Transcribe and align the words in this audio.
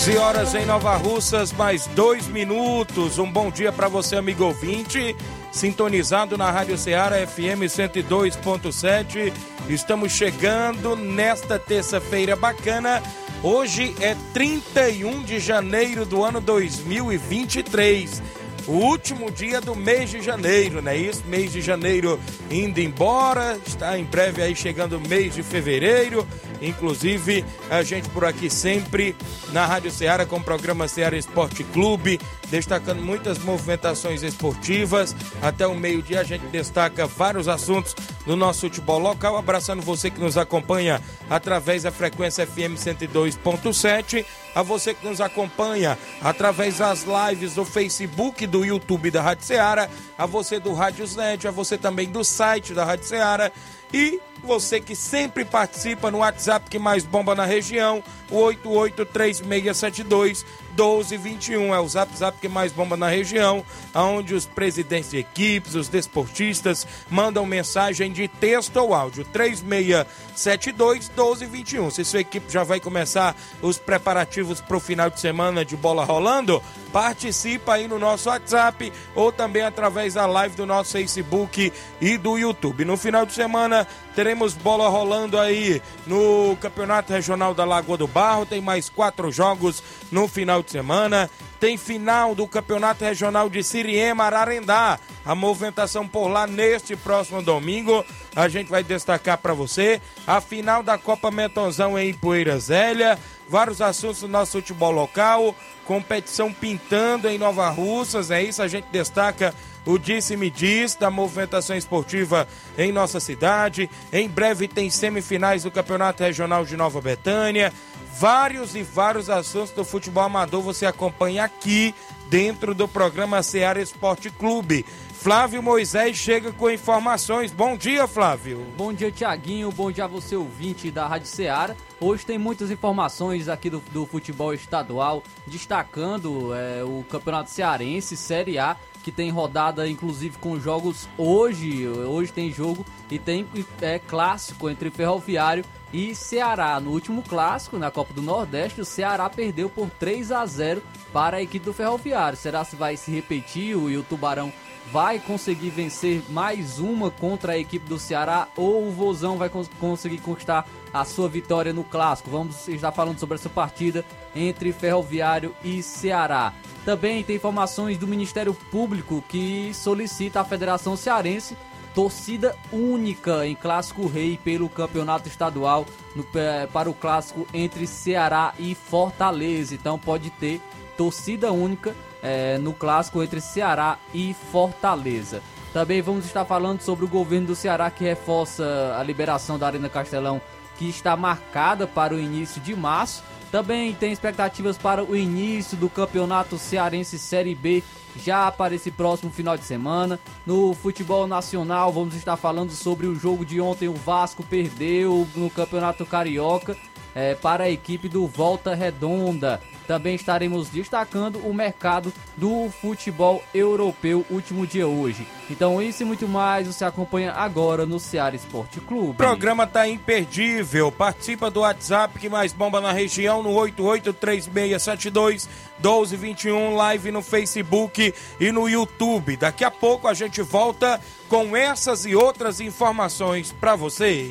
11 0.00 0.16
horas 0.16 0.54
em 0.54 0.64
Nova 0.64 0.96
Russas, 0.96 1.52
mais 1.52 1.86
dois 1.88 2.26
minutos. 2.26 3.18
Um 3.18 3.30
bom 3.30 3.50
dia 3.50 3.70
para 3.70 3.86
você, 3.86 4.16
amigo 4.16 4.44
ouvinte, 4.44 5.14
sintonizado 5.52 6.38
na 6.38 6.50
Rádio 6.50 6.78
Ceará 6.78 7.16
FM 7.26 7.68
102.7. 7.68 9.30
Estamos 9.68 10.12
chegando 10.12 10.96
nesta 10.96 11.58
terça-feira 11.58 12.34
bacana. 12.34 13.02
Hoje 13.42 13.94
é 14.00 14.16
31 14.32 15.22
de 15.22 15.38
janeiro 15.38 16.06
do 16.06 16.24
ano 16.24 16.40
2023 16.40 18.22
o 18.70 18.72
último 18.72 19.30
dia 19.30 19.60
do 19.60 19.74
mês 19.74 20.10
de 20.10 20.22
janeiro, 20.22 20.80
não 20.80 20.92
é 20.92 20.96
isso? 20.96 21.24
Mês 21.26 21.50
de 21.50 21.60
janeiro 21.60 22.20
indo 22.48 22.78
embora, 22.78 23.58
está 23.66 23.98
em 23.98 24.04
breve 24.04 24.42
aí 24.42 24.54
chegando 24.54 24.96
o 24.96 25.08
mês 25.08 25.34
de 25.34 25.42
fevereiro. 25.42 26.26
Inclusive, 26.60 27.44
a 27.70 27.82
gente 27.82 28.08
por 28.10 28.24
aqui 28.24 28.50
sempre 28.50 29.16
na 29.52 29.66
Rádio 29.66 29.90
Ceará 29.90 30.26
com 30.26 30.36
o 30.36 30.44
programa 30.44 30.88
Ceará 30.88 31.16
Esporte 31.16 31.64
Clube, 31.64 32.20
destacando 32.48 33.02
muitas 33.02 33.38
movimentações 33.38 34.22
esportivas. 34.22 35.14
Até 35.40 35.66
o 35.66 35.74
meio-dia 35.74 36.20
a 36.20 36.24
gente 36.24 36.46
destaca 36.46 37.06
vários 37.06 37.48
assuntos 37.48 37.94
do 38.26 38.36
nosso 38.36 38.60
futebol 38.62 38.98
local. 38.98 39.36
Abraçando 39.36 39.82
você 39.82 40.10
que 40.10 40.20
nos 40.20 40.36
acompanha 40.36 41.00
através 41.28 41.84
da 41.84 41.90
frequência 41.90 42.46
FM 42.46 42.76
102.7, 42.76 44.24
a 44.54 44.62
você 44.62 44.92
que 44.94 45.06
nos 45.06 45.20
acompanha 45.20 45.98
através 46.20 46.78
das 46.78 47.04
lives 47.04 47.54
do 47.54 47.64
Facebook, 47.64 48.46
do 48.46 48.64
YouTube 48.64 49.10
da 49.10 49.22
Rádio 49.22 49.46
Ceará, 49.46 49.88
a 50.18 50.26
você 50.26 50.58
do 50.60 50.72
Rádio 50.72 51.06
Net, 51.16 51.48
a 51.48 51.50
você 51.50 51.78
também 51.78 52.08
do 52.08 52.22
site 52.22 52.74
da 52.74 52.84
Rádio 52.84 53.06
Ceará 53.06 53.50
e 53.92 54.20
você 54.42 54.80
que 54.80 54.96
sempre 54.96 55.44
participa 55.44 56.10
no 56.10 56.18
WhatsApp 56.18 56.70
que 56.70 56.78
mais 56.78 57.04
bomba 57.04 57.34
na 57.34 57.44
região, 57.44 58.02
o 58.30 58.36
883672 58.36 60.44
1221 60.70 61.74
é 61.74 61.80
o 61.80 61.88
zap 61.88 62.16
zap 62.16 62.38
que 62.38 62.48
mais 62.48 62.72
bomba 62.72 62.96
na 62.96 63.08
região, 63.08 63.64
onde 63.94 64.34
os 64.34 64.46
presidentes 64.46 65.10
de 65.10 65.18
equipes, 65.18 65.74
os 65.74 65.88
desportistas 65.88 66.86
mandam 67.10 67.44
mensagem 67.44 68.12
de 68.12 68.28
texto 68.28 68.76
ou 68.76 68.94
áudio 68.94 69.24
3672 69.24 71.08
1221. 71.08 71.90
Se 71.90 72.04
sua 72.04 72.20
equipe 72.20 72.50
já 72.50 72.62
vai 72.62 72.80
começar 72.80 73.36
os 73.60 73.78
preparativos 73.78 74.60
para 74.60 74.76
o 74.76 74.80
final 74.80 75.10
de 75.10 75.20
semana 75.20 75.64
de 75.64 75.76
bola 75.76 76.04
rolando, 76.04 76.62
participa 76.92 77.74
aí 77.74 77.88
no 77.88 77.98
nosso 77.98 78.28
WhatsApp 78.28 78.92
ou 79.14 79.32
também 79.32 79.62
através 79.62 80.14
da 80.14 80.26
live 80.26 80.56
do 80.56 80.66
nosso 80.66 80.92
Facebook 80.92 81.72
e 82.00 82.16
do 82.16 82.38
YouTube. 82.38 82.84
No 82.84 82.96
final 82.96 83.26
de 83.26 83.32
semana 83.32 83.79
teremos 84.14 84.54
bola 84.54 84.88
rolando 84.88 85.38
aí 85.38 85.82
no 86.06 86.56
Campeonato 86.60 87.12
Regional 87.12 87.54
da 87.54 87.64
Lagoa 87.64 87.96
do 87.96 88.06
Barro, 88.06 88.46
tem 88.46 88.60
mais 88.60 88.88
quatro 88.88 89.30
jogos 89.30 89.82
no 90.10 90.26
final 90.28 90.62
de 90.62 90.70
semana. 90.70 91.30
Tem 91.60 91.76
final 91.76 92.34
do 92.34 92.48
Campeonato 92.48 93.04
Regional 93.04 93.50
de 93.50 93.62
Siriema 93.62 94.24
Ararendá. 94.24 94.98
A 95.26 95.34
movimentação 95.34 96.08
por 96.08 96.26
lá 96.28 96.46
neste 96.46 96.96
próximo 96.96 97.42
domingo. 97.42 98.02
A 98.34 98.48
gente 98.48 98.70
vai 98.70 98.82
destacar 98.82 99.36
para 99.36 99.52
você 99.52 100.00
a 100.26 100.40
final 100.40 100.82
da 100.82 100.96
Copa 100.96 101.30
Metonzão 101.30 101.98
em 101.98 102.14
Poeira 102.14 102.58
Zélia. 102.58 103.18
Vários 103.46 103.82
assuntos 103.82 104.20
do 104.20 104.28
nosso 104.28 104.52
futebol 104.52 104.90
local. 104.90 105.54
Competição 105.84 106.50
pintando 106.50 107.28
em 107.28 107.36
Nova 107.36 107.68
Russas. 107.68 108.30
É 108.30 108.42
isso, 108.42 108.62
a 108.62 108.68
gente 108.68 108.86
destaca 108.90 109.54
o 109.86 109.98
disse-me 109.98 110.50
diz 110.50 110.94
da 110.94 111.10
movimentação 111.10 111.76
esportiva 111.76 112.46
em 112.76 112.92
nossa 112.92 113.20
cidade. 113.20 113.88
Em 114.12 114.28
breve 114.28 114.68
tem 114.68 114.90
semifinais 114.90 115.62
do 115.62 115.70
Campeonato 115.70 116.22
Regional 116.22 116.64
de 116.64 116.76
Nova 116.76 117.00
Betânia. 117.00 117.72
Vários 118.18 118.74
e 118.74 118.82
vários 118.82 119.30
assuntos 119.30 119.70
do 119.70 119.84
futebol 119.84 120.24
amador 120.24 120.60
você 120.60 120.84
acompanha 120.84 121.44
aqui 121.44 121.94
dentro 122.28 122.74
do 122.74 122.86
programa 122.86 123.42
Seara 123.42 123.80
Esporte 123.80 124.30
Clube. 124.30 124.84
Flávio 125.20 125.62
Moisés 125.62 126.16
chega 126.16 126.50
com 126.50 126.70
informações. 126.70 127.52
Bom 127.52 127.76
dia, 127.76 128.06
Flávio. 128.06 128.64
Bom 128.74 128.90
dia, 128.90 129.10
Tiaguinho. 129.10 129.70
Bom 129.70 129.90
dia 129.92 130.04
a 130.04 130.06
você, 130.06 130.34
ouvinte 130.34 130.90
da 130.90 131.06
Rádio 131.06 131.26
Ceará. 131.26 131.76
Hoje 132.00 132.24
tem 132.24 132.38
muitas 132.38 132.70
informações 132.70 133.46
aqui 133.46 133.68
do, 133.68 133.82
do 133.92 134.06
futebol 134.06 134.54
estadual, 134.54 135.22
destacando 135.46 136.54
é, 136.54 136.82
o 136.82 137.04
Campeonato 137.10 137.50
Cearense, 137.50 138.16
Série 138.16 138.58
A, 138.58 138.78
que 139.02 139.12
tem 139.12 139.30
rodada 139.30 139.88
inclusive 139.88 140.38
com 140.38 140.58
jogos 140.58 141.08
hoje. 141.16 141.86
Hoje 141.88 142.32
tem 142.32 142.52
jogo 142.52 142.84
e 143.10 143.18
tem 143.18 143.46
é, 143.80 143.98
clássico 143.98 144.68
entre 144.68 144.90
Ferroviário 144.90 145.64
e 145.92 146.14
Ceará. 146.14 146.78
No 146.80 146.90
último 146.90 147.22
clássico, 147.22 147.78
na 147.78 147.90
Copa 147.90 148.12
do 148.12 148.22
Nordeste, 148.22 148.80
o 148.80 148.84
Ceará 148.84 149.28
perdeu 149.28 149.68
por 149.68 149.90
3 149.90 150.32
a 150.32 150.46
0 150.46 150.82
para 151.12 151.38
a 151.38 151.42
equipe 151.42 151.64
do 151.64 151.72
Ferroviário. 151.72 152.38
Será 152.38 152.64
se 152.64 152.76
vai 152.76 152.96
se 152.96 153.10
repetir 153.10 153.76
e 153.76 153.96
o 153.96 154.02
Tubarão 154.02 154.52
vai 154.92 155.18
conseguir 155.18 155.70
vencer 155.70 156.22
mais 156.30 156.78
uma 156.78 157.10
contra 157.10 157.52
a 157.52 157.58
equipe 157.58 157.88
do 157.88 157.98
Ceará 157.98 158.48
ou 158.56 158.88
o 158.88 158.90
Vozão 158.90 159.36
vai 159.36 159.48
cons 159.48 159.70
conseguir 159.78 160.18
conquistar 160.18 160.66
a 160.92 161.04
sua 161.04 161.28
vitória 161.28 161.72
no 161.72 161.84
clássico? 161.84 162.30
Vamos 162.30 162.66
estar 162.66 162.90
falando 162.90 163.18
sobre 163.18 163.36
essa 163.36 163.48
partida 163.48 164.04
entre 164.34 164.72
Ferroviário 164.72 165.54
e 165.62 165.82
Ceará. 165.82 166.52
Também 166.84 167.22
tem 167.22 167.36
informações 167.36 167.98
do 167.98 168.06
Ministério 168.06 168.54
Público 168.54 169.22
que 169.28 169.72
solicita 169.74 170.40
à 170.40 170.44
Federação 170.44 170.96
Cearense 170.96 171.56
torcida 171.94 172.56
única 172.72 173.46
em 173.46 173.54
Clássico 173.54 174.06
Rei 174.06 174.38
pelo 174.42 174.68
Campeonato 174.68 175.28
Estadual 175.28 175.84
no, 176.14 176.24
para 176.72 176.88
o 176.88 176.94
clássico 176.94 177.46
entre 177.52 177.86
Ceará 177.86 178.54
e 178.58 178.74
Fortaleza. 178.74 179.74
Então 179.74 179.98
pode 179.98 180.30
ter 180.30 180.60
torcida 180.96 181.52
única 181.52 181.94
é, 182.22 182.58
no 182.58 182.72
clássico 182.72 183.22
entre 183.22 183.40
Ceará 183.40 183.98
e 184.14 184.34
Fortaleza. 184.52 185.42
Também 185.72 186.02
vamos 186.02 186.26
estar 186.26 186.44
falando 186.44 186.80
sobre 186.80 187.04
o 187.04 187.08
governo 187.08 187.48
do 187.48 187.56
Ceará 187.56 187.90
que 187.90 188.04
reforça 188.04 188.96
a 188.98 189.02
liberação 189.02 189.58
da 189.58 189.66
Arena 189.66 189.88
Castelão, 189.88 190.40
que 190.76 190.88
está 190.88 191.16
marcada 191.16 191.86
para 191.86 192.14
o 192.14 192.18
início 192.18 192.60
de 192.60 192.74
março. 192.74 193.22
Também 193.50 193.92
tem 193.92 194.12
expectativas 194.12 194.78
para 194.78 195.02
o 195.02 195.16
início 195.16 195.76
do 195.76 195.88
Campeonato 195.88 196.56
Cearense 196.56 197.18
Série 197.18 197.54
B 197.54 197.82
já 198.16 198.50
para 198.50 198.74
esse 198.74 198.90
próximo 198.90 199.30
final 199.30 199.56
de 199.56 199.64
semana. 199.64 200.18
No 200.46 200.74
futebol 200.74 201.26
nacional, 201.26 201.92
vamos 201.92 202.14
estar 202.14 202.36
falando 202.36 202.70
sobre 202.70 203.06
o 203.06 203.14
jogo 203.14 203.44
de 203.44 203.60
ontem. 203.60 203.88
O 203.88 203.94
Vasco 203.94 204.44
perdeu 204.44 205.26
no 205.34 205.50
Campeonato 205.50 206.06
Carioca 206.06 206.76
é, 207.14 207.34
para 207.34 207.64
a 207.64 207.70
equipe 207.70 208.08
do 208.08 208.26
Volta 208.26 208.74
Redonda. 208.74 209.60
Também 209.86 210.14
estaremos 210.14 210.68
destacando 210.68 211.38
o 211.38 211.52
mercado 211.52 212.12
do 212.36 212.70
futebol 212.80 213.42
europeu 213.52 214.24
último 214.30 214.66
dia 214.66 214.86
hoje. 214.86 215.26
Então 215.48 215.82
isso 215.82 216.02
e 216.02 216.06
muito 216.06 216.28
mais 216.28 216.66
você 216.66 216.84
acompanha 216.84 217.32
agora 217.32 217.84
no 217.84 217.98
Ceará 217.98 218.36
Esporte 218.36 218.80
Clube. 218.80 219.10
O 219.10 219.14
programa 219.14 219.66
tá 219.66 219.88
imperdível. 219.88 220.92
Participa 220.92 221.50
do 221.50 221.60
WhatsApp 221.60 222.18
que 222.18 222.28
mais 222.28 222.52
bomba 222.52 222.80
na 222.80 222.92
região 222.92 223.42
no 223.42 223.50
883672 223.52 225.48
1221, 225.80 226.74
live 226.76 227.10
no 227.10 227.22
Facebook 227.22 228.14
e 228.38 228.52
no 228.52 228.68
YouTube. 228.68 229.36
Daqui 229.36 229.64
a 229.64 229.70
pouco 229.70 230.06
a 230.06 230.14
gente 230.14 230.42
volta 230.42 231.00
com 231.28 231.56
essas 231.56 232.04
e 232.04 232.14
outras 232.14 232.60
informações 232.60 233.50
para 233.52 233.74
você. 233.74 234.30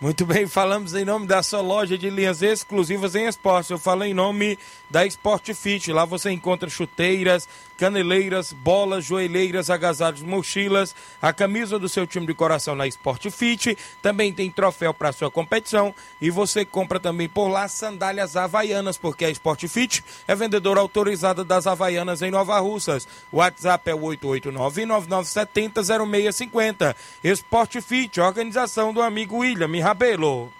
Muito 0.00 0.24
bem, 0.24 0.46
falamos 0.46 0.94
em 0.94 1.04
nome 1.04 1.26
da 1.26 1.42
sua 1.42 1.60
loja 1.60 1.98
de 1.98 2.08
linhas 2.08 2.40
exclusivas 2.40 3.16
em 3.16 3.26
esporte. 3.26 3.72
Eu 3.72 3.80
falo 3.80 4.04
em 4.04 4.14
nome 4.14 4.56
da 4.88 5.04
Sport 5.04 5.52
Fit. 5.54 5.92
Lá 5.92 6.04
você 6.04 6.30
encontra 6.30 6.70
chuteiras, 6.70 7.48
caneleiras, 7.76 8.52
bolas, 8.52 9.04
joelheiras, 9.04 9.70
agasalhos, 9.70 10.22
mochilas, 10.22 10.94
a 11.20 11.32
camisa 11.32 11.80
do 11.80 11.88
seu 11.88 12.06
time 12.06 12.28
de 12.28 12.34
coração 12.34 12.76
na 12.76 12.86
Sport 12.86 13.28
Fit. 13.30 13.76
Também 14.00 14.32
tem 14.32 14.48
troféu 14.52 14.94
para 14.94 15.10
sua 15.10 15.32
competição 15.32 15.92
e 16.20 16.30
você 16.30 16.64
compra 16.64 17.00
também 17.00 17.28
por 17.28 17.48
lá 17.48 17.66
sandálias 17.66 18.36
havaianas, 18.36 18.96
porque 18.96 19.24
a 19.24 19.30
Sport 19.30 19.66
Fit 19.66 20.04
é 20.28 20.34
vendedora 20.36 20.78
autorizada 20.78 21.42
das 21.42 21.66
havaianas 21.66 22.22
em 22.22 22.30
Nova 22.30 22.56
Russas. 22.60 23.08
WhatsApp 23.32 23.90
é 23.90 23.94
o 23.96 24.00
889-9970-0650. 24.00 26.94
Sport 27.24 27.80
Fit, 27.80 28.20
organização 28.20 28.92
do 28.92 29.02
amigo 29.02 29.38
William 29.38 29.66
Rabelo. 29.88 30.50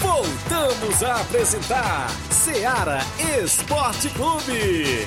Voltamos 0.00 1.02
a 1.02 1.20
apresentar 1.20 2.08
Seara 2.30 3.00
Esporte 3.38 4.08
Clube. 4.08 5.04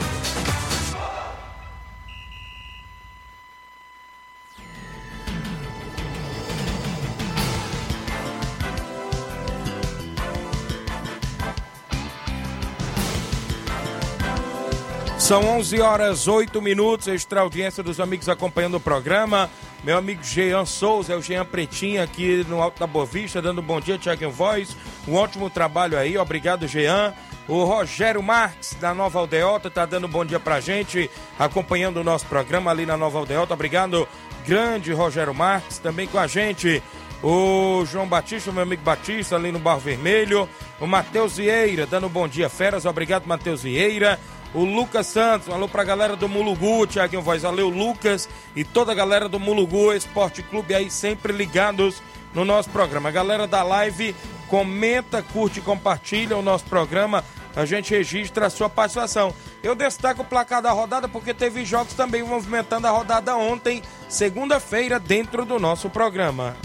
São 15.30 15.44
11 15.44 15.80
horas 15.80 16.28
8 16.28 16.60
minutos, 16.60 17.08
extra 17.08 17.42
audiência 17.42 17.84
dos 17.84 18.00
amigos 18.00 18.28
acompanhando 18.28 18.78
o 18.78 18.80
programa. 18.80 19.48
Meu 19.84 19.96
amigo 19.96 20.24
Jean 20.24 20.66
Souza, 20.66 21.14
é 21.14 21.16
o 21.16 21.22
Jean 21.22 21.46
Pretinho 21.46 22.02
aqui 22.02 22.44
no 22.50 22.60
Alto 22.64 22.80
da 22.80 22.88
Boa 22.88 23.06
Vista, 23.06 23.40
dando 23.40 23.62
um 23.62 23.64
bom 23.64 23.80
dia, 23.80 24.00
Tiago 24.00 24.32
Voz. 24.32 24.76
Um 25.08 25.14
ótimo 25.14 25.48
trabalho 25.48 26.00
aí, 26.00 26.18
obrigado, 26.18 26.68
Jean. 26.68 27.14
O 27.48 27.64
Rogério 27.64 28.24
Marques, 28.24 28.76
da 28.82 28.92
Nova 28.96 29.20
Aldeota, 29.20 29.70
tá 29.70 29.86
dando 29.86 30.08
um 30.08 30.10
bom 30.10 30.26
dia 30.26 30.40
pra 30.40 30.60
gente, 30.60 31.12
acompanhando 31.38 31.98
o 31.98 32.04
nosso 32.04 32.26
programa 32.26 32.72
ali 32.72 32.88
na 32.88 32.98
Nova 32.98 33.20
Aldeota. 33.20 33.54
Obrigado, 33.54 34.08
grande 34.48 34.92
Rogério 34.94 35.36
Marques, 35.36 35.78
também 35.78 36.08
com 36.08 36.18
a 36.18 36.26
gente. 36.26 36.82
O 37.22 37.86
João 37.86 38.08
Batista, 38.08 38.52
meu 38.52 38.64
amigo 38.64 38.82
Batista, 38.82 39.36
ali 39.36 39.52
no 39.52 39.60
Barro 39.60 39.80
Vermelho. 39.80 40.50
O 40.80 40.88
Matheus 40.88 41.38
Vieira, 41.38 41.86
dando 41.86 42.08
um 42.08 42.10
bom 42.10 42.28
dia, 42.28 42.50
feras. 42.50 42.86
Obrigado, 42.86 43.28
Matheus 43.28 43.62
Vieira 43.62 44.18
o 44.54 44.64
Lucas 44.64 45.08
Santos, 45.08 45.50
alô 45.50 45.68
pra 45.68 45.84
galera 45.84 46.16
do 46.16 46.28
Mulugu, 46.28 46.88
Tiaguinho 46.88 47.22
Voz, 47.22 47.44
valeu 47.44 47.70
Lucas 47.70 48.28
e 48.56 48.64
toda 48.64 48.92
a 48.92 48.96
galera 48.96 49.30
do 49.30 49.40
Mulugu 49.40 49.94
Esporte 49.94 50.42
Clube 50.42 50.74
aí 50.74 50.90
sempre 50.90 51.32
ligados 51.32 52.02
no 52.34 52.44
nosso 52.44 52.70
programa. 52.70 53.10
A 53.10 53.12
galera 53.12 53.46
da 53.46 53.64
live 53.64 54.16
comenta, 54.48 55.22
curte 55.22 55.62
compartilha 55.62 56.36
o 56.36 56.42
nosso 56.42 56.66
programa, 56.66 57.24
a 57.56 57.66
gente 57.66 57.94
registra 57.94 58.48
a 58.48 58.50
sua 58.50 58.70
participação. 58.70 59.34
Eu 59.62 59.76
destaco 59.76 60.22
o 60.22 60.26
placar 60.26 60.62
da 60.62 60.72
rodada 60.72 61.08
porque 61.08 61.34
teve 61.34 61.66
jogos 61.66 61.94
também 61.94 62.24
movimentando 62.24 62.88
a 62.88 62.92
rodada 62.92 63.36
ontem, 63.36 63.84
segunda-feira, 64.08 65.00
dentro 65.00 65.46
do 65.46 65.60
nosso 65.60 65.90
programa. 65.90 66.56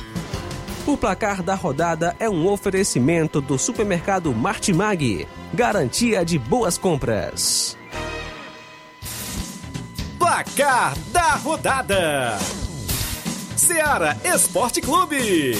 O 0.86 0.98
placar 0.98 1.42
da 1.42 1.54
rodada 1.54 2.14
é 2.20 2.28
um 2.28 2.46
oferecimento 2.46 3.40
do 3.40 3.58
supermercado 3.58 4.34
Martimag. 4.34 5.26
Garantia 5.54 6.22
de 6.26 6.38
boas 6.38 6.76
compras. 6.76 7.74
Placar 10.18 10.94
da 11.10 11.36
rodada: 11.36 12.38
Seara 13.56 14.14
Esporte 14.24 14.82
Clube. 14.82 15.56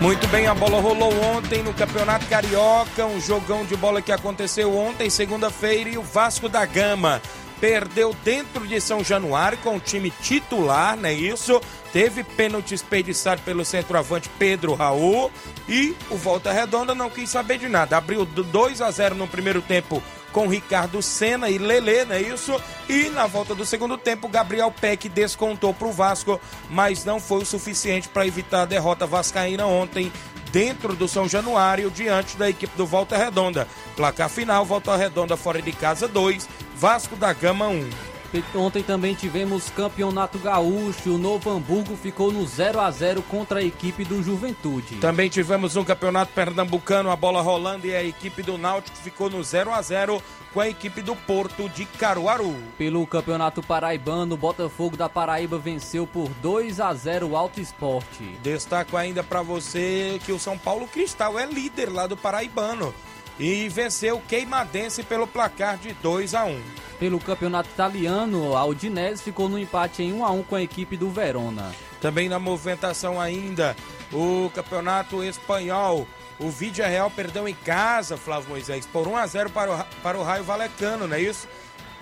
Muito 0.00 0.26
bem, 0.28 0.46
a 0.46 0.54
bola 0.54 0.80
rolou 0.80 1.12
ontem 1.36 1.62
no 1.62 1.74
Campeonato 1.74 2.24
Carioca, 2.24 3.04
um 3.04 3.20
jogão 3.20 3.66
de 3.66 3.76
bola 3.76 4.00
que 4.00 4.10
aconteceu 4.10 4.74
ontem, 4.74 5.10
segunda-feira, 5.10 5.90
e 5.90 5.98
o 5.98 6.02
Vasco 6.02 6.48
da 6.48 6.64
Gama 6.64 7.20
perdeu 7.60 8.16
dentro 8.24 8.66
de 8.66 8.80
São 8.80 9.04
Januário 9.04 9.58
com 9.58 9.76
o 9.76 9.80
time 9.80 10.10
titular, 10.22 10.96
não 10.96 11.08
é 11.08 11.12
isso? 11.12 11.60
Teve 11.92 12.24
pênalti 12.24 12.70
desperdiçado 12.70 13.42
pelo 13.42 13.64
centroavante 13.64 14.30
Pedro 14.38 14.74
Raul 14.74 15.30
e 15.68 15.94
o 16.10 16.16
Volta 16.16 16.52
Redonda 16.52 16.94
não 16.94 17.10
quis 17.10 17.28
saber 17.28 17.58
de 17.58 17.68
nada. 17.68 17.96
Abriu 17.96 18.24
2 18.24 18.80
a 18.80 18.90
0 18.90 19.14
no 19.14 19.28
primeiro 19.28 19.60
tempo 19.60 20.02
com 20.32 20.46
Ricardo 20.46 21.02
Senna 21.02 21.50
e 21.50 21.58
Lele, 21.58 22.04
não 22.04 22.14
é 22.14 22.22
isso? 22.22 22.60
E 22.88 23.08
na 23.10 23.26
volta 23.26 23.54
do 23.54 23.66
segundo 23.66 23.98
tempo, 23.98 24.28
Gabriel 24.28 24.72
Peck 24.72 25.08
descontou 25.08 25.74
para 25.74 25.88
o 25.88 25.92
Vasco, 25.92 26.40
mas 26.70 27.04
não 27.04 27.18
foi 27.18 27.42
o 27.42 27.46
suficiente 27.46 28.08
para 28.08 28.26
evitar 28.26 28.62
a 28.62 28.66
derrota 28.66 29.06
vascaína 29.06 29.66
ontem 29.66 30.12
dentro 30.52 30.94
do 30.94 31.08
São 31.08 31.28
Januário, 31.28 31.90
diante 31.90 32.36
da 32.36 32.48
equipe 32.48 32.76
do 32.76 32.86
Volta 32.86 33.16
Redonda. 33.16 33.66
Placar 33.96 34.28
final, 34.28 34.64
Volta 34.64 34.96
Redonda 34.96 35.36
fora 35.36 35.60
de 35.60 35.72
casa 35.72 36.06
2, 36.06 36.48
Vasco 36.76 37.16
da 37.16 37.32
Gama 37.32 37.68
1. 37.68 38.09
Ontem 38.54 38.82
também 38.82 39.14
tivemos 39.14 39.70
campeonato 39.70 40.38
gaúcho. 40.38 41.14
O 41.14 41.18
Novo 41.18 41.50
Hamburgo 41.50 41.96
ficou 41.96 42.30
no 42.30 42.46
0 42.46 42.80
a 42.80 42.90
0 42.90 43.22
contra 43.22 43.60
a 43.60 43.62
equipe 43.62 44.04
do 44.04 44.22
Juventude. 44.22 44.96
Também 44.96 45.28
tivemos 45.28 45.76
um 45.76 45.84
campeonato 45.84 46.32
pernambucano, 46.32 47.10
a 47.10 47.16
bola 47.16 47.42
rolando 47.42 47.86
e 47.86 47.94
a 47.94 48.04
equipe 48.04 48.42
do 48.42 48.56
Náutico 48.56 48.96
ficou 48.96 49.28
no 49.28 49.42
0 49.42 49.72
a 49.72 49.82
0 49.82 50.22
com 50.52 50.60
a 50.60 50.68
equipe 50.68 51.00
do 51.00 51.14
Porto 51.14 51.68
de 51.68 51.84
Caruaru. 51.84 52.54
Pelo 52.76 53.06
Campeonato 53.06 53.62
Paraibano, 53.62 54.34
o 54.34 54.38
Botafogo 54.38 54.96
da 54.96 55.08
Paraíba 55.08 55.58
venceu 55.58 56.06
por 56.06 56.28
2 56.42 56.80
a 56.80 56.92
0 56.92 57.28
o 57.28 57.36
Alto 57.36 57.60
Esporte. 57.60 58.24
Destaco 58.42 58.96
ainda 58.96 59.22
para 59.22 59.42
você 59.42 60.20
que 60.24 60.32
o 60.32 60.38
São 60.38 60.58
Paulo 60.58 60.88
Cristal 60.88 61.38
é 61.38 61.46
líder 61.46 61.88
lá 61.88 62.06
do 62.06 62.16
Paraibano 62.16 62.94
e 63.40 63.70
venceu 63.70 64.18
o 64.18 64.20
Queimadense 64.20 65.02
pelo 65.02 65.26
placar 65.26 65.78
de 65.78 65.94
2 65.94 66.34
a 66.34 66.44
1. 66.44 66.60
Pelo 66.98 67.18
campeonato 67.18 67.70
italiano, 67.70 68.54
a 68.54 68.64
Udinese 68.66 69.22
ficou 69.22 69.48
no 69.48 69.58
empate 69.58 70.02
em 70.02 70.12
1 70.12 70.24
a 70.24 70.30
1 70.30 70.42
com 70.42 70.56
a 70.56 70.62
equipe 70.62 70.94
do 70.94 71.08
Verona. 71.08 71.74
Também 72.02 72.28
na 72.28 72.38
movimentação 72.38 73.18
ainda, 73.18 73.74
o 74.12 74.50
campeonato 74.54 75.24
espanhol, 75.24 76.06
o 76.38 76.50
Vídea 76.50 76.86
Real 76.86 77.10
perdeu 77.10 77.48
em 77.48 77.54
casa, 77.54 78.18
Flávio 78.18 78.50
Moisés, 78.50 78.84
por 78.84 79.08
1 79.08 79.16
a 79.16 79.26
0 79.26 79.50
para 79.50 79.74
o, 79.74 79.84
para 80.02 80.18
o 80.18 80.22
Raio 80.22 80.44
Valecano, 80.44 81.08
não 81.08 81.16
é 81.16 81.22
isso? 81.22 81.48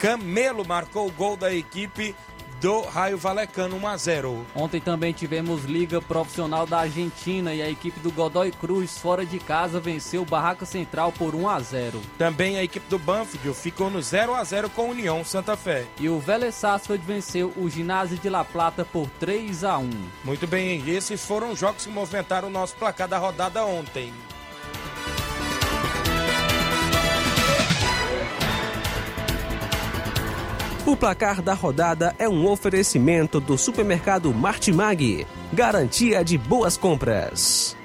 Camelo 0.00 0.66
marcou 0.66 1.06
o 1.06 1.12
gol 1.12 1.36
da 1.36 1.54
equipe 1.54 2.16
do 2.60 2.80
Raio 2.82 3.16
Valecano 3.16 3.76
1 3.76 3.86
a 3.86 3.96
0. 3.96 4.46
Ontem 4.54 4.80
também 4.80 5.12
tivemos 5.12 5.64
Liga 5.64 6.00
Profissional 6.00 6.66
da 6.66 6.80
Argentina 6.80 7.54
e 7.54 7.62
a 7.62 7.70
equipe 7.70 8.00
do 8.00 8.10
Godoy 8.10 8.50
Cruz 8.50 8.98
fora 8.98 9.24
de 9.24 9.38
casa 9.38 9.78
venceu 9.80 10.22
o 10.22 10.26
Barraca 10.26 10.66
Central 10.66 11.12
por 11.12 11.34
1 11.34 11.48
a 11.48 11.60
0. 11.60 12.00
Também 12.16 12.58
a 12.58 12.64
equipe 12.64 12.88
do 12.88 12.98
Banfield 12.98 13.56
ficou 13.56 13.90
no 13.90 14.02
0 14.02 14.34
a 14.34 14.42
0 14.42 14.70
com 14.70 14.82
a 14.82 14.86
União 14.86 15.24
Santa 15.24 15.56
Fé. 15.56 15.86
E 15.98 16.08
o 16.08 16.18
Vélez 16.18 16.54
Sarsfield 16.54 17.04
venceu 17.04 17.52
o 17.56 17.68
Ginásio 17.68 18.18
de 18.18 18.28
La 18.28 18.44
Plata 18.44 18.84
por 18.84 19.08
3 19.20 19.64
a 19.64 19.78
1. 19.78 19.90
Muito 20.24 20.46
bem, 20.46 20.88
esses 20.88 21.24
foram 21.24 21.52
os 21.52 21.58
jogos 21.58 21.84
que 21.84 21.92
movimentaram 21.92 22.48
o 22.48 22.50
nosso 22.50 22.74
placar 22.76 23.08
da 23.08 23.18
rodada 23.18 23.64
ontem. 23.64 24.12
O 30.88 30.96
placar 30.96 31.42
da 31.42 31.52
rodada 31.52 32.16
é 32.18 32.26
um 32.26 32.46
oferecimento 32.46 33.40
do 33.40 33.58
supermercado 33.58 34.32
Martimag, 34.32 35.26
garantia 35.52 36.24
de 36.24 36.38
boas 36.38 36.78
compras. 36.78 37.76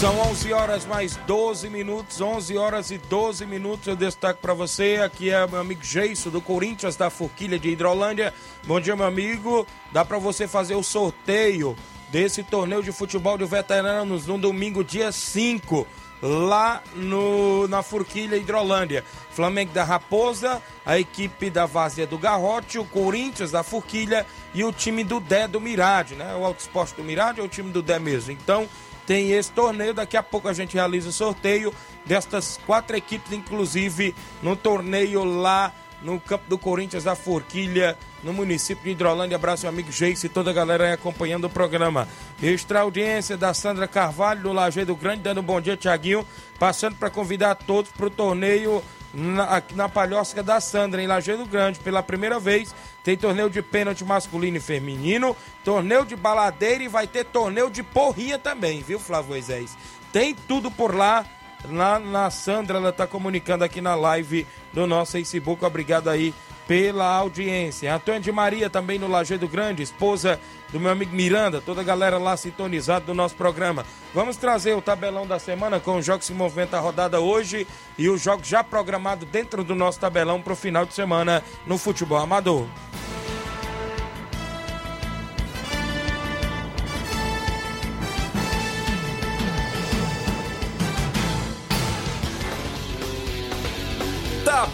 São 0.00 0.18
11 0.30 0.52
horas 0.54 0.86
mais 0.86 1.16
12 1.26 1.68
minutos, 1.68 2.22
11 2.22 2.56
horas 2.56 2.90
e 2.90 2.96
12 2.96 3.44
minutos. 3.44 3.86
Eu 3.86 3.96
destaco 3.96 4.40
para 4.40 4.54
você. 4.54 5.00
Aqui 5.04 5.28
é 5.28 5.46
meu 5.46 5.60
amigo 5.60 5.84
Geiso 5.84 6.30
do 6.30 6.40
Corinthians 6.40 6.96
da 6.96 7.10
Forquilha 7.10 7.58
de 7.58 7.68
Hidrolândia. 7.68 8.32
Bom 8.66 8.80
dia, 8.80 8.96
meu 8.96 9.06
amigo. 9.06 9.66
Dá 9.92 10.06
para 10.06 10.18
você 10.18 10.48
fazer 10.48 10.74
o 10.74 10.82
sorteio 10.82 11.76
desse 12.10 12.42
torneio 12.42 12.82
de 12.82 12.92
futebol 12.92 13.36
de 13.36 13.44
veteranos 13.44 14.26
no 14.26 14.38
domingo, 14.38 14.84
dia 14.84 15.10
5, 15.10 15.86
lá 16.22 16.82
no, 16.94 17.68
na 17.68 17.82
Forquilha 17.82 18.36
Hidrolândia. 18.36 19.04
Flamengo 19.30 19.72
da 19.72 19.84
Raposa, 19.84 20.62
a 20.86 20.98
equipe 20.98 21.50
da 21.50 21.66
Vazia 21.66 22.06
do 22.06 22.16
Garrote, 22.16 22.78
o 22.78 22.84
Corinthians 22.84 23.50
da 23.50 23.62
Forquilha 23.62 24.24
e 24.54 24.64
o 24.64 24.72
time 24.72 25.02
do 25.04 25.18
Dé 25.20 25.48
do 25.48 25.60
Mirade, 25.60 26.14
né? 26.14 26.34
O 26.36 26.44
Alto 26.44 26.60
Esporte 26.60 26.94
do 26.94 27.02
Mirade 27.02 27.40
é 27.40 27.42
o 27.42 27.48
time 27.48 27.70
do 27.70 27.82
Dé 27.82 27.98
mesmo. 27.98 28.30
Então, 28.30 28.68
tem 29.06 29.32
esse 29.32 29.50
torneio. 29.50 29.94
Daqui 29.94 30.16
a 30.16 30.22
pouco 30.22 30.48
a 30.48 30.52
gente 30.52 30.74
realiza 30.74 31.08
o 31.08 31.12
sorteio 31.12 31.74
destas 32.04 32.58
quatro 32.66 32.96
equipes, 32.96 33.32
inclusive 33.32 34.14
no 34.42 34.56
torneio 34.56 35.24
lá 35.24 35.72
no 36.04 36.20
campo 36.20 36.44
do 36.46 36.58
Corinthians 36.58 37.02
da 37.02 37.16
Forquilha, 37.16 37.96
no 38.22 38.32
município 38.32 38.84
de 38.84 38.90
Hidrolândia. 38.90 39.36
Abraço, 39.36 39.62
meu 39.62 39.72
amigo 39.72 39.90
Geice 39.90 40.26
e 40.26 40.28
toda 40.28 40.50
a 40.50 40.54
galera 40.54 40.84
aí 40.84 40.92
acompanhando 40.92 41.46
o 41.46 41.50
programa. 41.50 42.06
Extra 42.42 42.80
audiência 42.80 43.38
da 43.38 43.54
Sandra 43.54 43.88
Carvalho, 43.88 44.42
do 44.42 44.52
Lajeado 44.52 44.94
Grande, 44.94 45.22
dando 45.22 45.40
um 45.40 45.44
bom 45.44 45.60
dia, 45.60 45.76
Tiaguinho. 45.76 46.24
Passando 46.58 46.94
para 46.96 47.08
convidar 47.08 47.54
todos 47.54 47.90
para 47.90 48.06
o 48.06 48.10
torneio 48.10 48.84
na, 49.14 49.62
na 49.74 49.88
Palhosca 49.88 50.42
da 50.42 50.60
Sandra, 50.60 51.02
em 51.02 51.06
Lajeado 51.06 51.46
Grande, 51.46 51.80
pela 51.80 52.02
primeira 52.02 52.38
vez. 52.38 52.74
Tem 53.02 53.16
torneio 53.16 53.48
de 53.48 53.62
pênalti 53.62 54.04
masculino 54.04 54.58
e 54.58 54.60
feminino, 54.60 55.34
torneio 55.64 56.04
de 56.04 56.16
baladeira 56.16 56.84
e 56.84 56.88
vai 56.88 57.06
ter 57.06 57.24
torneio 57.24 57.70
de 57.70 57.82
porrinha 57.82 58.38
também, 58.38 58.82
viu, 58.82 58.98
Flávio 58.98 59.30
Moisés? 59.30 59.76
Tem 60.12 60.34
tudo 60.34 60.70
por 60.70 60.94
lá. 60.94 61.24
Na, 61.68 61.98
na 61.98 62.30
Sandra, 62.30 62.78
ela 62.78 62.90
está 62.90 63.06
comunicando 63.06 63.64
aqui 63.64 63.80
na 63.80 63.94
live 63.94 64.46
do 64.72 64.86
nosso 64.86 65.12
Facebook. 65.12 65.64
Obrigado 65.64 66.08
aí 66.08 66.34
pela 66.66 67.06
audiência. 67.06 67.94
Antônio 67.94 68.20
de 68.20 68.32
Maria 68.32 68.70
também 68.70 68.98
no 68.98 69.08
Lajeado 69.08 69.46
Grande, 69.48 69.82
esposa 69.82 70.40
do 70.72 70.80
meu 70.80 70.90
amigo 70.90 71.14
Miranda, 71.14 71.60
toda 71.60 71.82
a 71.82 71.84
galera 71.84 72.18
lá 72.18 72.36
sintonizada 72.36 73.04
do 73.04 73.14
nosso 73.14 73.34
programa. 73.34 73.84
Vamos 74.12 74.36
trazer 74.36 74.74
o 74.74 74.82
tabelão 74.82 75.26
da 75.26 75.38
semana 75.38 75.78
com 75.78 75.96
os 75.96 76.04
jogos 76.04 76.26
que 76.26 76.32
se 76.32 76.38
movimenta 76.38 76.76
a 76.76 76.80
rodada 76.80 77.20
hoje 77.20 77.66
e 77.98 78.08
os 78.08 78.22
jogos 78.22 78.48
já 78.48 78.64
programados 78.64 79.28
dentro 79.28 79.62
do 79.62 79.74
nosso 79.74 80.00
tabelão 80.00 80.40
para 80.40 80.52
o 80.52 80.56
final 80.56 80.84
de 80.84 80.94
semana 80.94 81.42
no 81.66 81.78
futebol 81.78 82.18
amador. 82.18 82.66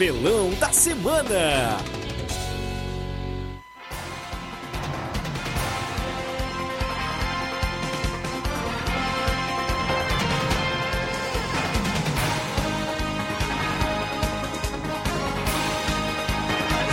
Tabelão 0.00 0.48
da 0.54 0.72
semana. 0.72 1.76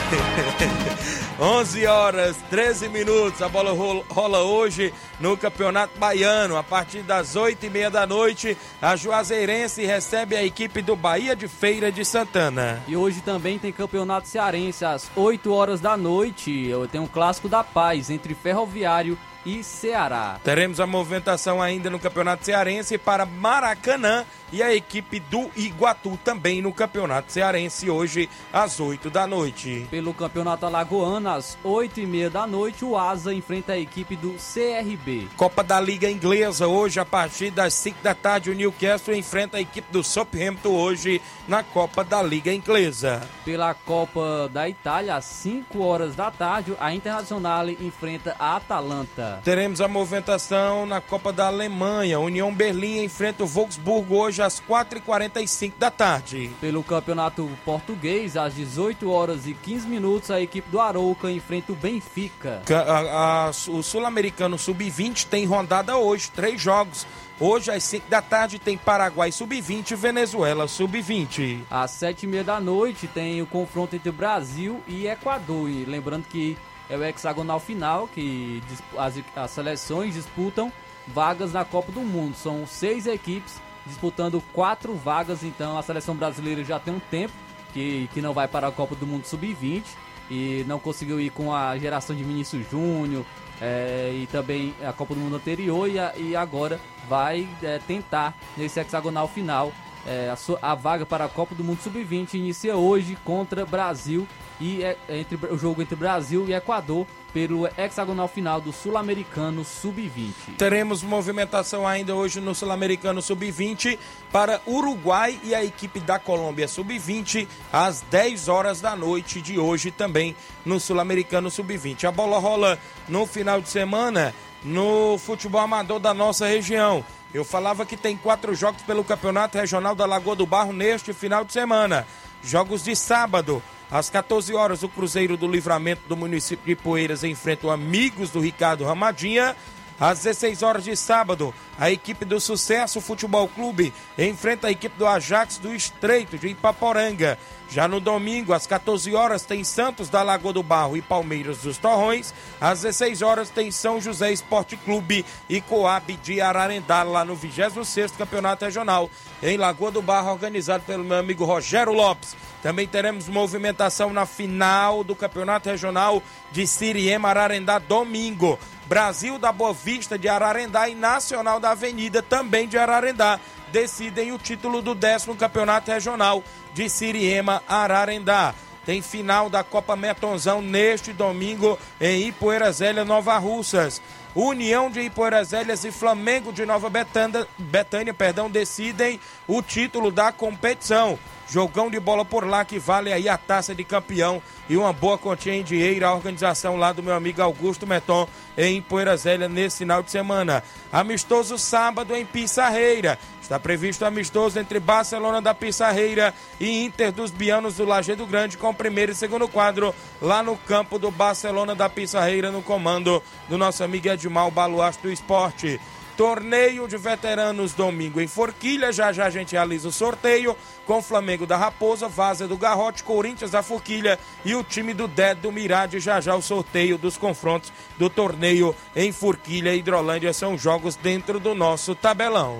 Onze 1.39 1.87
horas 1.87 2.35
13 2.49 2.89
minutos. 2.89 3.41
A 3.41 3.47
bola 3.47 3.71
rola 4.09 4.43
hoje 4.43 4.93
no 5.19 5.37
Campeonato 5.37 5.97
Baiano. 5.97 6.57
A 6.57 6.63
partir 6.63 7.01
das 7.01 7.35
oito 7.35 7.65
e 7.65 7.69
meia 7.69 7.89
da 7.89 8.05
noite, 8.05 8.57
a 8.81 8.95
Juazeirense 8.95 9.85
recebe 9.85 10.35
a 10.35 10.43
equipe 10.43 10.81
do 10.81 10.95
Bahia 10.95 11.35
de 11.35 11.47
Feira 11.47 11.91
de 11.91 12.03
Santana. 12.03 12.81
E 12.87 12.95
hoje 12.95 13.21
também 13.21 13.57
tem 13.59 13.71
Campeonato 13.71 14.27
Cearense 14.27 14.85
às 14.85 15.09
8 15.15 15.51
horas 15.53 15.81
da 15.81 15.97
noite. 15.97 16.69
Tem 16.91 17.01
um 17.01 17.07
clássico 17.07 17.49
da 17.49 17.63
paz 17.63 18.09
entre 18.09 18.33
Ferroviário 18.33 19.17
e 19.45 19.63
Ceará. 19.63 20.39
Teremos 20.43 20.79
a 20.79 20.85
movimentação 20.85 21.61
ainda 21.61 21.89
no 21.89 21.99
Campeonato 21.99 22.43
Cearense 22.43 22.97
para 22.97 23.25
Maracanã 23.25 24.25
e 24.51 24.63
a 24.63 24.73
equipe 24.73 25.19
do 25.19 25.49
Iguatu 25.55 26.17
também 26.23 26.61
no 26.61 26.73
Campeonato 26.73 27.31
Cearense 27.31 27.89
hoje 27.89 28.29
às 28.51 28.79
8 28.79 29.09
da 29.09 29.27
noite. 29.27 29.87
Pelo 29.89 30.13
Campeonato 30.13 30.65
Alagoano, 30.65 31.29
às 31.29 31.57
8 31.63 31.99
e 31.99 32.05
meia 32.05 32.29
da 32.29 32.47
noite, 32.47 32.85
o 32.85 32.97
Asa 32.97 33.33
enfrenta 33.33 33.73
a 33.73 33.77
equipe 33.77 34.15
do 34.15 34.35
CRB. 34.35 35.27
Copa 35.35 35.63
da 35.63 35.79
Liga 35.79 36.09
Inglesa 36.09 36.67
hoje 36.67 36.99
a 36.99 37.05
partir 37.05 37.51
das 37.51 37.73
5 37.73 38.01
da 38.01 38.13
tarde 38.13 38.49
o 38.49 38.55
Newcastle 38.55 39.15
enfrenta 39.15 39.57
a 39.57 39.61
equipe 39.61 39.91
do 39.91 40.03
Southampton 40.03 40.69
hoje 40.69 41.21
na 41.47 41.63
Copa 41.63 42.03
da 42.03 42.21
Liga 42.21 42.53
Inglesa. 42.53 43.21
Pela 43.43 43.73
Copa 43.73 44.49
da 44.51 44.67
Itália, 44.67 45.15
às 45.15 45.25
5 45.25 45.79
horas 45.81 46.15
da 46.15 46.29
tarde, 46.29 46.73
a 46.79 46.93
Internacional 46.93 47.69
enfrenta 47.69 48.35
a 48.39 48.55
Atalanta. 48.55 49.39
Teremos 49.43 49.81
a 49.81 49.87
movimentação 49.87 50.85
na 50.85 51.01
Copa 51.01 51.31
da 51.31 51.47
Alemanha. 51.47 52.19
União 52.19 52.53
Berlim 52.53 53.03
enfrenta 53.03 53.43
o 53.43 53.47
Wolfsburgo 53.47 54.15
hoje 54.15 54.36
às 54.41 54.61
4h45 54.61 55.73
da 55.77 55.91
tarde. 55.91 56.51
Pelo 56.61 56.83
Campeonato 56.83 57.49
Português, 57.63 58.37
às 58.37 58.55
18 58.55 59.09
horas 59.09 59.47
e 59.47 59.53
15 59.53 59.87
minutos, 59.87 60.31
a 60.31 60.41
equipe 60.41 60.69
do 60.69 60.79
Arouca 60.79 61.31
enfrenta 61.31 61.71
o 61.71 61.75
Benfica. 61.75 62.61
A, 62.69 63.47
a, 63.47 63.49
o 63.49 63.81
Sul-Americano 63.81 64.57
Sub-20 64.57 65.25
tem 65.27 65.45
rodada 65.45 65.97
hoje, 65.97 66.29
três 66.31 66.59
jogos. 66.61 67.05
Hoje, 67.39 67.69
às 67.69 67.83
5 67.83 68.09
da 68.09 68.21
tarde, 68.21 68.57
tem 68.57 68.77
Paraguai 68.77 69.31
Sub-20 69.31 69.91
e 69.91 69.95
Venezuela 69.95 70.67
Sub-20. 70.67 71.61
Às 71.69 71.91
7h30 71.91 72.43
da 72.43 72.59
noite, 72.59 73.07
tem 73.07 73.41
o 73.41 73.45
confronto 73.45 73.95
entre 73.95 74.11
Brasil 74.11 74.81
e 74.87 75.07
Equador. 75.07 75.69
E 75.69 75.85
lembrando 75.85 76.25
que 76.27 76.57
é 76.89 76.97
o 76.97 77.03
hexagonal 77.03 77.59
final, 77.59 78.07
que 78.07 78.61
as, 78.97 79.15
as 79.35 79.51
seleções 79.51 80.15
disputam 80.15 80.71
vagas 81.07 81.53
na 81.53 81.63
Copa 81.63 81.91
do 81.91 82.01
Mundo. 82.01 82.35
São 82.35 82.65
seis 82.65 83.05
equipes 83.05 83.61
disputando 83.87 84.41
quatro 84.53 84.93
vagas, 84.93 85.43
então 85.43 85.77
a 85.77 85.81
seleção 85.81 86.15
brasileira 86.15 86.63
já 86.63 86.79
tem 86.79 86.93
um 86.93 86.99
tempo 86.99 87.33
que, 87.73 88.09
que 88.13 88.21
não 88.21 88.33
vai 88.33 88.47
para 88.47 88.67
a 88.67 88.71
Copa 88.71 88.95
do 88.95 89.07
Mundo 89.07 89.25
Sub-20 89.25 89.83
e 90.29 90.65
não 90.67 90.79
conseguiu 90.79 91.19
ir 91.19 91.29
com 91.29 91.53
a 91.53 91.77
geração 91.77 92.15
de 92.15 92.23
Vinícius 92.23 92.69
Júnior 92.69 93.25
é, 93.61 94.11
e 94.13 94.27
também 94.27 94.73
a 94.85 94.93
Copa 94.93 95.13
do 95.13 95.19
Mundo 95.19 95.35
anterior. 95.35 95.89
E, 95.89 95.99
a, 95.99 96.13
e 96.17 96.35
agora 96.35 96.79
vai 97.07 97.47
é, 97.63 97.79
tentar 97.79 98.35
nesse 98.55 98.79
hexagonal 98.79 99.27
final 99.27 99.71
é, 100.07 100.29
a, 100.29 100.35
sua, 100.37 100.57
a, 100.61 100.73
vaga 100.73 101.05
para 101.05 101.25
a 101.25 101.29
Copa 101.29 101.53
do 101.53 101.63
Mundo 101.63 101.81
Sub-20 101.81 102.35
inicia 102.35 102.77
hoje 102.77 103.17
contra 103.25 103.65
Brasil 103.65 104.25
e 104.59 104.81
é, 104.81 104.97
entre 105.09 105.35
o 105.51 105.57
jogo 105.57 105.81
entre 105.81 105.95
Brasil 105.95 106.45
e 106.47 106.53
Equador 106.53 107.05
pelo 107.37 107.69
hexagonal 107.77 108.27
final 108.27 108.59
do 108.59 108.73
Sul-Americano 108.73 109.63
Sub-20. 109.63 110.55
Teremos 110.57 111.03
movimentação 111.03 111.85
ainda 111.85 112.15
hoje 112.15 112.41
no 112.41 112.55
Sul-Americano 112.55 113.21
Sub-20 113.21 113.99
para 114.31 114.59
Uruguai 114.65 115.39
e 115.43 115.53
a 115.53 115.63
equipe 115.63 115.99
da 115.99 116.17
Colômbia 116.17 116.67
Sub-20 116.67 117.47
às 117.71 118.01
10 118.09 118.47
horas 118.47 118.81
da 118.81 118.95
noite 118.95 119.39
de 119.39 119.59
hoje 119.59 119.91
também 119.91 120.35
no 120.65 120.79
Sul-Americano 120.79 121.51
Sub-20. 121.51 122.05
A 122.05 122.11
bola 122.11 122.39
rola 122.39 122.79
no 123.07 123.27
final 123.27 123.61
de 123.61 123.69
semana 123.69 124.33
no 124.63 125.19
futebol 125.19 125.61
amador 125.61 125.99
da 125.99 126.15
nossa 126.15 126.47
região. 126.47 127.05
Eu 127.31 127.45
falava 127.45 127.85
que 127.85 127.95
tem 127.95 128.17
quatro 128.17 128.55
jogos 128.55 128.81
pelo 128.81 129.03
Campeonato 129.03 129.59
Regional 129.59 129.93
da 129.93 130.07
Lagoa 130.07 130.35
do 130.35 130.47
Barro 130.47 130.73
neste 130.73 131.13
final 131.13 131.45
de 131.45 131.53
semana. 131.53 132.07
Jogos 132.41 132.83
de 132.83 132.95
sábado. 132.95 133.61
Às 133.89 134.09
14 134.09 134.53
horas, 134.53 134.83
o 134.83 134.89
Cruzeiro 134.89 135.37
do 135.37 135.47
Livramento 135.47 136.01
do 136.09 136.17
município 136.17 136.65
de 136.65 136.75
Poeiras 136.75 137.23
enfrenta 137.23 137.67
o 137.67 137.71
Amigos 137.71 138.29
do 138.29 138.41
Ricardo 138.41 138.83
Ramadinha. 138.83 139.55
Às 139.99 140.19
16 140.19 140.61
horas 140.61 140.83
de 140.83 140.95
sábado, 140.95 141.53
a 141.79 141.89
equipe 141.89 142.23
do 142.23 142.39
Sucesso 142.39 143.01
Futebol 143.01 143.47
Clube 143.47 143.93
enfrenta 144.17 144.67
a 144.67 144.71
equipe 144.71 144.95
do 144.97 145.07
Ajax 145.07 145.57
do 145.57 145.73
Estreito 145.73 146.37
de 146.37 146.49
Ipaporanga. 146.49 147.39
Já 147.69 147.87
no 147.87 147.99
domingo, 147.99 148.53
às 148.53 148.65
14 148.65 149.13
horas, 149.13 149.43
tem 149.43 149.63
Santos 149.63 150.07
da 150.07 150.23
Lagoa 150.23 150.53
do 150.53 150.63
Barro 150.63 150.95
e 150.95 151.01
Palmeiras 151.01 151.59
dos 151.59 151.77
Torrões. 151.77 152.33
Às 152.61 152.81
16 152.81 153.21
horas, 153.21 153.49
tem 153.49 153.71
São 153.71 153.99
José 153.99 154.31
Esporte 154.31 154.77
Clube 154.77 155.25
e 155.49 155.59
Coab 155.59 156.13
de 156.23 156.39
Ararendá, 156.39 157.03
lá 157.03 157.25
no 157.25 157.35
26º 157.35 158.13
Campeonato 158.17 158.63
Regional, 158.63 159.09
em 159.43 159.57
Lagoa 159.57 159.91
do 159.91 160.01
Barro, 160.01 160.31
organizado 160.31 160.83
pelo 160.85 161.03
meu 161.03 161.17
amigo 161.17 161.43
Rogério 161.43 161.91
Lopes. 161.91 162.35
Também 162.63 162.87
teremos 162.87 163.27
movimentação 163.27 164.13
na 164.13 164.25
final 164.25 165.03
do 165.03 165.15
Campeonato 165.15 165.69
Regional 165.69 166.23
de 166.51 166.65
Siriema 166.65 167.29
Ararendá, 167.29 167.79
domingo. 167.79 168.57
Brasil 168.87 169.37
da 169.37 169.51
Boa 169.51 169.73
Vista 169.73 170.17
de 170.17 170.29
Ararendá 170.29 170.87
e 170.87 170.95
Nacional 170.95 171.59
da 171.59 171.71
Avenida, 171.71 172.21
também 172.21 172.69
de 172.69 172.77
Ararendá, 172.77 173.37
decidem 173.71 174.31
o 174.31 174.37
título 174.37 174.81
do 174.81 174.95
décimo 174.95 175.35
Campeonato 175.35 175.91
Regional 175.91 176.43
de 176.73 176.89
Siriema 176.89 177.61
Ararendá. 177.67 178.53
tem 178.85 179.01
final 179.01 179.49
da 179.49 179.63
Copa 179.63 179.95
Metonzão 179.95 180.61
neste 180.61 181.11
domingo 181.11 181.77
em 181.99 182.27
Ipueira 182.27 182.71
Zélia, 182.71 183.03
Nova 183.03 183.37
Russas. 183.37 184.01
União 184.33 184.91
de 184.91 185.01
Ipoeiras 185.01 185.51
e 185.83 185.91
Flamengo 185.91 186.53
de 186.53 186.63
Nova 186.63 186.91
Betânia 186.91 188.13
perdão, 188.13 188.49
decidem 188.49 189.19
o 189.47 189.63
título 189.63 190.11
da 190.11 190.31
competição. 190.31 191.17
Jogão 191.49 191.89
de 191.89 191.99
bola 191.99 192.25
por 192.25 192.45
lá 192.45 192.65
que 192.65 192.77
vale 192.77 193.11
aí 193.11 193.29
a 193.29 193.37
taça 193.37 193.73
de 193.73 193.83
campeão 193.83 194.41
e 194.69 194.75
uma 194.75 194.91
boa 194.91 195.17
quantia 195.17 195.55
em 195.55 195.63
dinheiro. 195.63 196.05
A 196.05 196.13
organização 196.13 196.75
lá 196.75 196.91
do 196.91 197.01
meu 197.01 197.13
amigo 197.13 197.41
Augusto 197.41 197.87
Meton 197.87 198.27
em 198.57 198.81
Poeira 198.81 199.15
Zélia 199.15 199.47
nesse 199.47 199.79
final 199.79 200.03
de 200.03 200.11
semana. 200.11 200.61
Amistoso 200.91 201.57
sábado 201.57 202.13
em 202.13 202.25
Pissarreira. 202.25 203.17
Está 203.41 203.57
previsto 203.57 204.03
amistoso 204.03 204.59
entre 204.59 204.77
Barcelona 204.77 205.41
da 205.41 205.53
Pissarreira 205.53 206.33
e 206.59 206.83
Inter 206.83 207.13
dos 207.13 207.31
Bianos 207.31 207.75
do 207.75 207.85
Lajeado 207.85 208.25
Grande 208.25 208.57
com 208.57 208.69
o 208.69 208.73
primeiro 208.73 209.13
e 209.13 209.15
segundo 209.15 209.47
quadro 209.47 209.95
lá 210.21 210.43
no 210.43 210.57
campo 210.57 210.99
do 210.99 211.09
Barcelona 211.09 211.73
da 211.73 211.87
Pissarreira 211.87 212.51
no 212.51 212.61
comando 212.61 213.23
do 213.47 213.57
nosso 213.57 213.85
amigo 213.85 214.09
Edmar 214.09 214.51
Baluarte 214.51 214.99
do 215.01 215.09
Esporte. 215.09 215.79
Torneio 216.17 216.87
de 216.87 216.97
Veteranos 216.97 217.73
domingo 217.73 218.19
em 218.19 218.27
Forquilha. 218.27 218.91
Já 218.91 219.11
já 219.11 219.27
a 219.27 219.29
gente 219.29 219.51
realiza 219.51 219.87
o 219.87 219.91
sorteio 219.91 220.57
com 220.83 220.99
Flamengo 220.99 221.45
da 221.45 221.55
Raposa, 221.55 222.07
Vaza 222.07 222.47
do 222.47 222.57
Garrote, 222.57 223.03
Corinthians 223.03 223.51
da 223.51 223.61
Forquilha 223.61 224.17
e 224.43 224.55
o 224.55 224.63
time 224.63 224.95
do 224.95 225.07
Ded 225.07 225.39
do 225.39 225.51
Mirade. 225.51 225.99
Já 225.99 226.19
já 226.19 226.35
o 226.35 226.41
sorteio 226.41 226.97
dos 226.97 227.17
confrontos 227.17 227.71
do 227.99 228.09
torneio 228.09 228.75
em 228.95 229.11
Forquilha 229.11 229.75
e 229.75 229.77
Hidrolândia. 229.77 230.33
São 230.33 230.57
jogos 230.57 230.95
dentro 230.95 231.39
do 231.39 231.53
nosso 231.53 231.93
tabelão. 231.93 232.59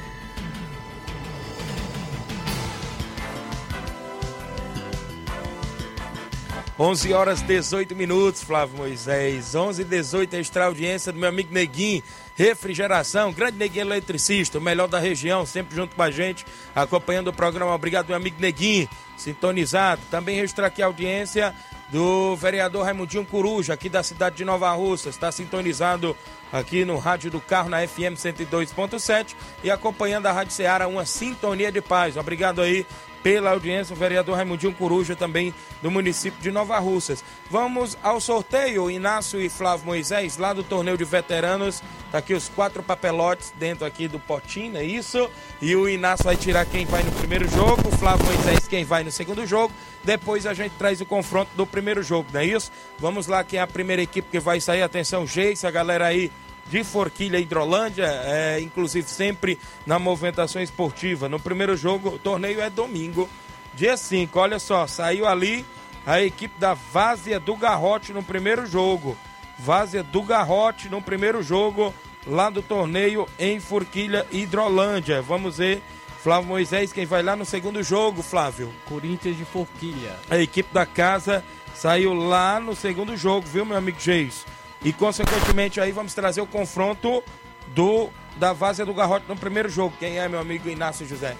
11 6.79 7.13
horas 7.13 7.41
18 7.41 7.95
minutos, 7.95 8.43
Flávio 8.43 8.77
Moisés. 8.77 9.53
11 9.53 9.81
e 9.81 9.85
18 9.85 10.35
extra 10.37 10.65
audiência 10.65 11.11
do 11.11 11.19
meu 11.19 11.29
amigo 11.29 11.53
Neguinho. 11.53 12.01
Refrigeração, 12.35 13.31
grande 13.31 13.57
Neguinho 13.57 13.83
eletricista, 13.83 14.57
o 14.57 14.61
melhor 14.61 14.87
da 14.87 14.97
região, 14.97 15.45
sempre 15.45 15.75
junto 15.75 15.95
com 15.95 16.01
a 16.01 16.09
gente, 16.09 16.45
acompanhando 16.73 17.27
o 17.27 17.33
programa. 17.33 17.75
Obrigado, 17.75 18.07
meu 18.07 18.15
amigo 18.15 18.37
Neguinho, 18.39 18.89
sintonizado. 19.17 20.01
Também 20.09 20.37
registrar 20.37 20.67
aqui 20.67 20.81
a 20.81 20.85
audiência 20.85 21.53
do 21.89 22.37
vereador 22.37 22.85
Raimundinho 22.85 23.25
Coruja, 23.25 23.73
aqui 23.73 23.89
da 23.89 24.01
cidade 24.01 24.37
de 24.37 24.45
Nova 24.45 24.71
Russa. 24.71 25.09
Está 25.09 25.29
sintonizado 25.31 26.15
aqui 26.51 26.85
no 26.85 26.97
Rádio 26.97 27.29
do 27.29 27.41
Carro, 27.41 27.69
na 27.69 27.85
FM 27.85 28.15
102.7 28.15 29.35
e 29.61 29.69
acompanhando 29.69 30.25
a 30.27 30.31
Rádio 30.31 30.53
Ceará, 30.53 30.87
uma 30.87 31.05
sintonia 31.05 31.71
de 31.71 31.81
paz. 31.81 32.15
Obrigado 32.15 32.61
aí 32.61 32.85
pela 33.23 33.51
audiência, 33.51 33.93
o 33.93 33.97
vereador 33.97 34.35
Raimundinho 34.35 34.73
Coruja, 34.73 35.15
também 35.15 35.53
do 35.81 35.91
município 35.91 36.41
de 36.41 36.51
Nova 36.51 36.77
Russas. 36.79 37.23
Vamos 37.49 37.97
ao 38.01 38.19
sorteio, 38.19 38.89
Inácio 38.89 39.41
e 39.41 39.49
Flávio 39.49 39.85
Moisés, 39.85 40.37
lá 40.37 40.53
do 40.53 40.63
torneio 40.63 40.97
de 40.97 41.03
veteranos. 41.03 41.81
Tá 42.11 42.17
aqui 42.17 42.33
os 42.33 42.49
quatro 42.49 42.83
papelotes 42.83 43.53
dentro 43.57 43.85
aqui 43.85 44.07
do 44.07 44.19
potinho, 44.19 44.77
é 44.77 44.83
isso? 44.83 45.29
E 45.61 45.75
o 45.75 45.87
Inácio 45.87 46.25
vai 46.25 46.35
tirar 46.35 46.65
quem 46.65 46.85
vai 46.85 47.03
no 47.03 47.11
primeiro 47.11 47.47
jogo, 47.47 47.87
o 47.87 47.97
Flávio 47.97 48.25
Moisés 48.25 48.67
quem 48.67 48.83
vai 48.83 49.03
no 49.03 49.11
segundo 49.11 49.45
jogo. 49.45 49.73
Depois 50.03 50.45
a 50.45 50.53
gente 50.53 50.73
traz 50.77 50.99
o 50.99 51.05
confronto 51.05 51.51
do 51.55 51.65
primeiro 51.65 52.01
jogo, 52.01 52.29
não 52.33 52.39
é 52.41 52.45
isso? 52.45 52.71
Vamos 52.97 53.27
lá, 53.27 53.43
quem 53.43 53.59
é 53.59 53.61
a 53.61 53.67
primeira 53.67 54.01
equipe 54.01 54.29
que 54.29 54.39
vai 54.39 54.59
sair. 54.59 54.81
Atenção, 54.81 55.27
Geice, 55.27 55.67
a 55.67 55.71
galera 55.71 56.07
aí 56.07 56.31
de 56.67 56.83
Forquilha 56.83 57.39
Hidrolândia, 57.39 58.05
é, 58.05 58.59
inclusive 58.61 59.07
sempre 59.07 59.59
na 59.85 59.99
movimentação 59.99 60.61
esportiva. 60.61 61.27
No 61.27 61.39
primeiro 61.39 61.75
jogo, 61.75 62.09
o 62.09 62.19
torneio 62.19 62.61
é 62.61 62.69
domingo, 62.69 63.29
dia 63.73 63.97
5. 63.97 64.39
Olha 64.39 64.59
só, 64.59 64.87
saiu 64.87 65.27
ali 65.27 65.65
a 66.05 66.21
equipe 66.21 66.59
da 66.59 66.73
Várzea 66.73 67.39
do 67.39 67.55
Garrote 67.55 68.13
no 68.13 68.23
primeiro 68.23 68.65
jogo. 68.65 69.17
Várzea 69.59 70.01
do 70.01 70.21
Garrote 70.23 70.89
no 70.89 71.01
primeiro 71.01 71.43
jogo 71.43 71.93
lá 72.25 72.49
do 72.49 72.61
torneio 72.61 73.27
em 73.37 73.59
Forquilha 73.59 74.25
Hidrolândia. 74.31 75.21
Vamos 75.21 75.57
ver. 75.57 75.81
Flávio 76.21 76.49
Moisés, 76.49 76.93
quem 76.93 77.03
vai 77.03 77.23
lá 77.23 77.35
no 77.35 77.43
segundo 77.43 77.81
jogo, 77.81 78.21
Flávio? 78.21 78.71
Corinthians 78.85 79.35
de 79.35 79.43
Forquilha. 79.43 80.15
A 80.29 80.37
equipe 80.37 80.71
da 80.71 80.85
casa 80.85 81.43
saiu 81.73 82.13
lá 82.13 82.59
no 82.59 82.75
segundo 82.75 83.17
jogo, 83.17 83.47
viu, 83.47 83.65
meu 83.65 83.75
amigo 83.75 83.99
Geis? 83.99 84.45
E, 84.83 84.91
consequentemente, 84.91 85.79
aí 85.79 85.91
vamos 85.91 86.13
trazer 86.13 86.41
o 86.41 86.47
confronto 86.47 87.23
do 87.67 88.09
da 88.37 88.53
Várzea 88.53 88.85
do 88.85 88.93
Garrote 88.93 89.25
no 89.27 89.35
primeiro 89.35 89.69
jogo. 89.69 89.95
Quem 89.99 90.17
é, 90.17 90.27
meu 90.27 90.39
amigo 90.39 90.69
Inácio 90.69 91.07
José? 91.07 91.35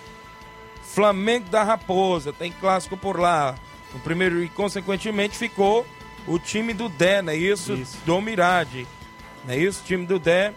Flamengo 0.84 1.50
da 1.50 1.64
Raposa, 1.64 2.34
tem 2.34 2.52
clássico 2.52 2.98
por 2.98 3.20
lá. 3.20 3.56
No 3.94 4.00
primeiro, 4.00 4.44
e, 4.44 4.50
consequentemente, 4.50 5.38
ficou 5.38 5.86
o 6.28 6.38
time 6.38 6.74
do 6.74 6.90
Dé, 6.90 7.22
não 7.22 7.34
é 7.34 7.36
isso? 7.36 7.74
isso. 7.74 7.98
Do 8.06 8.22
Mirade. 8.22 8.88
Não 9.46 9.54
é 9.54 9.58
isso? 9.58 9.82
O 9.82 9.86
time 9.86 10.06
do 10.06 10.20
Dé 10.20 10.54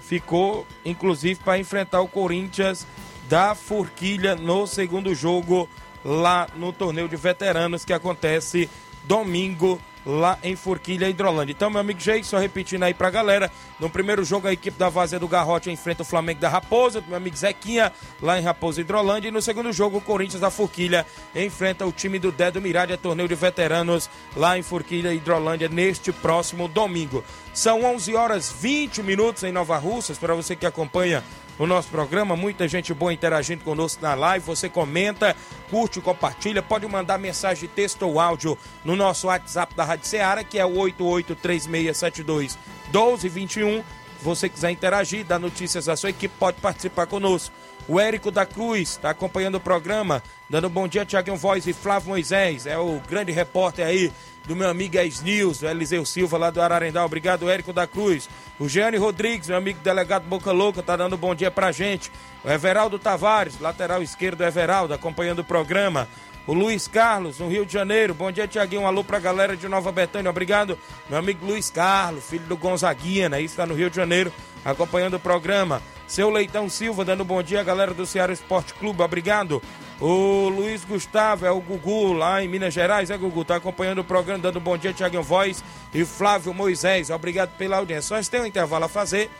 ficou, 0.00 0.66
inclusive, 0.84 1.40
para 1.42 1.58
enfrentar 1.58 2.00
o 2.00 2.08
Corinthians 2.08 2.86
da 3.28 3.54
Forquilha 3.54 4.34
no 4.34 4.66
segundo 4.66 5.14
jogo 5.14 5.68
lá 6.04 6.48
no 6.56 6.72
torneio 6.72 7.08
de 7.08 7.16
veteranos 7.16 7.84
que 7.84 7.92
acontece 7.92 8.68
domingo 9.04 9.80
lá 10.04 10.38
em 10.42 10.56
Forquilha, 10.56 11.08
Hidrolândia. 11.08 11.52
Então, 11.52 11.70
meu 11.70 11.80
amigo 11.80 12.00
Jay, 12.00 12.22
só 12.24 12.38
repetindo 12.38 12.82
aí 12.82 12.94
pra 12.94 13.10
galera, 13.10 13.50
no 13.78 13.90
primeiro 13.90 14.24
jogo 14.24 14.48
a 14.48 14.52
equipe 14.52 14.78
da 14.78 14.88
Vazia 14.88 15.18
do 15.18 15.28
Garrote 15.28 15.70
enfrenta 15.70 16.02
o 16.02 16.06
Flamengo 16.06 16.40
da 16.40 16.48
Raposa, 16.48 17.02
meu 17.06 17.16
amigo 17.16 17.36
Zequinha, 17.36 17.92
lá 18.20 18.38
em 18.38 18.42
Raposa, 18.42 18.80
Hidrolândia, 18.80 19.28
e 19.28 19.32
no 19.32 19.42
segundo 19.42 19.72
jogo 19.72 19.98
o 19.98 20.00
Corinthians 20.00 20.40
da 20.40 20.50
Forquilha 20.50 21.06
enfrenta 21.34 21.86
o 21.86 21.92
time 21.92 22.18
do 22.18 22.32
Dedo 22.32 22.60
Mirade, 22.60 22.96
torneio 22.96 23.28
de 23.28 23.34
veteranos, 23.34 24.08
lá 24.36 24.58
em 24.58 24.62
Forquilha, 24.62 25.12
Hidrolândia, 25.12 25.68
neste 25.68 26.12
próximo 26.12 26.68
domingo. 26.68 27.24
São 27.52 27.84
11 27.84 28.14
horas 28.14 28.52
20 28.60 29.02
minutos 29.02 29.42
em 29.42 29.52
Nova 29.52 29.76
Russas, 29.76 30.18
para 30.18 30.34
você 30.34 30.54
que 30.54 30.66
acompanha 30.66 31.22
o 31.60 31.66
nosso 31.66 31.88
programa. 31.88 32.34
Muita 32.34 32.66
gente 32.66 32.94
boa 32.94 33.12
interagindo 33.12 33.62
conosco 33.62 34.02
na 34.02 34.14
live. 34.14 34.44
Você 34.46 34.68
comenta, 34.68 35.36
curte, 35.68 36.00
compartilha. 36.00 36.62
Pode 36.62 36.86
mandar 36.86 37.18
mensagem 37.18 37.68
de 37.68 37.74
texto 37.74 38.02
ou 38.02 38.18
áudio 38.18 38.56
no 38.82 38.96
nosso 38.96 39.26
WhatsApp 39.26 39.74
da 39.74 39.84
Rádio 39.84 40.06
Ceará, 40.06 40.42
que 40.42 40.58
é 40.58 40.64
o 40.64 40.74
883672 40.78 42.58
1221. 42.86 43.84
Se 44.18 44.24
você 44.24 44.48
quiser 44.48 44.70
interagir, 44.70 45.24
dar 45.24 45.38
notícias 45.38 45.88
à 45.88 45.96
sua 45.96 46.10
equipe, 46.10 46.34
pode 46.38 46.58
participar 46.60 47.06
conosco. 47.06 47.54
O 47.90 47.98
Érico 47.98 48.30
da 48.30 48.46
Cruz 48.46 48.90
está 48.90 49.10
acompanhando 49.10 49.56
o 49.56 49.60
programa, 49.60 50.22
dando 50.48 50.68
um 50.68 50.70
bom 50.70 50.86
dia, 50.86 51.04
Tiaguinho 51.04 51.36
Voz 51.36 51.66
e 51.66 51.72
Flávio 51.72 52.10
Moisés, 52.10 52.64
é 52.64 52.78
o 52.78 53.00
grande 53.08 53.32
repórter 53.32 53.84
aí 53.84 54.12
do 54.46 54.54
meu 54.54 54.70
amigo 54.70 54.96
Ex 54.96 55.20
News, 55.22 55.64
Eliseu 55.64 56.06
Silva 56.06 56.38
lá 56.38 56.50
do 56.50 56.62
Ararendá. 56.62 57.04
Obrigado, 57.04 57.50
Érico 57.50 57.72
da 57.72 57.88
Cruz. 57.88 58.30
O 58.60 58.68
Gianni 58.68 58.96
Rodrigues, 58.96 59.48
meu 59.48 59.58
amigo 59.58 59.80
delegado 59.82 60.22
Boca 60.22 60.52
Louca, 60.52 60.84
tá 60.84 60.96
dando 60.96 61.16
um 61.16 61.18
bom 61.18 61.34
dia 61.34 61.50
pra 61.50 61.72
gente. 61.72 62.12
O 62.44 62.48
Everaldo 62.48 62.96
Tavares, 62.96 63.58
lateral 63.58 64.00
esquerdo 64.00 64.44
Everaldo, 64.44 64.94
acompanhando 64.94 65.40
o 65.40 65.44
programa. 65.44 66.06
O 66.50 66.52
Luiz 66.52 66.88
Carlos, 66.88 67.38
no 67.38 67.46
Rio 67.46 67.64
de 67.64 67.72
Janeiro. 67.72 68.12
Bom 68.12 68.32
dia, 68.32 68.48
Tiaguinho. 68.48 68.82
Um 68.82 68.86
alô 68.88 69.04
pra 69.04 69.20
galera 69.20 69.56
de 69.56 69.68
Nova 69.68 69.92
Betânia. 69.92 70.28
Obrigado, 70.28 70.76
meu 71.08 71.16
amigo 71.16 71.46
Luiz 71.46 71.70
Carlos, 71.70 72.24
filho 72.24 72.44
do 72.46 72.56
Gonzaguinha, 72.56 73.28
né? 73.28 73.40
Isso 73.40 73.54
tá 73.54 73.64
no 73.64 73.72
Rio 73.72 73.88
de 73.88 73.94
Janeiro, 73.94 74.32
acompanhando 74.64 75.14
o 75.14 75.20
programa. 75.20 75.80
Seu 76.08 76.28
Leitão 76.28 76.68
Silva, 76.68 77.04
dando 77.04 77.24
bom 77.24 77.40
dia, 77.40 77.62
galera 77.62 77.94
do 77.94 78.04
Ceará 78.04 78.32
Esporte 78.32 78.74
Clube. 78.74 79.00
Obrigado. 79.00 79.62
O 80.00 80.48
Luiz 80.48 80.84
Gustavo, 80.84 81.46
é 81.46 81.52
o 81.52 81.60
Gugu, 81.60 82.14
lá 82.14 82.42
em 82.42 82.48
Minas 82.48 82.74
Gerais, 82.74 83.10
é 83.10 83.16
Gugu, 83.16 83.44
tá 83.44 83.54
acompanhando 83.54 84.00
o 84.00 84.04
programa, 84.04 84.40
dando 84.40 84.58
bom 84.58 84.76
dia, 84.76 84.92
Tiaguinho 84.92 85.22
Voz 85.22 85.62
e 85.94 86.04
Flávio 86.04 86.52
Moisés. 86.52 87.10
Obrigado 87.10 87.56
pela 87.56 87.76
audiência. 87.76 88.16
Nós 88.16 88.26
temos 88.26 88.46
um 88.46 88.48
intervalo 88.48 88.86
a 88.86 88.88
fazer. 88.88 89.30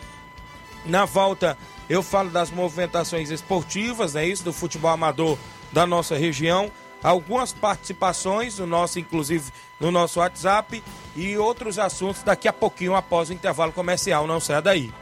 Na 0.86 1.06
volta, 1.06 1.58
eu 1.88 2.04
falo 2.04 2.30
das 2.30 2.52
movimentações 2.52 3.30
esportivas, 3.30 4.14
né? 4.14 4.24
Isso, 4.28 4.44
do 4.44 4.52
futebol 4.52 4.92
amador 4.92 5.36
da 5.72 5.84
nossa 5.84 6.16
região. 6.16 6.70
Algumas 7.02 7.52
participações, 7.52 8.58
no 8.58 8.66
nosso, 8.66 8.98
inclusive 8.98 9.50
no 9.78 9.90
nosso 9.90 10.20
WhatsApp, 10.20 10.82
e 11.16 11.36
outros 11.36 11.78
assuntos 11.78 12.22
daqui 12.22 12.46
a 12.46 12.52
pouquinho 12.52 12.94
após 12.94 13.30
o 13.30 13.32
intervalo 13.32 13.72
comercial. 13.72 14.26
Não 14.26 14.40
saia 14.40 14.60
daí. 14.60 14.92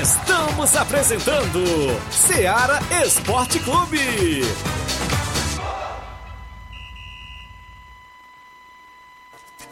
Estamos 0.00 0.76
apresentando 0.76 1.64
Seara 2.10 2.80
Esporte 3.04 3.58
Clube. 3.60 4.42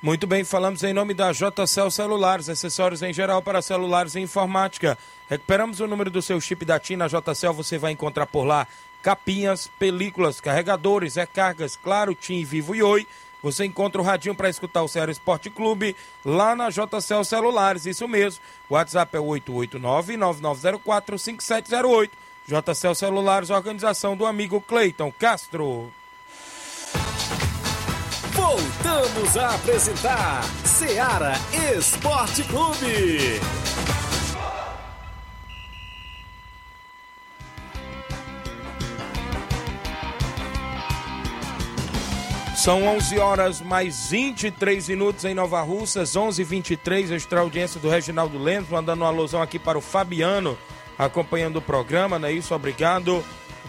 Muito 0.00 0.28
bem, 0.28 0.44
falamos 0.44 0.84
em 0.84 0.92
nome 0.92 1.12
da 1.12 1.32
JCL 1.32 1.90
Celulares, 1.90 2.48
acessórios 2.48 3.02
em 3.02 3.12
geral 3.12 3.42
para 3.42 3.60
celulares 3.60 4.14
e 4.14 4.20
informática. 4.20 4.96
Recuperamos 5.28 5.80
o 5.80 5.88
número 5.88 6.08
do 6.08 6.22
seu 6.22 6.40
chip 6.40 6.64
da 6.64 6.78
TIM 6.78 6.94
na 6.94 7.08
JCL, 7.08 7.52
você 7.52 7.78
vai 7.78 7.90
encontrar 7.90 8.26
por 8.26 8.44
lá 8.44 8.68
capinhas, 9.02 9.68
películas, 9.76 10.40
carregadores, 10.40 11.16
recargas, 11.16 11.74
claro, 11.74 12.14
TIM, 12.14 12.44
Vivo 12.44 12.76
e 12.76 12.82
Oi. 12.82 13.08
Você 13.42 13.64
encontra 13.64 14.00
o 14.00 14.04
radinho 14.04 14.36
para 14.36 14.48
escutar 14.48 14.84
o 14.84 14.88
Ceará 14.88 15.10
Esporte 15.10 15.50
Clube 15.50 15.96
lá 16.24 16.54
na 16.54 16.70
JCL 16.70 17.24
Celulares, 17.24 17.84
isso 17.84 18.06
mesmo. 18.06 18.40
O 18.70 18.74
WhatsApp 18.74 19.16
é 19.16 19.20
889-9904-5708. 19.20 22.10
JCL 22.46 22.94
Celulares, 22.94 23.50
organização 23.50 24.16
do 24.16 24.26
amigo 24.26 24.60
Cleiton 24.60 25.10
Castro. 25.10 25.92
Voltamos 28.38 29.36
a 29.36 29.56
apresentar 29.56 30.44
Seara 30.64 31.32
Esporte 31.76 32.44
Clube. 32.44 33.40
São 42.56 42.86
11 42.86 43.18
horas 43.18 43.60
mais 43.60 44.08
23 44.08 44.88
minutos 44.88 45.24
em 45.24 45.34
Nova 45.34 45.60
Russas, 45.62 46.14
11:23 46.14 47.10
extra 47.10 47.40
audiência 47.40 47.80
do 47.80 47.88
Reginaldo 47.90 48.38
Lemos, 48.38 48.68
mandando 48.68 49.02
uma 49.02 49.10
alusão 49.10 49.42
aqui 49.42 49.58
para 49.58 49.76
o 49.76 49.80
Fabiano, 49.80 50.56
acompanhando 50.96 51.56
o 51.56 51.62
programa, 51.62 52.20
não 52.20 52.28
é 52.28 52.32
isso? 52.32 52.54
Obrigado 52.54 53.24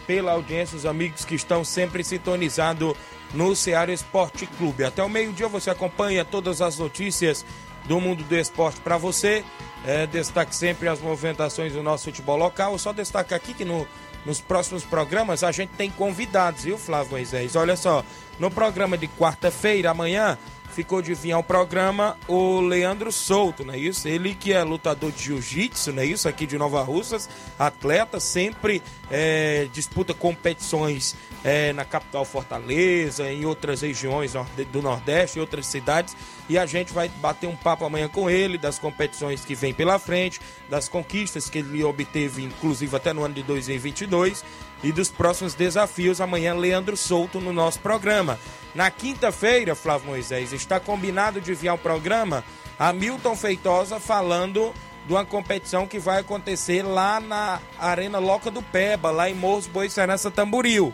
pela 0.06 0.34
audiência, 0.34 0.78
os 0.78 0.86
amigos 0.86 1.26
que 1.26 1.34
estão 1.34 1.64
sempre 1.64 2.04
sintonizados 2.04 2.96
no 3.34 3.56
Ceará 3.56 3.92
Esporte 3.92 4.46
Clube. 4.46 4.84
Até 4.84 5.04
o 5.04 5.10
meio-dia 5.10 5.48
você 5.48 5.70
acompanha 5.70 6.26
todas 6.26 6.62
as 6.62 6.78
notícias 6.78 7.46
do 7.86 8.00
mundo 8.00 8.24
do 8.24 8.36
esporte 8.36 8.80
para 8.82 8.98
você. 8.98 9.44
É, 9.86 10.06
destaque 10.06 10.56
sempre 10.56 10.88
as 10.90 11.00
movimentações 11.00 11.74
do 11.74 11.82
nosso 11.82 12.06
futebol 12.06 12.38
local. 12.38 12.78
Só 12.78 12.92
destacar 12.92 13.38
aqui 13.38 13.54
que 13.54 13.66
no, 13.66 13.88
nos 14.26 14.42
próximos 14.42 14.84
programas 14.84 15.44
a 15.44 15.52
gente 15.52 15.72
tem 15.72 15.90
convidados, 15.90 16.64
viu, 16.64 16.78
Flávio 16.78 17.12
Moisés? 17.12 17.56
Olha 17.56 17.76
só, 17.76 18.04
no 18.40 18.52
programa 18.52 18.98
de 18.98 19.08
quarta-feira, 19.08 19.92
amanhã, 19.92 20.38
ficou 20.74 21.02
de 21.02 21.14
vir 21.14 21.32
ao 21.32 21.44
programa 21.44 22.18
o 22.28 22.60
Leandro 22.62 23.12
Souto, 23.12 23.66
não 23.66 23.74
é 23.74 23.78
isso? 23.78 24.08
Ele 24.08 24.34
que 24.36 24.54
é 24.54 24.64
lutador 24.64 25.12
de 25.12 25.24
jiu-jitsu, 25.24 25.92
não 25.92 26.02
é 26.02 26.06
isso? 26.06 26.28
Aqui 26.28 26.46
de 26.46 26.58
Nova 26.58 26.82
Russas, 26.82 27.30
atleta, 27.58 28.20
sempre 28.20 28.82
é, 29.10 29.68
disputa 29.74 30.14
competições 30.14 31.16
é, 31.44 31.74
na 31.74 31.86
capital 31.86 32.24
Fortaleza, 32.26 33.32
em 33.32 33.46
outras 33.46 33.82
regiões 33.82 34.34
do 34.72 34.82
Nordeste, 34.82 35.38
em 35.38 35.42
outras 35.42 35.66
cidades. 35.66 36.16
E 36.50 36.58
a 36.58 36.66
gente 36.66 36.92
vai 36.92 37.08
bater 37.08 37.48
um 37.48 37.56
papo 37.56 37.86
amanhã 37.86 38.10
com 38.10 38.28
ele, 38.28 38.58
das 38.58 38.80
competições 38.80 39.46
que 39.46 39.54
vem 39.54 39.72
pela 39.72 40.00
frente, 40.00 40.42
das 40.68 40.90
conquistas 40.90 41.48
que 41.48 41.60
ele 41.60 41.84
obteve, 41.84 42.44
inclusive 42.44 42.96
até 42.96 43.14
no 43.14 43.24
ano 43.24 43.36
de 43.36 43.44
2022 43.44 44.44
e 44.84 44.92
dos 44.92 45.10
próximos 45.10 45.54
desafios. 45.54 46.20
Amanhã, 46.20 46.56
Leandro 46.56 46.98
Souto 46.98 47.40
no 47.40 47.54
nosso 47.54 47.80
programa. 47.80 48.40
Na 48.74 48.90
quinta-feira, 48.90 49.76
Flávio 49.76 50.08
Moisés, 50.08 50.52
está 50.52 50.80
combinado 50.80 51.40
de 51.40 51.54
vir 51.54 51.68
ao 51.68 51.78
programa 51.78 52.44
Hamilton 52.80 53.36
Feitosa 53.36 54.00
falando 54.00 54.74
de 55.06 55.14
uma 55.14 55.26
competição 55.26 55.88
que 55.88 56.00
vai 56.00 56.20
acontecer 56.20 56.84
lá 56.84 57.20
na 57.20 57.60
Arena 57.78 58.20
Loca 58.20 58.50
do 58.50 58.62
Peba, 58.62 59.12
lá 59.12 59.30
em 59.30 59.34
Morros 59.34 59.68
Boi 59.68 59.90
Serança 59.90 60.32
Tamboril. 60.32 60.94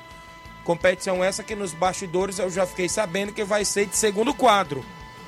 Competição 0.64 1.24
essa 1.24 1.44
que 1.44 1.54
nos 1.54 1.74
bastidores 1.74 2.40
eu 2.40 2.50
já 2.50 2.66
fiquei 2.66 2.90
sabendo 2.90 3.34
que 3.34 3.44
vai 3.44 3.64
ser 3.64 3.86
de 3.86 3.96
segundo 3.96 4.34
quadro, 4.34 4.84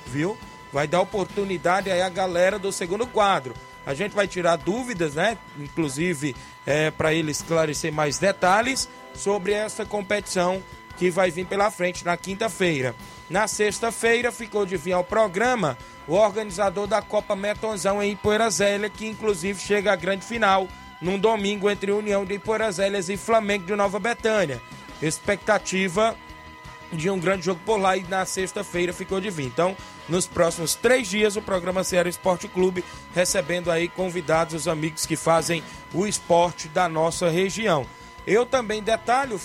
viu? 0.08 0.38
Vai 0.72 0.88
dar 0.88 1.02
oportunidade 1.02 1.92
aí 1.92 2.02
a 2.02 2.10
galera 2.10 2.58
do 2.58 2.72
segundo 2.72 3.06
quadro. 3.08 3.54
A 3.86 3.94
gente 3.94 4.14
vai 4.14 4.28
tirar 4.28 4.58
dúvidas, 4.58 5.16
né? 5.16 5.38
Inclusive, 5.58 6.36
é, 6.66 6.92
para 6.92 7.14
ele 7.14 7.32
esclarecer 7.32 7.92
mais 7.92 8.18
detalhes 8.18 8.90
sobre 9.14 9.54
essa 9.54 9.86
competição 9.86 10.62
que 10.98 11.10
vai 11.10 11.32
vir 11.32 11.46
pela 11.46 11.72
frente 11.72 12.04
na 12.04 12.18
quinta-feira. 12.18 12.94
Na 13.30 13.48
sexta-feira 13.48 14.32
ficou 14.32 14.66
de 14.66 14.76
vir 14.76 14.94
ao 14.94 15.04
programa 15.04 15.78
o 16.08 16.14
organizador 16.16 16.88
da 16.88 17.02
Copa 17.02 17.36
Metonzão 17.36 18.02
em 18.02 18.12
Ipoeira 18.12 18.50
Zélia, 18.50 18.90
que 18.90 19.06
inclusive 19.06 19.60
chega 19.60 19.94
à 19.94 19.96
grande 19.96 20.26
final 20.26 20.68
num 21.02 21.20
domingo 21.20 21.70
entre 21.70 21.92
União 21.92 22.26
de 22.26 22.36
Ipoeira 22.36 22.72
Zélias 22.72 23.10
e 23.10 23.18
Flamengo 23.18 23.66
de 23.66 23.76
Nova 23.76 24.00
Betânia. 24.00 24.62
Expectativa 25.02 26.16
de 26.92 27.10
um 27.10 27.20
grande 27.20 27.46
jogo 27.46 27.60
por 27.66 27.78
lá 27.78 27.98
e 27.98 28.04
na 28.04 28.26
sexta-feira 28.26 28.94
ficou 28.94 29.20
de 29.20 29.30
vir. 29.30 29.46
Então, 29.46 29.76
nos 30.08 30.26
próximos 30.26 30.76
três 30.76 31.08
dias, 31.08 31.36
o 31.36 31.42
programa 31.42 31.84
Ceará 31.84 32.08
Esporte 32.08 32.48
Clube 32.48 32.84
recebendo 33.14 33.70
aí 33.70 33.88
convidados, 33.88 34.54
os 34.56 34.68
amigos 34.68 35.06
que 35.06 35.16
fazem 35.16 35.64
o 35.94 36.08
esporte 36.08 36.68
da 36.68 36.88
nossa 36.88 37.30
região. 37.30 37.86
Eu 38.26 38.46
também 38.46 38.84
detalho, 38.84 39.40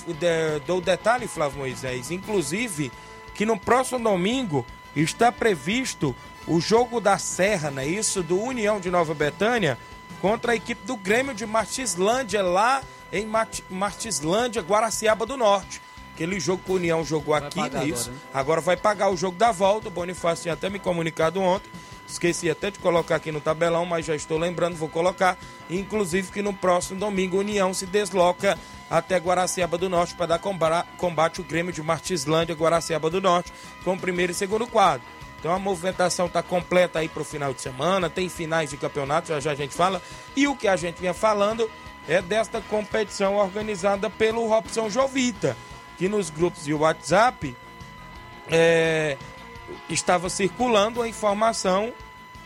dou 0.66 0.80
detalhe, 0.80 1.28
Flávio 1.28 1.58
Moisés, 1.58 2.10
inclusive 2.10 2.90
que 3.34 3.46
no 3.46 3.58
próximo 3.58 4.00
domingo 4.00 4.66
está 4.94 5.30
previsto 5.30 6.14
o 6.46 6.60
jogo 6.60 7.00
da 7.00 7.16
Serra, 7.18 7.70
não 7.70 7.82
é 7.82 7.86
isso? 7.86 8.22
Do 8.22 8.40
União 8.40 8.80
de 8.80 8.90
Nova 8.90 9.14
Betânia 9.14 9.78
contra 10.20 10.52
a 10.52 10.56
equipe 10.56 10.84
do 10.84 10.96
Grêmio 10.96 11.34
de 11.34 11.46
Martislândia, 11.46 12.42
lá 12.42 12.82
em 13.12 13.28
Martislândia, 13.70 14.62
Guaraciaba 14.62 15.26
do 15.26 15.36
Norte. 15.36 15.80
Aquele 16.22 16.38
jogo 16.38 16.62
que 16.64 16.70
o 16.70 16.74
União 16.74 17.04
jogou 17.04 17.38
vai 17.38 17.48
aqui, 17.48 17.68
não 17.68 17.80
é 17.80 17.84
isso? 17.86 18.10
Agora, 18.10 18.40
agora 18.40 18.60
vai 18.60 18.76
pagar 18.76 19.10
o 19.10 19.16
jogo 19.16 19.36
da 19.36 19.50
volta. 19.50 19.88
O 19.88 19.90
Bonifácio 19.90 20.42
tinha 20.42 20.54
até 20.54 20.70
me 20.70 20.78
comunicado 20.78 21.40
ontem 21.40 21.68
Esqueci 22.12 22.50
até 22.50 22.70
de 22.70 22.78
colocar 22.78 23.16
aqui 23.16 23.32
no 23.32 23.40
tabelão, 23.40 23.86
mas 23.86 24.04
já 24.04 24.14
estou 24.14 24.36
lembrando, 24.36 24.76
vou 24.76 24.88
colocar. 24.88 25.38
Inclusive 25.70 26.30
que 26.30 26.42
no 26.42 26.52
próximo 26.52 27.00
domingo 27.00 27.38
a 27.38 27.40
União 27.40 27.72
se 27.72 27.86
desloca 27.86 28.58
até 28.90 29.16
Guaraciaba 29.16 29.78
do 29.78 29.88
Norte 29.88 30.14
para 30.14 30.36
dar 30.36 30.40
combate 30.98 31.40
o 31.40 31.44
Grêmio 31.44 31.72
de 31.72 31.82
Martislândia, 31.82 32.54
Guaraciaba 32.54 33.08
do 33.08 33.18
Norte, 33.18 33.50
com 33.82 33.94
o 33.94 33.98
primeiro 33.98 34.30
e 34.32 34.34
segundo 34.34 34.66
quadro. 34.66 35.06
Então 35.40 35.52
a 35.52 35.58
movimentação 35.58 36.26
está 36.26 36.42
completa 36.42 36.98
aí 36.98 37.08
para 37.08 37.22
o 37.22 37.24
final 37.24 37.54
de 37.54 37.62
semana, 37.62 38.10
tem 38.10 38.28
finais 38.28 38.70
de 38.70 38.76
campeonato, 38.76 39.28
já 39.28 39.40
já 39.40 39.52
a 39.52 39.54
gente 39.54 39.74
fala. 39.74 40.02
E 40.36 40.46
o 40.46 40.54
que 40.54 40.68
a 40.68 40.76
gente 40.76 41.00
vinha 41.00 41.14
falando 41.14 41.68
é 42.06 42.20
desta 42.20 42.60
competição 42.60 43.36
organizada 43.36 44.10
pelo 44.10 44.46
Robson 44.46 44.90
Jovita, 44.90 45.56
que 45.96 46.08
nos 46.08 46.30
grupos 46.30 46.64
de 46.64 46.74
WhatsApp 46.74 47.56
é, 48.48 49.16
estava 49.88 50.28
circulando 50.28 51.02
a 51.02 51.08
informação 51.08 51.92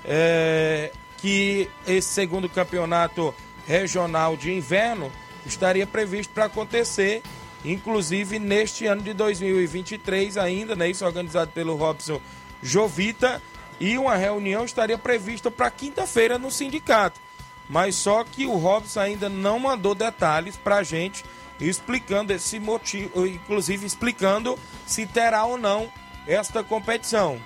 é, 0.04 0.92
que 1.18 1.68
esse 1.87 2.09
segundo 2.09 2.48
campeonato 2.48 3.35
regional 3.66 4.37
de 4.37 4.52
inverno 4.52 5.11
estaria 5.44 5.87
previsto 5.87 6.32
para 6.32 6.44
acontecer, 6.46 7.22
inclusive 7.64 8.38
neste 8.38 8.87
ano 8.87 9.02
de 9.02 9.12
2023 9.12 10.37
ainda, 10.37 10.76
né, 10.76 10.88
isso 10.88 11.04
organizado 11.04 11.50
pelo 11.52 11.76
Robson 11.76 12.20
Jovita, 12.62 13.42
e 13.78 13.98
uma 13.98 14.16
reunião 14.16 14.64
estaria 14.64 14.96
prevista 14.96 15.50
para 15.50 15.70
quinta-feira 15.70 16.38
no 16.38 16.50
sindicato. 16.50 17.20
Mas 17.68 17.96
só 17.96 18.24
que 18.24 18.46
o 18.46 18.56
Robson 18.56 19.00
ainda 19.00 19.28
não 19.28 19.59
mandou 19.59 19.94
detalhes 19.94 20.56
para 20.56 20.76
a 20.76 20.82
gente 20.82 21.24
explicando 21.60 22.32
esse 22.32 22.58
motivo, 22.58 23.26
inclusive 23.26 23.86
explicando 23.86 24.58
se 24.86 25.06
terá 25.06 25.44
ou 25.44 25.56
não 25.56 25.90
esta 26.26 26.62
competição. 26.62 27.40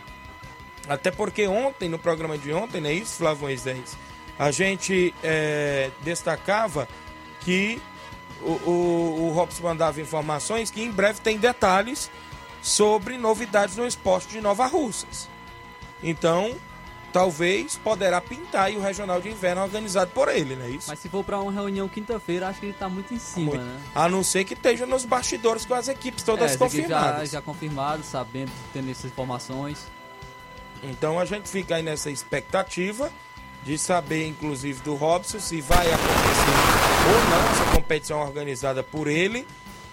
Até 0.88 1.10
porque 1.10 1.46
ontem, 1.46 1.88
no 1.88 1.98
programa 1.98 2.36
de 2.36 2.52
ontem, 2.52 2.80
não 2.80 2.90
é 2.90 2.94
isso, 2.94 3.16
Flávio 3.16 3.42
Moisés? 3.42 3.96
A 4.38 4.50
gente 4.50 5.14
é, 5.22 5.90
destacava 6.02 6.88
que 7.40 7.80
o, 8.42 8.52
o, 8.52 9.28
o 9.28 9.32
Robson 9.32 9.62
mandava 9.62 10.00
informações 10.00 10.70
que 10.70 10.82
em 10.82 10.90
breve 10.90 11.20
tem 11.20 11.36
detalhes 11.36 12.10
sobre 12.62 13.16
novidades 13.18 13.76
no 13.76 13.86
esporte 13.86 14.28
de 14.28 14.40
Nova 14.40 14.66
Russas. 14.66 15.28
Então, 16.02 16.56
talvez 17.12 17.76
poderá 17.76 18.20
pintar 18.20 18.66
aí 18.66 18.76
o 18.76 18.80
regional 18.80 19.20
de 19.20 19.28
inverno 19.28 19.62
organizado 19.62 20.10
por 20.12 20.28
ele, 20.28 20.56
não 20.56 20.64
é 20.64 20.70
isso? 20.70 20.88
Mas 20.88 20.98
se 20.98 21.08
for 21.08 21.24
pra 21.24 21.40
uma 21.40 21.52
reunião 21.52 21.88
quinta-feira, 21.88 22.48
acho 22.48 22.60
que 22.60 22.66
ele 22.66 22.72
tá 22.72 22.88
muito 22.88 23.12
em 23.12 23.18
cima, 23.18 23.50
Muito. 23.52 23.64
né? 23.64 23.80
A 23.94 24.08
não 24.08 24.22
ser 24.22 24.44
que 24.44 24.54
esteja 24.54 24.86
nos 24.86 25.04
bastidores 25.04 25.64
com 25.64 25.74
as 25.74 25.88
equipes 25.88 26.22
todas 26.22 26.42
É, 26.42 26.44
as 26.46 26.54
equipes 26.54 26.72
confirmadas. 26.74 27.30
Já, 27.30 27.38
já 27.38 27.42
confirmado, 27.42 28.02
sabendo, 28.04 28.52
tendo 28.72 28.90
essas 28.90 29.06
informações. 29.06 29.86
Então 30.82 31.18
a 31.18 31.24
gente 31.24 31.48
fica 31.48 31.76
aí 31.76 31.82
nessa 31.82 32.10
expectativa 32.10 33.10
de 33.64 33.76
saber, 33.76 34.26
inclusive, 34.26 34.80
do 34.82 34.94
Robson, 34.94 35.38
se 35.38 35.60
vai 35.60 35.86
acontecer 35.86 36.80
ou 37.08 37.30
não 37.30 37.50
essa 37.50 37.76
competição 37.76 38.20
organizada 38.20 38.82
por 38.82 39.06
ele, 39.06 39.46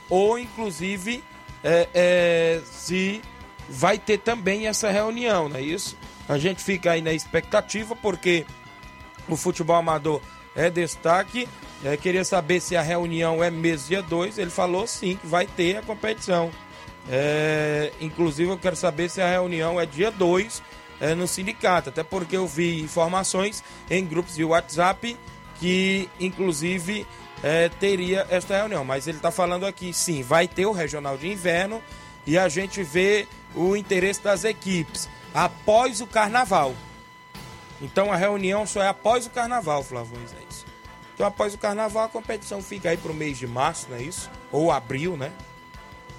ou 0.10 0.40
inclusive 0.40 1.24
é, 1.64 1.90
é, 1.94 2.62
se 2.72 3.22
vai 3.70 3.98
ter 3.98 4.20
também 4.20 4.68
essa 4.68 4.90
reunião, 4.90 5.50
não 5.50 5.58
é 5.58 5.62
isso? 5.62 5.98
A 6.28 6.38
gente 6.38 6.64
fica 6.64 6.92
aí 6.92 7.02
na 7.02 7.14
expectativa, 7.14 7.96
porque 7.96 8.46
o 9.30 9.36
futebol 9.36 9.76
amador 9.76 10.22
é 10.56 10.70
destaque. 10.70 11.48
É, 11.84 11.96
queria 11.96 12.26
saber 12.26 12.60
se 12.60 12.76
a 12.76 12.82
reunião 12.82 13.44
é 13.44 13.50
mês 13.50 13.88
dia 13.88 14.02
2. 14.02 14.38
Ele 14.38 14.50
falou 14.50 14.86
sim 14.88 15.16
que 15.16 15.28
vai 15.28 15.46
ter 15.46 15.78
a 15.78 15.82
competição. 15.82 16.52
É, 17.10 17.94
inclusive, 18.02 18.52
eu 18.52 18.58
quero 18.58 18.76
saber 18.76 19.10
se 19.10 19.22
a 19.22 19.30
reunião 19.30 19.80
é 19.80 19.86
dia 19.86 20.12
2 20.12 20.62
é, 21.00 21.16
no 21.16 21.28
sindicato, 21.28 21.90
até 21.90 22.04
porque 22.04 22.36
eu 22.36 22.48
vi 22.48 22.82
informações 22.82 23.64
em 23.90 24.06
grupos 24.06 24.36
de 24.36 24.44
WhatsApp 24.44 25.16
que, 25.60 26.10
inclusive, 26.20 27.08
é, 27.42 27.70
teria 27.70 28.28
esta 28.30 28.58
reunião. 28.58 28.84
Mas 28.84 29.08
ele 29.08 29.18
está 29.18 29.32
falando 29.32 29.66
aqui, 29.66 29.94
sim, 29.94 30.22
vai 30.24 30.48
ter 30.48 30.66
o 30.66 30.72
regional 30.74 31.18
de 31.18 31.30
inverno 31.30 31.82
e 32.26 32.38
a 32.38 32.50
gente 32.50 32.84
vê 32.84 33.28
o 33.56 33.76
interesse 33.78 34.22
das 34.22 34.44
equipes 34.44 35.08
após 35.38 36.02
o 36.02 36.08
carnaval. 36.08 36.74
Então 37.80 38.12
a 38.12 38.16
reunião 38.16 38.66
só 38.66 38.82
é 38.82 38.88
após 38.88 39.28
o 39.28 39.30
carnaval, 39.30 39.84
Flávio 39.84 40.18
Moisés. 40.18 40.66
Então 41.14 41.28
após 41.28 41.54
o 41.54 41.60
carnaval 41.60 42.06
a 42.06 42.10
competição 42.10 42.60
fica 42.60 42.90
aí 42.90 42.98
para 42.98 43.12
o 43.12 43.16
mês 43.16 43.38
de 43.38 43.46
março, 43.46 43.86
não 43.88 43.98
é 43.98 44.02
isso? 44.02 44.32
Ou 44.52 44.72
abril, 44.72 45.16
né? 45.16 45.32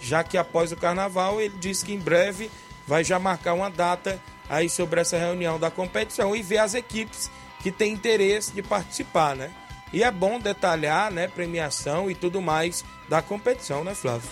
Já 0.00 0.22
que 0.22 0.38
após 0.38 0.70
o 0.70 0.76
carnaval 0.76 1.40
ele 1.40 1.57
disse 1.59 1.85
que 1.85 1.92
em 1.92 1.98
breve 1.98 2.48
vai 2.87 3.02
já 3.02 3.18
marcar 3.18 3.54
uma 3.54 3.68
data 3.68 4.22
aí 4.48 4.70
sobre 4.70 5.00
essa 5.00 5.18
reunião 5.18 5.59
da 5.59 5.68
competição 5.68 6.37
e 6.37 6.40
ver 6.40 6.59
as 6.59 6.74
equipes 6.74 7.28
que 7.61 7.72
têm 7.72 7.94
interesse 7.94 8.52
de 8.52 8.62
participar, 8.62 9.35
né? 9.35 9.50
E 9.92 10.04
é 10.04 10.12
bom 10.12 10.38
detalhar, 10.38 11.11
né, 11.11 11.26
premiação 11.26 12.09
e 12.09 12.14
tudo 12.14 12.40
mais 12.40 12.85
da 13.09 13.20
competição, 13.20 13.83
né, 13.83 13.96
Flávio? 13.96 14.31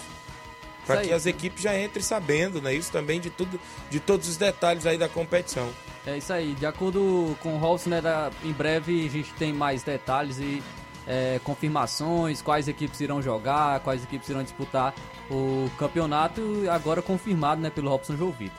Para 0.86 1.00
que 1.02 1.12
as 1.12 1.26
equipes 1.26 1.62
já 1.62 1.78
entrem 1.78 2.02
sabendo, 2.02 2.60
né? 2.62 2.72
Isso 2.74 2.92
também 2.92 3.20
de 3.20 3.28
tudo, 3.30 3.58
de 3.90 3.98
todos 4.00 4.28
os 4.28 4.36
detalhes 4.36 4.86
aí 4.86 4.96
da 4.96 5.08
competição. 5.08 5.68
É 6.06 6.16
isso 6.16 6.32
aí, 6.32 6.54
de 6.54 6.64
acordo 6.64 7.36
com 7.42 7.54
o 7.54 7.58
Robson, 7.58 7.90
né, 7.90 8.00
da- 8.00 8.30
em 8.44 8.52
breve 8.52 9.04
a 9.04 9.10
gente 9.10 9.32
tem 9.34 9.52
mais 9.52 9.82
detalhes 9.82 10.38
e 10.38 10.62
é, 11.08 11.40
confirmações, 11.44 12.42
quais 12.42 12.66
equipes 12.68 13.00
irão 13.00 13.22
jogar, 13.22 13.78
quais 13.80 14.02
equipes 14.02 14.28
irão 14.28 14.42
disputar 14.42 14.92
o 15.30 15.70
campeonato, 15.78 16.64
agora 16.70 17.00
confirmado 17.00 17.60
né, 17.60 17.70
pelo 17.70 17.88
Robson 17.90 18.16
João 18.16 18.32
Vitor. 18.32 18.56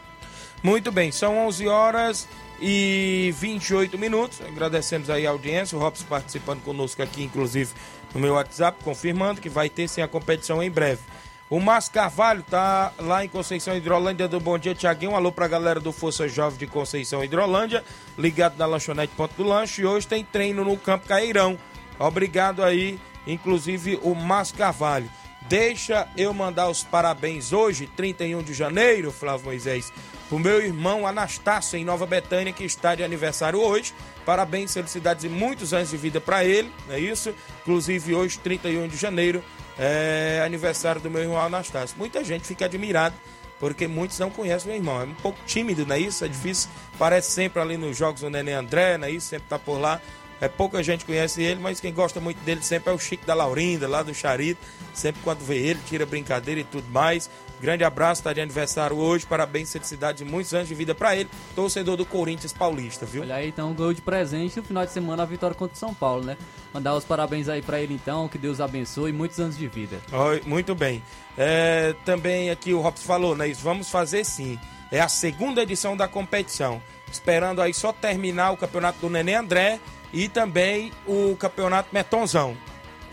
Muito 0.63 0.91
bem, 0.91 1.11
são 1.11 1.37
11 1.47 1.67
horas 1.67 2.27
e 2.59 3.33
28 3.37 3.97
minutos. 3.97 4.39
Agradecemos 4.41 5.09
aí 5.09 5.27
a 5.27 5.29
audiência, 5.29 5.77
o 5.77 5.81
Robson 5.81 6.05
participando 6.07 6.61
conosco 6.63 7.01
aqui, 7.03 7.23
inclusive 7.23 7.71
no 8.13 8.19
meu 8.19 8.33
WhatsApp, 8.33 8.81
confirmando 8.83 9.39
que 9.41 9.49
vai 9.49 9.69
ter 9.69 9.87
sim 9.87 10.01
a 10.01 10.07
competição 10.07 10.61
em 10.63 10.71
breve. 10.71 11.01
O 11.49 11.61
Márcio 11.61 11.93
Carvalho 11.93 12.43
tá 12.43 12.91
lá 12.99 13.23
em 13.23 13.29
Conceição 13.29 13.75
Hidrolândia 13.75 14.27
do 14.27 14.37
Bom 14.37 14.57
Dia 14.57 14.75
Tiaguinho. 14.75 15.13
Um 15.13 15.15
alô 15.15 15.31
pra 15.31 15.47
galera 15.47 15.79
do 15.79 15.93
Força 15.93 16.27
Jovem 16.27 16.59
de 16.59 16.67
Conceição 16.67 17.23
Hidrolândia, 17.23 17.85
ligado 18.17 18.57
na 18.57 18.65
lanchonete 18.65 19.13
Ponto 19.15 19.33
do 19.37 19.43
Lanche. 19.43 19.81
E 19.81 19.85
hoje 19.85 20.05
tem 20.05 20.25
treino 20.25 20.65
no 20.65 20.75
Campo 20.75 21.07
Cairão. 21.07 21.57
Obrigado 21.97 22.61
aí, 22.61 22.99
inclusive 23.25 23.97
o 24.03 24.13
Márcio 24.13 24.57
Carvalho. 24.57 25.09
Deixa 25.47 26.05
eu 26.17 26.33
mandar 26.33 26.67
os 26.67 26.83
parabéns 26.83 27.53
hoje, 27.53 27.87
31 27.95 28.43
de 28.43 28.53
janeiro, 28.53 29.09
Flávio 29.09 29.45
Moisés, 29.45 29.93
pro 30.27 30.39
meu 30.39 30.61
irmão 30.61 31.07
Anastácio, 31.07 31.77
em 31.77 31.85
Nova 31.85 32.05
Betânia, 32.05 32.51
que 32.53 32.63
está 32.63 32.95
de 32.95 33.03
aniversário 33.03 33.59
hoje. 33.59 33.93
Parabéns, 34.25 34.73
felicidades 34.73 35.23
e 35.23 35.29
muitos 35.29 35.73
anos 35.73 35.89
de 35.89 35.97
vida 35.97 36.19
para 36.19 36.43
ele, 36.43 36.71
não 36.87 36.95
é 36.95 36.99
isso? 36.99 37.33
Inclusive 37.61 38.13
hoje, 38.13 38.37
31 38.39 38.87
de 38.87 38.97
janeiro, 38.97 39.43
é 39.79 40.41
aniversário 40.45 40.99
do 40.99 41.09
meu 41.09 41.21
irmão 41.21 41.39
Anastácio. 41.39 41.95
Muita 41.97 42.23
gente 42.23 42.45
fica 42.45 42.65
admirada, 42.65 43.15
porque 43.59 43.87
muitos 43.87 44.19
não 44.19 44.29
conhecem 44.29 44.67
meu 44.67 44.77
irmão. 44.77 45.01
É 45.01 45.05
um 45.05 45.13
pouco 45.15 45.39
tímido, 45.45 45.85
não 45.85 45.95
é 45.95 45.99
isso? 45.99 46.25
É 46.25 46.27
difícil, 46.27 46.69
parece 46.99 47.31
sempre 47.31 47.61
ali 47.61 47.77
nos 47.77 47.95
jogos 47.95 48.21
do 48.21 48.29
Nenê 48.29 48.53
André, 48.53 48.97
não 48.97 49.07
é 49.07 49.11
isso? 49.11 49.27
Sempre 49.27 49.47
tá 49.47 49.57
por 49.57 49.79
lá. 49.79 50.01
É 50.39 50.47
pouca 50.47 50.83
gente 50.83 51.03
conhece 51.05 51.41
ele, 51.41 51.59
mas 51.59 51.79
quem 51.79 51.93
gosta 51.93 52.19
muito 52.19 52.37
dele 52.39 52.61
sempre 52.61 52.91
é 52.91 52.95
o 52.95 52.99
Chico 52.99 53.25
da 53.25 53.33
Laurinda, 53.33 53.87
lá 53.87 54.03
do 54.03 54.13
Charito. 54.13 54.61
Sempre 54.93 55.21
quando 55.23 55.39
vê 55.39 55.57
ele, 55.57 55.79
tira 55.87 56.05
brincadeira 56.05 56.61
e 56.61 56.63
tudo 56.63 56.87
mais. 56.89 57.29
Grande 57.59 57.83
abraço, 57.83 58.21
tá 58.21 58.33
de 58.33 58.39
aniversário 58.39 58.97
hoje. 58.97 59.25
Parabéns, 59.25 59.71
felicidade 59.71 60.23
muitos 60.23 60.53
anos 60.53 60.67
de 60.67 60.75
vida 60.75 60.93
para 60.93 61.15
ele. 61.15 61.27
Torcedor 61.55 61.97
do 61.97 62.05
Corinthians 62.05 62.53
Paulista, 62.53 63.05
viu? 63.05 63.23
Olha 63.23 63.35
aí, 63.35 63.49
então 63.49 63.73
ganhou 63.73 63.93
de 63.93 64.01
presente 64.01 64.57
no 64.57 64.63
final 64.63 64.85
de 64.85 64.91
semana 64.91 65.23
a 65.23 65.25
vitória 65.25 65.55
contra 65.55 65.75
o 65.75 65.79
São 65.79 65.93
Paulo, 65.93 66.23
né? 66.23 66.37
Mandar 66.71 66.95
os 66.95 67.03
parabéns 67.03 67.49
aí 67.49 67.61
pra 67.63 67.81
ele 67.81 67.95
então, 67.95 68.27
que 68.27 68.37
Deus 68.37 68.61
abençoe 68.61 69.11
muitos 69.11 69.39
anos 69.39 69.57
de 69.57 69.67
vida. 69.67 69.99
Oi, 70.11 70.43
Muito 70.45 70.75
bem. 70.75 71.01
É, 71.35 71.95
também 72.05 72.51
aqui 72.51 72.73
o 72.73 72.81
Robson 72.81 73.05
falou, 73.05 73.35
né? 73.35 73.47
Isso 73.47 73.61
vamos 73.61 73.89
fazer 73.89 74.23
sim. 74.23 74.59
É 74.91 74.99
a 74.99 75.07
segunda 75.07 75.63
edição 75.63 75.97
da 75.97 76.07
competição. 76.07 76.81
Esperando 77.11 77.61
aí 77.61 77.73
só 77.73 77.91
terminar 77.91 78.51
o 78.51 78.57
campeonato 78.57 78.99
do 78.99 79.09
Nenê 79.09 79.33
André 79.33 79.79
e 80.13 80.27
também 80.29 80.91
o 81.05 81.35
campeonato 81.37 81.89
Metonzão. 81.91 82.55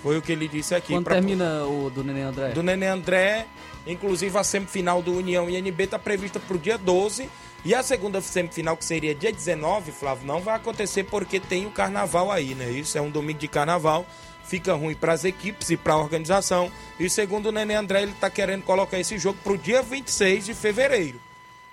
Foi 0.02 0.18
o 0.18 0.22
que 0.22 0.32
ele 0.32 0.46
disse 0.48 0.74
aqui. 0.74 0.92
Quando 0.92 1.04
pra- 1.04 1.14
termina 1.14 1.64
o 1.64 1.90
do 1.90 2.04
Nenê 2.04 2.20
André? 2.22 2.48
do 2.50 2.62
Nenê 2.62 2.86
André. 2.86 3.46
Inclusive 3.86 4.36
a 4.38 4.44
semifinal 4.44 5.02
do 5.02 5.12
União 5.14 5.48
e 5.50 5.56
NB 5.56 5.84
está 5.84 5.98
prevista 5.98 6.38
para 6.40 6.56
o 6.56 6.58
dia 6.58 6.78
12. 6.78 7.28
E 7.64 7.74
a 7.74 7.82
segunda 7.82 8.20
semifinal, 8.20 8.76
que 8.76 8.84
seria 8.84 9.14
dia 9.14 9.32
19, 9.32 9.90
Flávio, 9.92 10.26
não 10.26 10.40
vai 10.40 10.54
acontecer 10.56 11.04
porque 11.04 11.40
tem 11.40 11.64
o 11.66 11.70
carnaval 11.70 12.30
aí, 12.30 12.54
né? 12.54 12.70
Isso 12.70 12.96
é 12.96 13.00
um 13.00 13.10
domingo 13.10 13.38
de 13.38 13.48
carnaval. 13.48 14.06
Fica 14.46 14.74
ruim 14.74 14.94
para 14.94 15.12
as 15.14 15.24
equipes 15.24 15.70
e 15.70 15.76
para 15.76 15.94
a 15.94 15.98
organização. 15.98 16.70
E 17.00 17.08
segundo 17.08 17.46
o 17.46 17.52
Nenê 17.52 17.74
André, 17.74 18.02
ele 18.02 18.12
está 18.12 18.28
querendo 18.28 18.62
colocar 18.62 18.98
esse 18.98 19.16
jogo 19.18 19.38
para 19.42 19.52
o 19.54 19.58
dia 19.58 19.80
26 19.82 20.44
de 20.44 20.52
fevereiro. 20.54 21.18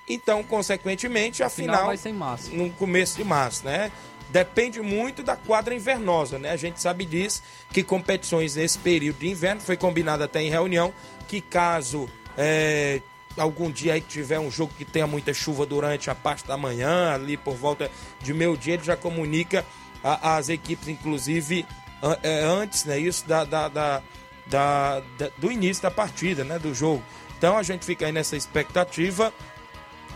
Então, 0.07 0.43
consequentemente, 0.43 1.43
a 1.43 1.49
Final 1.49 1.75
final 1.75 1.87
vai 1.87 1.97
ser 1.97 2.09
em 2.09 2.13
março. 2.13 2.53
no 2.55 2.69
começo 2.71 3.17
de 3.17 3.23
março, 3.23 3.65
né? 3.65 3.91
Depende 4.31 4.79
muito 4.81 5.21
da 5.23 5.35
quadra 5.35 5.75
invernosa, 5.75 6.39
né? 6.39 6.51
A 6.51 6.55
gente 6.55 6.79
sabe 6.81 7.03
disso, 7.05 7.43
que 7.71 7.83
competições 7.83 8.55
nesse 8.55 8.77
período 8.79 9.19
de 9.19 9.27
inverno, 9.27 9.59
foi 9.61 9.75
combinado 9.75 10.23
até 10.23 10.41
em 10.41 10.49
reunião, 10.49 10.93
que 11.27 11.41
caso 11.41 12.09
é, 12.37 13.01
algum 13.37 13.69
dia 13.69 13.93
aí 13.93 14.01
tiver 14.01 14.39
um 14.39 14.49
jogo 14.49 14.73
que 14.77 14.85
tenha 14.85 15.05
muita 15.05 15.33
chuva 15.33 15.65
durante 15.65 16.09
a 16.09 16.15
parte 16.15 16.47
da 16.47 16.55
manhã, 16.55 17.13
ali 17.13 17.35
por 17.35 17.55
volta 17.55 17.91
de 18.21 18.33
meio 18.33 18.55
dia, 18.55 18.75
ele 18.75 18.83
já 18.83 18.95
comunica 18.95 19.65
a- 20.03 20.37
as 20.37 20.47
equipes, 20.47 20.87
inclusive, 20.87 21.65
an- 22.01 22.17
é, 22.23 22.41
antes, 22.43 22.85
né? 22.85 22.97
Isso 22.97 23.27
da- 23.27 23.43
da- 23.43 23.67
da- 23.67 24.01
da- 24.47 25.01
do 25.37 25.51
início 25.51 25.83
da 25.83 25.91
partida, 25.91 26.43
né? 26.45 26.57
Do 26.57 26.73
jogo. 26.73 27.03
Então 27.37 27.57
a 27.57 27.63
gente 27.63 27.83
fica 27.85 28.05
aí 28.05 28.11
nessa 28.13 28.37
expectativa 28.37 29.33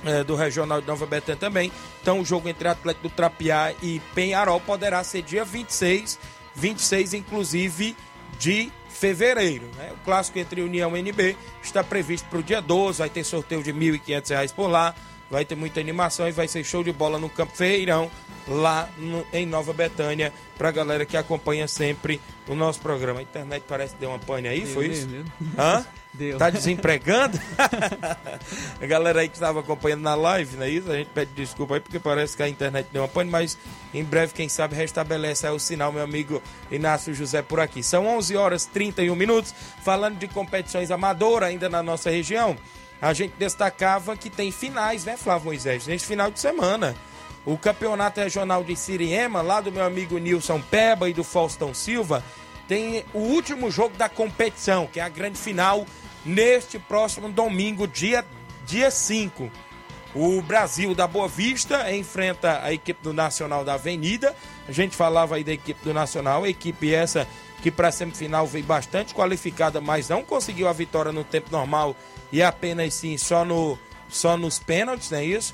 é, 0.03 0.23
do 0.23 0.35
Regional 0.35 0.81
de 0.81 0.87
Nova 0.87 1.05
Betânia 1.05 1.39
também. 1.39 1.71
Então 2.01 2.19
o 2.19 2.25
jogo 2.25 2.49
entre 2.49 2.67
Atlético 2.67 3.07
do 3.07 3.13
Trapiá 3.13 3.73
e 3.81 3.99
Penharol 4.13 4.59
poderá 4.59 5.03
ser 5.03 5.21
dia 5.21 5.45
26, 5.45 6.19
26 6.55 7.13
inclusive 7.13 7.95
de 8.39 8.71
fevereiro. 8.89 9.65
Né? 9.77 9.91
O 9.93 10.05
clássico 10.05 10.39
entre 10.39 10.61
União 10.61 10.95
e 10.95 10.99
NB 11.01 11.37
está 11.61 11.83
previsto 11.83 12.27
para 12.29 12.39
o 12.39 12.43
dia 12.43 12.61
12, 12.61 12.99
vai 12.99 13.09
ter 13.09 13.23
sorteio 13.23 13.61
de 13.61 13.73
1.500 13.73 14.29
reais 14.29 14.51
por 14.51 14.67
lá, 14.67 14.95
vai 15.29 15.43
ter 15.45 15.55
muita 15.55 15.79
animação 15.79 16.27
e 16.27 16.31
vai 16.31 16.47
ser 16.47 16.63
show 16.63 16.83
de 16.83 16.91
bola 16.91 17.17
no 17.19 17.29
Campo 17.29 17.55
Ferreirão, 17.55 18.09
lá 18.47 18.87
no- 18.97 19.25
em 19.33 19.45
Nova 19.45 19.73
Betânia, 19.73 20.31
para 20.57 20.69
a 20.69 20.71
galera 20.71 21.05
que 21.05 21.17
acompanha 21.17 21.67
sempre 21.67 22.21
o 22.47 22.55
nosso 22.55 22.79
programa. 22.79 23.19
A 23.19 23.23
internet 23.23 23.63
parece 23.67 23.93
que 23.95 23.99
deu 23.99 24.09
uma 24.09 24.19
pane 24.19 24.47
aí, 24.47 24.65
foi 24.65 24.85
Deu, 24.89 24.93
isso? 24.97 25.07
deu, 25.07 25.23
deu. 25.23 25.63
Hã? 25.63 25.85
Deu. 26.15 26.37
Tá 26.37 26.49
desempregando? 26.49 27.37
a 28.81 28.85
galera 28.85 29.19
aí 29.19 29.27
que 29.27 29.35
estava 29.35 29.59
acompanhando 29.59 30.01
na 30.01 30.15
live, 30.15 30.55
não 30.55 30.63
é 30.63 30.69
isso? 30.69 30.89
A 30.89 30.95
gente 30.95 31.09
pede 31.09 31.31
desculpa 31.35 31.73
aí 31.75 31.79
porque 31.81 31.99
parece 31.99 32.37
que 32.37 32.43
a 32.43 32.47
internet 32.47 32.87
deu 32.91 33.01
uma 33.01 33.07
pane, 33.09 33.29
mas 33.29 33.57
em 33.93 34.01
breve, 34.01 34.33
quem 34.33 34.47
sabe, 34.47 34.75
restabelece 34.75 35.45
aí 35.45 35.53
o 35.53 35.59
sinal, 35.59 35.91
meu 35.91 36.03
amigo 36.03 36.41
Inácio 36.71 37.13
José 37.13 37.41
por 37.41 37.59
aqui. 37.59 37.83
São 37.83 38.07
11 38.07 38.35
horas 38.37 38.63
e 38.63 38.69
31 38.69 39.13
minutos, 39.13 39.53
falando 39.83 40.17
de 40.17 40.27
competições 40.29 40.89
amadoras 40.89 41.49
ainda 41.49 41.67
na 41.67 41.83
nossa 41.83 42.09
região. 42.09 42.55
A 43.05 43.13
gente 43.13 43.35
destacava 43.37 44.17
que 44.17 44.31
tem 44.31 44.51
finais, 44.51 45.05
né, 45.05 45.15
Flávio 45.15 45.45
Moisés? 45.45 45.85
Neste 45.85 46.07
final 46.07 46.31
de 46.31 46.39
semana. 46.39 46.95
O 47.45 47.55
Campeonato 47.55 48.19
Regional 48.19 48.63
de 48.63 48.75
Siriema, 48.75 49.43
lá 49.43 49.61
do 49.61 49.71
meu 49.71 49.85
amigo 49.85 50.17
Nilson 50.17 50.59
Peba 50.59 51.07
e 51.07 51.13
do 51.13 51.23
Faustão 51.23 51.71
Silva, 51.71 52.23
tem 52.67 53.05
o 53.13 53.19
último 53.19 53.69
jogo 53.69 53.95
da 53.95 54.09
competição, 54.09 54.87
que 54.87 54.99
é 54.99 55.03
a 55.03 55.09
grande 55.09 55.37
final, 55.37 55.85
neste 56.25 56.79
próximo 56.79 57.29
domingo, 57.29 57.87
dia, 57.87 58.25
dia 58.65 58.89
5. 58.89 59.51
O 60.15 60.41
Brasil 60.41 60.95
da 60.95 61.05
Boa 61.05 61.27
Vista 61.27 61.93
enfrenta 61.93 62.63
a 62.63 62.73
equipe 62.73 63.03
do 63.03 63.13
Nacional 63.13 63.63
da 63.63 63.75
Avenida. 63.75 64.35
A 64.67 64.71
gente 64.71 64.95
falava 64.95 65.35
aí 65.35 65.43
da 65.43 65.53
equipe 65.53 65.79
do 65.83 65.93
Nacional, 65.93 66.43
a 66.43 66.49
equipe 66.49 66.91
essa 66.91 67.27
que 67.61 67.69
para 67.69 67.89
a 67.89 67.91
semifinal 67.91 68.47
veio 68.47 68.65
bastante 68.65 69.13
qualificada, 69.13 69.79
mas 69.79 70.09
não 70.09 70.23
conseguiu 70.23 70.67
a 70.67 70.73
vitória 70.73 71.11
no 71.11 71.23
tempo 71.23 71.51
normal 71.51 71.95
e 72.31 72.41
apenas 72.41 72.93
sim 72.93 73.17
só, 73.17 73.45
no, 73.45 73.77
só 74.09 74.37
nos 74.37 74.59
pênaltis, 74.59 75.11
não 75.11 75.17
é 75.17 75.25
isso? 75.25 75.53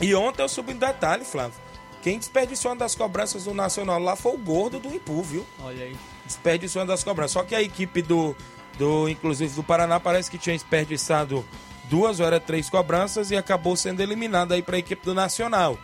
E 0.00 0.14
ontem 0.14 0.42
eu 0.42 0.48
subi 0.48 0.72
um 0.72 0.78
detalhe, 0.78 1.24
Flávio. 1.24 1.58
Quem 2.02 2.18
desperdiçou 2.18 2.70
uma 2.70 2.76
das 2.76 2.94
cobranças 2.94 3.44
do 3.44 3.54
Nacional 3.54 3.98
lá 3.98 4.14
foi 4.14 4.32
o 4.32 4.38
gordo 4.38 4.78
do 4.78 4.94
Impu, 4.94 5.22
viu? 5.22 5.46
Olha 5.60 5.84
aí. 5.84 5.96
Desperdiçou 6.24 6.82
uma 6.82 6.86
das 6.86 7.02
cobranças. 7.02 7.32
Só 7.32 7.42
que 7.42 7.54
a 7.54 7.62
equipe 7.62 8.00
do, 8.02 8.36
do 8.78 9.08
inclusive 9.08 9.54
do 9.54 9.64
Paraná, 9.64 9.98
parece 9.98 10.30
que 10.30 10.38
tinha 10.38 10.54
desperdiçado 10.54 11.44
duas 11.84 12.20
ou 12.20 12.26
era 12.26 12.38
três 12.38 12.70
cobranças 12.70 13.30
e 13.30 13.36
acabou 13.36 13.74
sendo 13.74 14.00
eliminada 14.00 14.54
aí 14.54 14.62
para 14.62 14.76
a 14.76 14.78
equipe 14.78 15.04
do 15.04 15.14
Nacional. 15.14 15.76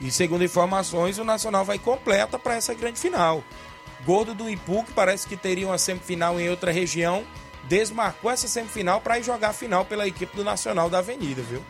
E 0.00 0.10
segundo 0.10 0.44
informações, 0.44 1.18
o 1.18 1.24
Nacional 1.24 1.64
vai 1.64 1.78
completa 1.78 2.38
para 2.38 2.54
essa 2.54 2.74
grande 2.74 3.00
final. 3.00 3.42
Gordo 4.04 4.34
do 4.34 4.50
Ipu, 4.50 4.84
que 4.84 4.92
parece 4.92 5.26
que 5.26 5.36
teria 5.36 5.66
uma 5.66 5.78
semifinal 5.78 6.38
em 6.38 6.50
outra 6.50 6.70
região, 6.70 7.24
desmarcou 7.68 8.30
essa 8.30 8.48
semifinal 8.48 9.00
para 9.00 9.18
ir 9.18 9.22
jogar 9.22 9.50
a 9.50 9.52
final 9.52 9.84
pela 9.84 10.06
equipe 10.06 10.36
do 10.36 10.44
Nacional 10.44 10.88
da 10.88 10.98
Avenida, 10.98 11.42
viu? 11.42 11.62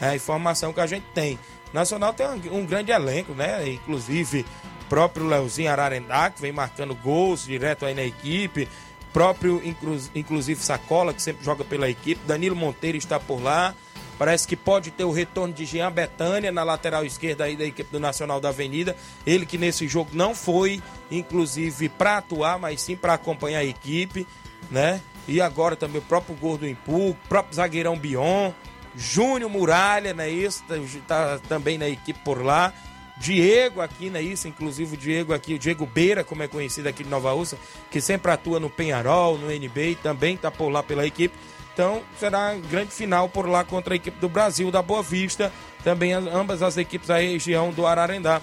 É 0.00 0.08
a 0.08 0.16
informação 0.16 0.72
que 0.72 0.80
a 0.80 0.86
gente 0.86 1.06
tem. 1.14 1.38
Nacional 1.72 2.12
tem 2.12 2.26
um, 2.50 2.66
grande 2.66 2.92
elenco, 2.92 3.32
né? 3.32 3.68
Inclusive, 3.68 4.44
próprio 4.88 5.26
Leozinho 5.26 5.70
Ararendá, 5.70 6.28
que 6.28 6.40
vem 6.40 6.52
marcando 6.52 6.94
gols 6.94 7.44
direto 7.44 7.86
aí 7.86 7.94
na 7.94 8.04
equipe. 8.04 8.68
Próprio, 9.12 9.60
inclu, 9.64 9.98
inclusive, 10.14 10.62
Sacola, 10.62 11.14
que 11.14 11.22
sempre 11.22 11.44
joga 11.44 11.64
pela 11.64 11.88
equipe. 11.88 12.20
Danilo 12.26 12.56
Monteiro 12.56 12.98
está 12.98 13.18
por 13.18 13.42
lá. 13.42 13.74
Parece 14.18 14.46
que 14.46 14.54
pode 14.54 14.90
ter 14.90 15.04
o 15.04 15.10
retorno 15.10 15.52
de 15.52 15.64
Jean 15.64 15.90
Betânia 15.90 16.52
na 16.52 16.62
lateral 16.62 17.04
esquerda 17.04 17.44
aí 17.44 17.56
da 17.56 17.64
equipe 17.64 17.90
do 17.90 17.98
Nacional 17.98 18.40
da 18.40 18.50
Avenida. 18.50 18.94
Ele 19.26 19.46
que 19.46 19.58
nesse 19.58 19.88
jogo 19.88 20.10
não 20.12 20.34
foi, 20.34 20.82
inclusive, 21.10 21.88
para 21.88 22.18
atuar, 22.18 22.58
mas 22.58 22.80
sim 22.80 22.94
para 22.94 23.14
acompanhar 23.14 23.60
a 23.60 23.64
equipe, 23.64 24.26
né? 24.70 25.00
E 25.26 25.40
agora 25.40 25.76
também 25.76 26.00
o 26.00 26.04
próprio 26.04 26.34
Gordo 26.34 26.66
Impu, 26.66 27.10
o 27.10 27.16
próprio 27.28 27.54
zagueirão 27.54 27.96
Bion, 27.96 28.52
Júnior 28.96 29.50
Muralha, 29.50 30.12
não 30.12 30.24
é 30.24 30.30
isso? 30.30 30.62
Tá, 30.64 30.76
tá 31.06 31.40
também 31.48 31.78
na 31.78 31.88
equipe 31.88 32.18
por 32.24 32.42
lá. 32.44 32.72
Diego 33.18 33.80
aqui, 33.80 34.10
não 34.10 34.18
é 34.18 34.22
isso? 34.22 34.48
Inclusive 34.48 34.94
o 34.94 34.96
Diego 34.96 35.32
aqui, 35.32 35.54
o 35.54 35.58
Diego 35.58 35.86
Beira, 35.86 36.24
como 36.24 36.42
é 36.42 36.48
conhecido 36.48 36.88
aqui 36.88 37.04
de 37.04 37.10
Nova 37.10 37.32
Ursa, 37.32 37.56
que 37.90 38.00
sempre 38.00 38.32
atua 38.32 38.58
no 38.58 38.68
Penharol, 38.68 39.38
no 39.38 39.50
NB, 39.50 39.96
também 40.02 40.36
tá 40.36 40.50
por 40.50 40.68
lá 40.70 40.82
pela 40.82 41.06
equipe. 41.06 41.34
Então 41.72 42.02
será 42.18 42.54
grande 42.54 42.90
final 42.90 43.28
por 43.28 43.48
lá 43.48 43.64
contra 43.64 43.94
a 43.94 43.96
equipe 43.96 44.18
do 44.18 44.28
Brasil, 44.28 44.70
da 44.70 44.82
Boa 44.82 45.02
Vista, 45.02 45.52
também 45.84 46.12
ambas 46.12 46.62
as 46.62 46.76
equipes 46.76 47.08
da 47.08 47.18
região 47.18 47.70
do 47.70 47.86
Ararendá, 47.86 48.42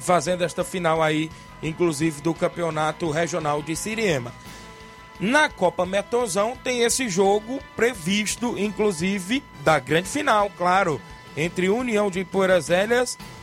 fazendo 0.00 0.42
esta 0.42 0.64
final 0.64 1.02
aí, 1.02 1.30
inclusive 1.62 2.20
do 2.22 2.34
campeonato 2.34 3.10
regional 3.10 3.62
de 3.62 3.76
Siriema. 3.76 4.32
Na 5.20 5.48
Copa 5.48 5.86
Metonzão 5.86 6.56
tem 6.62 6.80
esse 6.80 7.08
jogo 7.08 7.60
previsto, 7.76 8.58
inclusive, 8.58 9.44
da 9.62 9.78
grande 9.78 10.08
final, 10.08 10.50
claro, 10.56 11.00
entre 11.36 11.68
União 11.68 12.10
de 12.10 12.20
Ipueiras 12.20 12.68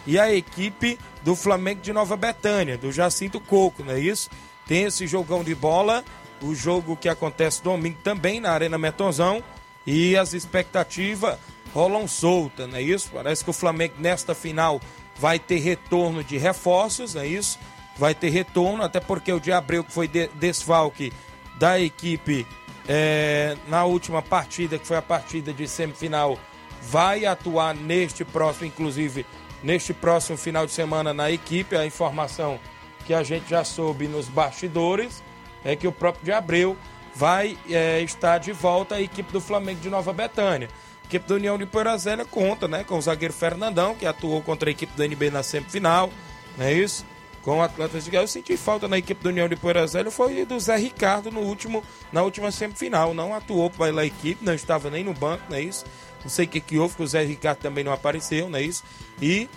e 0.06 0.20
a 0.20 0.34
equipe 0.34 1.00
do 1.24 1.36
Flamengo 1.36 1.82
de 1.82 1.94
Nova 1.94 2.18
Betânia, 2.18 2.78
do 2.78 2.92
Jacinto 2.92 3.40
Coco, 3.40 3.84
não 3.84 3.94
é 3.94 4.00
isso? 4.00 4.30
Tem 4.68 4.84
esse 4.84 5.08
jogão 5.08 5.44
de 5.44 5.56
bola, 5.56 6.04
o 6.42 6.54
jogo 6.54 6.98
que 6.98 7.08
acontece 7.08 7.64
domingo 7.64 8.00
também 8.04 8.40
na 8.40 8.52
Arena 8.52 8.78
Metonzão, 8.78 9.44
e 9.86 10.16
as 10.18 10.34
expectativas 10.34 11.38
rolam 11.74 12.08
solta, 12.08 12.68
não 12.68 12.78
é 12.78 12.82
isso? 12.82 13.10
Parece 13.14 13.44
que 13.44 13.50
o 13.50 13.54
Flamengo 13.54 13.96
nesta 13.98 14.36
final 14.36 14.82
vai 15.18 15.40
ter 15.40 15.60
retorno 15.60 16.24
de 16.24 16.38
reforços, 16.38 17.16
não 17.16 17.22
é 17.22 17.28
isso? 17.28 17.58
Vai 17.98 18.14
ter 18.14 18.30
retorno, 18.30 18.84
até 18.84 19.00
porque 19.00 19.32
o 19.32 19.40
de 19.40 19.52
Abreu, 19.52 19.84
que 19.84 19.92
foi 19.94 20.08
de 20.08 20.28
desfalque 20.36 21.14
da 21.62 21.80
equipe 21.80 22.48
é, 22.90 23.56
na 23.68 23.86
última 23.86 24.20
partida, 24.20 24.80
que 24.80 24.88
foi 24.88 24.98
a 24.98 25.02
partida 25.02 25.54
de 25.54 25.68
semifinal, 25.68 26.40
vai 26.82 27.24
atuar 27.24 27.76
neste 27.76 28.26
próximo, 28.26 28.66
inclusive 28.66 29.28
neste 29.62 29.94
próximo 29.94 30.40
final 30.40 30.66
de 30.66 30.72
semana 30.72 31.14
na 31.14 31.30
equipe. 31.30 31.76
A 31.76 31.86
informação 31.86 32.60
que 33.06 33.14
a 33.14 33.22
gente 33.22 33.48
já 33.48 33.64
soube 33.64 34.08
nos 34.08 34.28
bastidores 34.28 35.24
é 35.64 35.76
que 35.76 35.88
o 35.88 35.92
próprio 35.92 36.26
de 36.26 36.32
Abreu 36.32 36.76
vai 37.14 37.56
é, 37.70 38.02
estar 38.02 38.40
de 38.40 38.52
volta 38.52 38.96
à 38.96 39.02
equipe 39.02 39.32
do 39.32 39.40
Flamengo 39.40 39.82
de 39.82 39.90
Nova 39.92 40.12
Betânia. 40.12 40.68
A 41.04 41.06
equipe 41.06 41.30
da 41.30 41.36
União 41.36 41.60
de 41.60 41.68
Poeirazélia 41.68 42.26
conta 42.26 42.68
né, 42.68 42.84
com 42.84 42.98
o 42.98 43.02
zagueiro 43.02 43.36
Fernandão, 43.36 43.94
que 43.94 44.08
atuou 44.08 44.42
contra 44.42 44.68
a 44.68 44.72
equipe 44.72 44.94
do 44.96 45.04
NB 45.04 45.30
na 45.30 45.44
semifinal, 45.44 46.10
não 46.58 46.66
é 46.66 46.74
isso? 46.74 47.06
Com 47.42 47.58
o 47.58 47.62
Atlético 47.62 48.10
de 48.10 48.16
Eu 48.16 48.28
senti 48.28 48.56
falta 48.56 48.88
na 48.88 48.98
equipe 48.98 49.22
do 49.22 49.30
União 49.30 49.48
de 49.48 49.56
Poeirazélia 49.56 50.12
foi 50.12 50.46
do 50.46 50.60
Zé 50.60 50.78
Ricardo 50.78 51.32
no 51.32 51.42
último, 51.42 51.84
na 52.12 52.22
última 52.22 52.52
semifinal. 52.52 53.14
Não 53.14 53.34
atuou 53.34 53.70
pela 53.70 54.06
equipe, 54.06 54.44
não 54.46 54.54
estava 54.54 54.90
nem 54.90 55.04
no 55.04 55.14
banco, 55.14 55.44
não 55.50 55.58
é 55.58 55.62
isso? 55.62 55.86
Não 56.24 56.30
sei 56.30 56.46
o 56.46 56.48
que, 56.48 56.60
que 56.60 56.78
houve, 56.78 56.96
que 56.96 57.04
o 57.04 57.08
Zé 57.08 57.24
Ricardo 57.24 57.60
também 57.60 57.84
não 57.84 57.92
apareceu, 57.92 58.50
não 58.50 58.60
é 58.60 58.62
isso? 58.62 58.84
E 59.22 59.50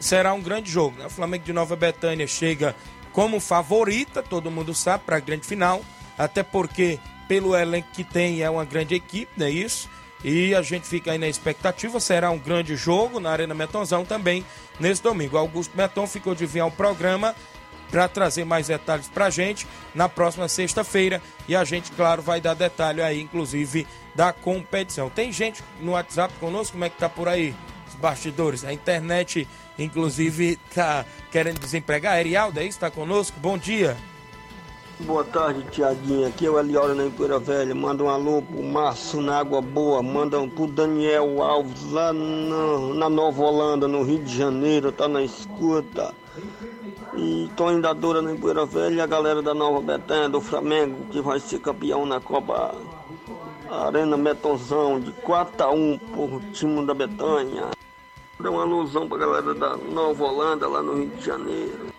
será 0.00 0.32
um 0.32 0.42
grande 0.42 0.70
jogo. 0.70 0.98
Né? 0.98 1.06
O 1.06 1.10
Flamengo 1.10 1.44
de 1.44 1.52
Nova 1.52 1.76
Betânia 1.76 2.26
chega 2.26 2.74
como 3.12 3.40
favorita, 3.40 4.22
todo 4.22 4.50
mundo 4.50 4.74
sabe, 4.74 5.04
para 5.04 5.16
a 5.16 5.20
grande 5.20 5.46
final. 5.46 5.82
Até 6.18 6.42
porque, 6.42 6.98
pelo 7.28 7.56
elenco 7.56 7.88
que 7.92 8.02
tem, 8.02 8.42
é 8.42 8.50
uma 8.50 8.64
grande 8.64 8.94
equipe, 8.94 9.30
não 9.36 9.46
é 9.46 9.50
isso? 9.50 9.88
E 10.24 10.54
a 10.54 10.62
gente 10.62 10.86
fica 10.86 11.12
aí 11.12 11.18
na 11.18 11.28
expectativa. 11.28 12.00
Será 12.00 12.30
um 12.30 12.38
grande 12.38 12.76
jogo 12.76 13.20
na 13.20 13.30
Arena 13.30 13.54
Metonzão 13.54 14.04
também 14.04 14.44
nesse 14.80 15.02
domingo. 15.02 15.36
Augusto 15.36 15.76
Meton 15.76 16.06
ficou 16.06 16.34
de 16.34 16.46
vir 16.46 16.60
ao 16.60 16.70
programa 16.70 17.34
para 17.90 18.08
trazer 18.08 18.44
mais 18.44 18.66
detalhes 18.66 19.08
para 19.08 19.26
a 19.26 19.30
gente 19.30 19.66
na 19.94 20.08
próxima 20.08 20.48
sexta-feira. 20.48 21.22
E 21.46 21.54
a 21.54 21.64
gente, 21.64 21.92
claro, 21.92 22.22
vai 22.22 22.40
dar 22.40 22.54
detalhe 22.54 23.00
aí, 23.00 23.20
inclusive, 23.20 23.86
da 24.14 24.32
competição. 24.32 25.08
Tem 25.08 25.32
gente 25.32 25.62
no 25.80 25.92
WhatsApp 25.92 26.34
conosco? 26.40 26.72
Como 26.72 26.84
é 26.84 26.90
que 26.90 26.98
tá 26.98 27.08
por 27.08 27.28
aí? 27.28 27.54
Os 27.88 27.94
bastidores. 27.94 28.64
A 28.64 28.72
internet, 28.72 29.46
inclusive, 29.78 30.58
tá 30.74 31.04
querendo 31.30 31.60
desempregar. 31.60 32.18
Erialda, 32.18 32.60
aí 32.60 32.68
está 32.68 32.90
conosco? 32.90 33.38
Bom 33.38 33.56
dia. 33.56 33.96
Boa 35.00 35.22
tarde, 35.24 35.62
Tiaguinha. 35.70 36.28
Aqui 36.28 36.46
é 36.46 36.50
o 36.50 36.58
Eliora 36.58 36.94
na 36.94 37.04
Empoeira 37.04 37.38
Velha. 37.38 37.74
Manda 37.74 38.02
um 38.02 38.08
alô 38.08 38.40
pro 38.40 38.62
Márcio 38.62 39.20
na 39.20 39.38
Água 39.38 39.60
Boa. 39.60 40.02
Manda 40.02 40.40
um 40.40 40.48
pro 40.48 40.66
Daniel 40.66 41.42
Alves 41.42 41.92
lá 41.92 42.14
na, 42.14 42.94
na 42.94 43.10
Nova 43.10 43.42
Holanda, 43.42 43.86
no 43.86 44.02
Rio 44.02 44.24
de 44.24 44.34
Janeiro. 44.34 44.90
Tá 44.90 45.06
na 45.06 45.22
escuta. 45.22 46.14
E 47.14 47.50
tô 47.54 47.68
ainda 47.68 47.92
dura 47.92 48.22
na 48.22 48.32
Empoeira 48.32 48.64
Velha. 48.64 49.04
A 49.04 49.06
galera 49.06 49.42
da 49.42 49.52
Nova 49.52 49.82
Betânia, 49.82 50.30
do 50.30 50.40
Flamengo, 50.40 51.04
que 51.10 51.20
vai 51.20 51.40
ser 51.40 51.58
campeão 51.58 52.06
na 52.06 52.18
Copa 52.18 52.74
Arena 53.70 54.16
Metonzão, 54.16 54.98
de 54.98 55.12
4 55.12 55.62
a 55.62 55.70
1 55.70 55.98
por 55.98 56.40
time 56.52 56.86
da 56.86 56.94
Betânia. 56.94 57.66
Dá 58.40 58.50
uma 58.50 58.62
alusão 58.62 59.06
pra 59.06 59.18
galera 59.18 59.52
da 59.52 59.76
Nova 59.76 60.24
Holanda, 60.24 60.66
lá 60.66 60.82
no 60.82 60.94
Rio 60.94 61.10
de 61.10 61.24
Janeiro. 61.24 61.95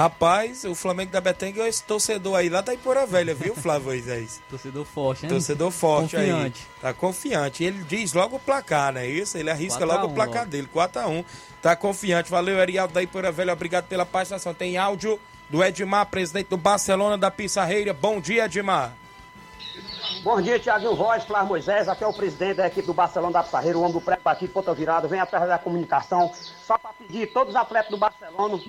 Rapaz, 0.00 0.64
o 0.64 0.74
Flamengo 0.74 1.12
da 1.12 1.20
Betânia 1.20 1.62
é 1.62 1.68
esse 1.68 1.82
torcedor 1.82 2.34
aí 2.34 2.48
lá 2.48 2.62
da 2.62 2.72
Ipora 2.72 3.04
Velha, 3.04 3.34
viu, 3.34 3.54
Flávio 3.54 3.88
Moisés? 3.88 4.40
torcedor 4.48 4.86
forte, 4.86 5.24
né? 5.24 5.28
Torcedor 5.28 5.70
forte 5.70 6.16
confiante. 6.16 6.66
aí. 6.70 6.80
Tá 6.80 6.94
confiante. 6.94 7.64
Ele 7.64 7.84
diz 7.84 8.14
logo 8.14 8.36
o 8.36 8.40
placar, 8.40 8.94
não 8.94 9.02
é 9.02 9.06
isso? 9.06 9.36
Ele 9.36 9.50
arrisca 9.50 9.84
logo 9.84 10.06
o 10.06 10.14
placar 10.14 10.44
logo. 10.44 10.52
dele, 10.52 10.66
4x1. 10.74 11.22
Tá 11.60 11.76
confiante. 11.76 12.30
Valeu, 12.30 12.58
Arialdo 12.58 12.94
da 12.94 13.02
Ipora 13.02 13.30
Velha. 13.30 13.52
Obrigado 13.52 13.88
pela 13.88 14.06
participação. 14.06 14.54
Tem 14.54 14.78
áudio 14.78 15.20
do 15.50 15.62
Edmar, 15.62 16.06
presidente 16.06 16.48
do 16.48 16.56
Barcelona 16.56 17.18
da 17.18 17.30
Pissarreira. 17.30 17.92
Bom 17.92 18.22
dia, 18.22 18.46
Edmar. 18.46 18.94
Bom 20.22 20.40
dia, 20.40 20.58
Tiaguinho 20.58 20.96
Voz, 20.96 21.24
Flávio 21.24 21.48
Moisés, 21.48 21.88
aqui 21.88 22.04
é 22.04 22.06
o 22.06 22.12
presidente 22.12 22.56
da 22.56 22.66
equipe 22.66 22.86
do 22.86 22.92
Barcelona 22.92 23.34
da 23.34 23.42
Pissarreira, 23.42 23.78
o 23.78 23.82
homem 23.82 23.92
do 23.92 24.00
pré-batido, 24.00 24.52
ponta 24.52 24.74
virada, 24.74 25.08
vem 25.08 25.20
atrás 25.20 25.46
da 25.46 25.58
comunicação, 25.58 26.30
só 26.66 26.76
para 26.76 26.92
pedir 26.92 27.32
todos 27.32 27.54
os 27.54 27.56
atletas 27.56 27.90
do 27.90 27.96
Barcelona 27.96 28.60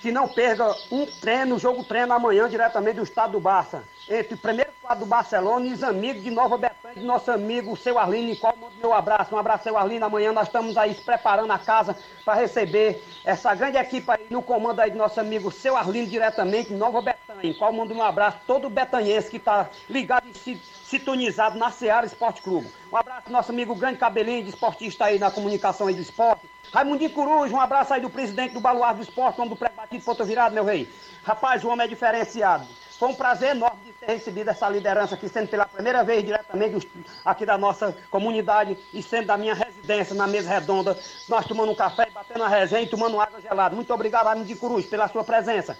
que 0.00 0.10
não 0.10 0.26
perca 0.26 0.74
um 0.90 1.04
treino, 1.06 1.58
jogo 1.58 1.84
treino 1.84 2.12
amanhã 2.12 2.48
diretamente 2.48 2.96
do 2.96 3.02
estado 3.02 3.32
do 3.32 3.40
Barça. 3.40 3.84
Entre 4.08 4.34
o 4.34 4.38
primeiro 4.38 4.70
quadro 4.80 5.04
do 5.04 5.08
Barcelona 5.08 5.66
e 5.66 5.72
os 5.72 5.82
amigos 5.82 6.22
de 6.22 6.30
Nova 6.30 6.56
Betânia, 6.56 7.02
nosso 7.02 7.30
amigo, 7.30 7.76
seu 7.76 7.98
Arlindo, 7.98 8.34
qual 8.40 8.56
mando 8.56 8.72
meu 8.80 8.92
abraço. 8.92 9.34
Um 9.34 9.38
abraço, 9.38 9.64
seu 9.64 9.76
Arlindo. 9.76 10.04
Amanhã 10.04 10.32
nós 10.32 10.48
estamos 10.48 10.76
aí 10.76 10.94
preparando 10.94 11.52
a 11.52 11.58
casa 11.58 11.96
para 12.24 12.40
receber 12.40 13.02
essa 13.24 13.54
grande 13.54 13.76
equipe 13.76 14.10
aí 14.10 14.26
no 14.30 14.42
comando 14.42 14.80
aí 14.80 14.90
do 14.90 14.98
nosso 14.98 15.20
amigo, 15.20 15.50
seu 15.52 15.76
Arlindo, 15.76 16.10
diretamente 16.10 16.70
de 16.70 16.74
Nova 16.74 17.00
Betânia. 17.02 17.54
Qual 17.54 17.72
mando 17.72 17.94
um 17.94 18.02
abraço 18.02 18.38
todo 18.46 18.70
betanhense 18.70 19.30
que 19.30 19.36
está 19.36 19.68
ligado 19.88 20.26
e 20.26 20.60
sintonizado 20.90 21.56
na 21.56 21.70
Seara 21.70 22.04
Esporte 22.04 22.42
Clube. 22.42 22.68
Um 22.92 22.96
abraço 22.96 23.30
nosso 23.30 23.52
amigo 23.52 23.76
grande 23.76 23.98
cabelinho 23.98 24.42
de 24.42 24.50
esportista 24.50 25.04
aí 25.04 25.20
na 25.20 25.30
comunicação 25.30 25.86
aí 25.86 25.94
do 25.94 26.02
esporte. 26.02 26.50
Raimundinho 26.72 27.10
Coruja, 27.10 27.54
um 27.54 27.60
abraço 27.60 27.94
aí 27.94 28.00
do 28.00 28.10
presidente 28.10 28.54
do 28.54 28.60
Baluar 28.60 28.94
do 28.94 29.02
Esporte, 29.02 29.40
homem 29.40 29.50
do 29.50 29.56
pré-batido, 29.56 30.02
foto 30.02 30.24
virado, 30.24 30.52
meu 30.52 30.64
rei. 30.64 30.92
Rapaz, 31.22 31.62
o 31.62 31.68
homem 31.68 31.84
é 31.84 31.88
diferenciado. 31.88 32.66
Foi 32.98 33.08
um 33.08 33.14
prazer 33.14 33.50
enorme 33.50 33.78
de 33.84 33.92
ter 33.92 34.06
recebido 34.06 34.50
essa 34.50 34.68
liderança 34.68 35.14
aqui, 35.14 35.28
sendo 35.28 35.48
pela 35.48 35.64
primeira 35.64 36.04
vez 36.04 36.24
diretamente 36.24 36.88
aqui 37.24 37.46
da 37.46 37.56
nossa 37.56 37.96
comunidade 38.10 38.76
e 38.92 39.02
sendo 39.02 39.26
da 39.26 39.38
minha 39.38 39.54
residência 39.54 40.14
na 40.14 40.26
mesa 40.26 40.50
redonda. 40.50 40.98
Nós 41.28 41.46
tomando 41.46 41.72
um 41.72 41.74
café, 41.74 42.08
batendo 42.12 42.44
a 42.44 42.48
resenha 42.48 42.82
e 42.82 42.88
tomando 42.88 43.20
água 43.20 43.40
gelada. 43.40 43.74
Muito 43.74 43.94
obrigado, 43.94 44.26
amigo 44.26 44.46
de 44.46 44.56
Cruz, 44.56 44.86
pela 44.86 45.08
sua 45.08 45.24
presença. 45.24 45.78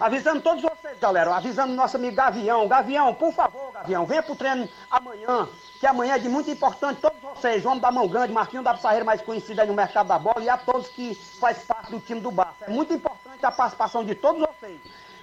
Avisando 0.00 0.40
todos 0.40 0.62
vocês, 0.62 0.96
galera, 1.00 1.34
avisando 1.34 1.74
nosso 1.74 1.96
amigo 1.96 2.14
Gavião. 2.14 2.68
Gavião, 2.68 3.12
por 3.14 3.32
favor, 3.32 3.72
Gavião, 3.72 4.06
venha 4.06 4.22
pro 4.22 4.36
treino 4.36 4.68
amanhã, 4.88 5.48
que 5.80 5.86
amanhã 5.88 6.14
é 6.14 6.18
de 6.18 6.28
muito 6.28 6.48
importante 6.48 7.00
todos 7.00 7.18
vocês, 7.20 7.64
o 7.64 7.68
homem 7.68 7.80
da 7.80 7.90
mão 7.90 8.06
grande, 8.06 8.32
Marquinho 8.32 8.62
da 8.62 8.74
Pissarreira, 8.74 9.04
mais 9.04 9.20
conhecido 9.20 9.60
aí 9.60 9.66
no 9.66 9.74
mercado 9.74 10.06
da 10.06 10.16
bola, 10.16 10.40
e 10.40 10.48
a 10.48 10.56
todos 10.56 10.86
que 10.86 11.16
faz 11.16 11.58
parte 11.64 11.90
do 11.90 11.98
time 11.98 12.20
do 12.20 12.30
Barça. 12.30 12.66
É 12.66 12.70
muito 12.70 12.92
importante 12.92 13.44
a 13.44 13.50
participação 13.50 14.04
de 14.04 14.14
todos 14.14 14.40
vocês. 14.40 14.78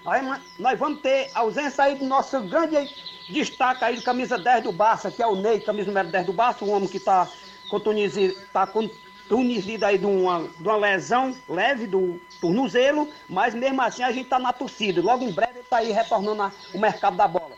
Aí, 0.05 0.21
nós 0.59 0.77
vamos 0.77 0.99
ter 0.99 1.31
a 1.33 1.39
ausência 1.39 1.85
aí 1.85 1.95
do 1.95 2.05
nosso 2.05 2.41
grande 2.41 2.93
destaque 3.29 3.81
aí 3.81 3.95
de 3.95 4.03
camisa 4.03 4.37
10 4.37 4.65
do 4.65 4.73
Barça, 4.73 5.09
que 5.09 5.23
é 5.23 5.27
o 5.27 5.37
Ney, 5.37 5.61
camisa 5.61 5.87
número 5.87 6.09
10 6.09 6.25
do 6.25 6.33
Barça, 6.33 6.65
um 6.65 6.71
homem 6.71 6.89
que 6.89 6.97
está 6.97 7.29
contundido, 7.69 8.35
tá 8.51 8.67
contundido 9.27 9.83
aí 9.83 9.97
de 9.97 10.05
uma, 10.05 10.47
de 10.59 10.67
uma 10.67 10.77
lesão 10.77 11.35
leve 11.47 11.87
do 11.87 12.19
tornozelo, 12.39 13.09
mas 13.27 13.53
mesmo 13.53 13.81
assim 13.81 14.03
a 14.03 14.11
gente 14.11 14.25
está 14.25 14.39
na 14.39 14.53
torcida. 14.53 15.01
Logo 15.01 15.23
em 15.23 15.31
breve 15.31 15.53
ele 15.53 15.59
está 15.61 15.77
aí 15.77 15.91
retornando 15.91 16.43
ao 16.43 16.51
mercado 16.73 17.17
da 17.17 17.27
bola. 17.27 17.57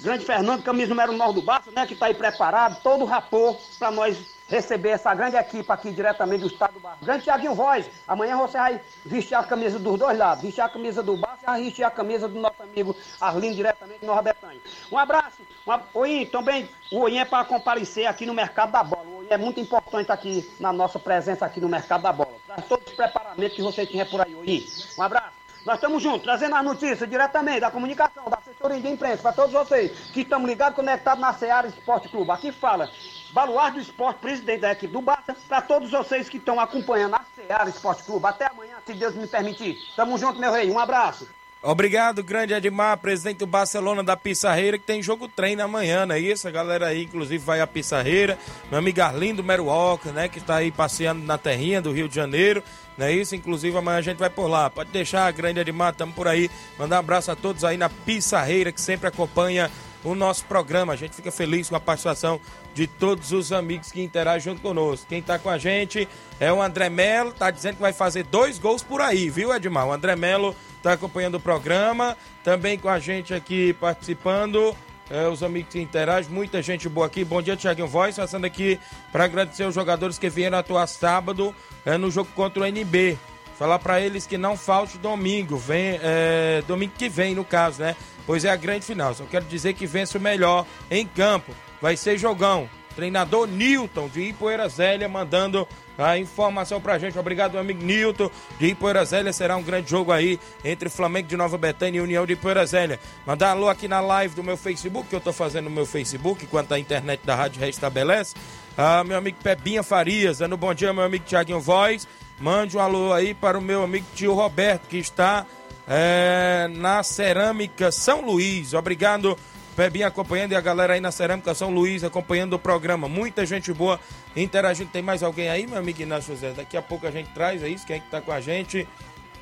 Grande 0.00 0.24
Fernando, 0.24 0.62
camisa 0.62 0.88
número 0.88 1.12
9 1.12 1.34
do 1.34 1.42
Barça, 1.42 1.70
né, 1.70 1.86
que 1.86 1.92
está 1.92 2.06
aí 2.06 2.14
preparado, 2.14 2.82
todo 2.82 3.04
rapor 3.04 3.58
para 3.78 3.90
nós 3.90 4.16
receber 4.50 4.90
essa 4.90 5.14
grande 5.14 5.36
equipe 5.36 5.70
aqui 5.70 5.92
diretamente 5.92 6.42
do 6.42 6.48
estado 6.48 6.74
do 6.74 6.80
Barça. 6.80 6.98
Grande 7.04 7.24
Tiaguinho 7.24 7.54
Voz, 7.54 7.88
amanhã 8.06 8.36
você 8.36 8.58
vai 8.58 8.80
vestir 9.06 9.36
a 9.36 9.44
camisa 9.44 9.78
dos 9.78 9.98
dois 9.98 10.18
lados, 10.18 10.42
vestir 10.42 10.60
a 10.60 10.68
camisa 10.68 11.02
do 11.02 11.16
Barça 11.16 11.58
e 11.58 11.64
vestir 11.64 11.84
a 11.84 11.90
camisa 11.90 12.28
do 12.28 12.38
nosso 12.38 12.60
amigo 12.62 12.94
Arlindo 13.20 13.54
diretamente 13.54 14.00
de 14.00 14.06
Nova 14.06 14.22
Betânia. 14.22 14.60
Um 14.90 14.98
abraço, 14.98 15.42
um, 15.66 16.00
Oim, 16.00 16.26
também 16.26 16.68
o 16.90 17.08
é 17.08 17.24
para 17.24 17.44
comparecer 17.44 18.06
aqui 18.06 18.26
no 18.26 18.34
mercado 18.34 18.72
da 18.72 18.82
bola. 18.82 19.06
O 19.06 19.26
é 19.30 19.36
muito 19.36 19.60
importante 19.60 20.10
aqui 20.10 20.50
na 20.58 20.72
nossa 20.72 20.98
presença 20.98 21.46
aqui 21.46 21.60
no 21.60 21.68
mercado 21.68 22.02
da 22.02 22.12
bola. 22.12 22.34
Traz 22.46 22.64
todos 22.66 22.86
os 22.88 22.94
preparamentos 22.94 23.54
que 23.54 23.62
você 23.62 23.86
tinha 23.86 24.04
por 24.04 24.20
aí, 24.20 24.34
Oim. 24.34 24.66
Um 24.98 25.02
abraço. 25.02 25.39
Nós 25.64 25.74
estamos 25.74 26.02
juntos, 26.02 26.22
trazendo 26.22 26.54
as 26.56 26.64
notícias 26.64 27.08
diretamente 27.08 27.60
da 27.60 27.70
comunicação, 27.70 28.24
da 28.30 28.38
assessoria 28.38 28.80
de 28.80 28.88
imprensa, 28.88 29.22
para 29.22 29.32
todos 29.32 29.52
vocês 29.52 29.92
que 30.10 30.22
estamos 30.22 30.48
ligados, 30.48 30.74
conectados 30.74 31.20
na 31.20 31.34
Seara 31.34 31.66
Esporte 31.66 32.08
Clube. 32.08 32.30
Aqui 32.30 32.50
fala 32.50 32.90
Baluar 33.32 33.72
do 33.72 33.78
Esporte, 33.78 34.20
presidente 34.20 34.60
da 34.60 34.72
equipe 34.72 34.92
do 34.92 35.02
Barça, 35.02 35.36
para 35.48 35.60
todos 35.60 35.90
vocês 35.90 36.30
que 36.30 36.38
estão 36.38 36.58
acompanhando 36.58 37.14
a 37.14 37.24
Seara 37.36 37.68
Esporte 37.68 38.04
Clube. 38.04 38.26
Até 38.26 38.46
amanhã, 38.46 38.76
se 38.86 38.94
Deus 38.94 39.14
me 39.14 39.26
permitir. 39.26 39.76
Tamo 39.94 40.16
junto, 40.16 40.40
meu 40.40 40.50
rei. 40.50 40.70
Um 40.70 40.78
abraço. 40.78 41.28
Obrigado, 41.62 42.24
grande 42.24 42.54
Edmar, 42.54 42.96
presidente 42.96 43.38
do 43.38 43.46
Barcelona 43.46 44.02
da 44.02 44.16
Pissarreira, 44.16 44.78
que 44.78 44.86
tem 44.86 45.02
jogo 45.02 45.28
treino 45.28 45.62
amanhã, 45.62 46.06
não 46.06 46.14
é 46.14 46.18
isso? 46.18 46.48
A 46.48 46.50
galera 46.50 46.86
aí, 46.86 47.04
inclusive, 47.04 47.44
vai 47.44 47.60
à 47.60 47.66
Pissarreira. 47.66 48.38
Meu 48.70 48.78
amigo 48.78 49.02
Arlindo 49.02 49.44
Meruoca, 49.44 50.10
né, 50.10 50.26
que 50.26 50.38
está 50.38 50.56
aí 50.56 50.72
passeando 50.72 51.22
na 51.22 51.36
terrinha 51.36 51.82
do 51.82 51.92
Rio 51.92 52.08
de 52.08 52.14
Janeiro, 52.14 52.62
não 52.96 53.04
é 53.04 53.12
isso? 53.12 53.36
Inclusive, 53.36 53.76
amanhã 53.76 53.98
a 53.98 54.02
gente 54.02 54.16
vai 54.16 54.30
por 54.30 54.46
lá. 54.46 54.70
Pode 54.70 54.90
deixar, 54.90 55.30
grande 55.32 55.60
Edmar, 55.60 55.92
estamos 55.92 56.14
por 56.14 56.26
aí. 56.26 56.50
Mandar 56.78 56.96
um 56.96 57.00
abraço 57.00 57.30
a 57.30 57.36
todos 57.36 57.62
aí 57.62 57.76
na 57.76 57.90
Pissarreira, 57.90 58.72
que 58.72 58.80
sempre 58.80 59.08
acompanha 59.08 59.70
o 60.02 60.14
nosso 60.14 60.46
programa. 60.46 60.94
A 60.94 60.96
gente 60.96 61.14
fica 61.14 61.30
feliz 61.30 61.68
com 61.68 61.76
a 61.76 61.80
participação 61.80 62.40
de 62.72 62.86
todos 62.86 63.32
os 63.32 63.52
amigos 63.52 63.92
que 63.92 64.02
interagem 64.02 64.52
junto 64.52 64.62
conosco. 64.62 65.06
Quem 65.08 65.18
está 65.18 65.38
com 65.38 65.50
a 65.50 65.58
gente 65.58 66.08
é 66.38 66.50
o 66.50 66.62
André 66.62 66.88
Melo, 66.88 67.32
tá 67.32 67.50
dizendo 67.50 67.74
que 67.76 67.82
vai 67.82 67.92
fazer 67.92 68.24
dois 68.24 68.58
gols 68.58 68.82
por 68.82 69.02
aí, 69.02 69.28
viu, 69.28 69.54
Edmar? 69.54 69.86
O 69.86 69.92
André 69.92 70.16
Melo 70.16 70.56
está 70.80 70.94
acompanhando 70.94 71.36
o 71.36 71.40
programa, 71.40 72.16
também 72.42 72.78
com 72.78 72.88
a 72.88 72.98
gente 72.98 73.32
aqui 73.32 73.72
participando. 73.74 74.74
É, 75.10 75.26
os 75.26 75.42
amigos 75.42 75.72
que 75.72 75.80
interagem, 75.80 76.30
muita 76.30 76.62
gente 76.62 76.88
boa 76.88 77.06
aqui. 77.06 77.24
Bom 77.24 77.42
dia, 77.42 77.56
Thiaguinho 77.56 77.88
Voz, 77.88 78.16
passando 78.16 78.44
aqui 78.44 78.78
para 79.10 79.24
agradecer 79.24 79.64
os 79.64 79.74
jogadores 79.74 80.18
que 80.18 80.30
vieram 80.30 80.56
atuar 80.56 80.86
sábado 80.86 81.54
é, 81.84 81.98
no 81.98 82.10
jogo 82.10 82.30
contra 82.34 82.62
o 82.62 82.66
NB. 82.66 83.18
Falar 83.58 83.80
para 83.80 84.00
eles 84.00 84.26
que 84.26 84.38
não 84.38 84.56
falte 84.56 84.96
domingo, 84.96 85.56
vem, 85.56 85.98
é, 86.00 86.62
domingo 86.66 86.92
que 86.96 87.08
vem, 87.08 87.34
no 87.34 87.44
caso, 87.44 87.82
né? 87.82 87.96
Pois 88.24 88.44
é 88.44 88.50
a 88.50 88.56
grande 88.56 88.86
final. 88.86 89.12
Só 89.12 89.24
quero 89.24 89.44
dizer 89.46 89.74
que 89.74 89.84
vence 89.84 90.16
o 90.16 90.20
melhor 90.20 90.64
em 90.90 91.04
campo. 91.06 91.52
Vai 91.82 91.96
ser 91.96 92.16
jogão. 92.16 92.70
Treinador 92.94 93.46
Newton 93.46 94.08
de 94.08 94.22
Ipoeira 94.22 94.68
Zélia 94.68 95.08
mandando 95.08 95.66
a 95.98 96.18
informação 96.18 96.80
pra 96.80 96.98
gente. 96.98 97.18
Obrigado, 97.18 97.52
meu 97.52 97.60
amigo 97.60 97.84
Nilton 97.84 98.30
de 98.58 98.68
Ipoeira 98.68 99.04
Zélia. 99.04 99.32
Será 99.32 99.56
um 99.56 99.62
grande 99.62 99.90
jogo 99.90 100.12
aí 100.12 100.40
entre 100.64 100.88
Flamengo 100.88 101.28
de 101.28 101.36
Nova 101.36 101.58
Betânia 101.58 101.98
e 101.98 102.00
União 102.00 102.24
de 102.26 102.32
Ipoeira 102.32 102.64
Zélia. 102.64 102.98
Mandar 103.26 103.50
alô 103.50 103.68
aqui 103.68 103.86
na 103.86 104.00
live 104.00 104.34
do 104.34 104.42
meu 104.42 104.56
Facebook, 104.56 105.08
que 105.08 105.14
eu 105.14 105.20
tô 105.20 105.32
fazendo 105.32 105.64
no 105.64 105.70
meu 105.70 105.86
Facebook, 105.86 106.44
enquanto 106.44 106.72
a 106.72 106.78
internet 106.78 107.20
da 107.24 107.34
rádio 107.34 107.60
restabelece. 107.60 108.34
Ah, 108.76 109.04
meu 109.04 109.18
amigo 109.18 109.38
Pebinha 109.42 109.82
Farias, 109.82 110.38
dando 110.38 110.56
bom 110.56 110.72
dia, 110.72 110.92
meu 110.92 111.04
amigo 111.04 111.24
Tiaguinho 111.24 111.60
Voz. 111.60 112.08
Mande 112.38 112.76
um 112.76 112.80
alô 112.80 113.12
aí 113.12 113.34
para 113.34 113.58
o 113.58 113.60
meu 113.60 113.82
amigo 113.82 114.06
tio 114.14 114.32
Roberto, 114.32 114.88
que 114.88 114.96
está 114.96 115.44
é, 115.86 116.68
na 116.70 117.02
Cerâmica 117.02 117.92
São 117.92 118.22
Luís. 118.22 118.72
Obrigado 118.72 119.36
Pebinha 119.80 120.08
acompanhando 120.08 120.52
e 120.52 120.54
a 120.54 120.60
galera 120.60 120.92
aí 120.92 121.00
na 121.00 121.10
Cerâmica 121.10 121.54
São 121.54 121.70
Luís 121.70 122.04
acompanhando 122.04 122.52
o 122.52 122.58
programa. 122.58 123.08
Muita 123.08 123.46
gente 123.46 123.72
boa 123.72 123.98
interagindo. 124.36 124.90
Tem 124.90 125.00
mais 125.00 125.22
alguém 125.22 125.48
aí, 125.48 125.66
meu 125.66 125.78
amigo 125.78 126.02
Inácio 126.02 126.34
José? 126.34 126.52
Daqui 126.52 126.76
a 126.76 126.82
pouco 126.82 127.06
a 127.06 127.10
gente 127.10 127.30
traz, 127.30 127.62
é 127.62 127.68
isso? 127.70 127.86
Quem 127.86 127.96
é 127.96 127.98
que 127.98 128.10
tá 128.10 128.20
com 128.20 128.30
a 128.30 128.42
gente 128.42 128.86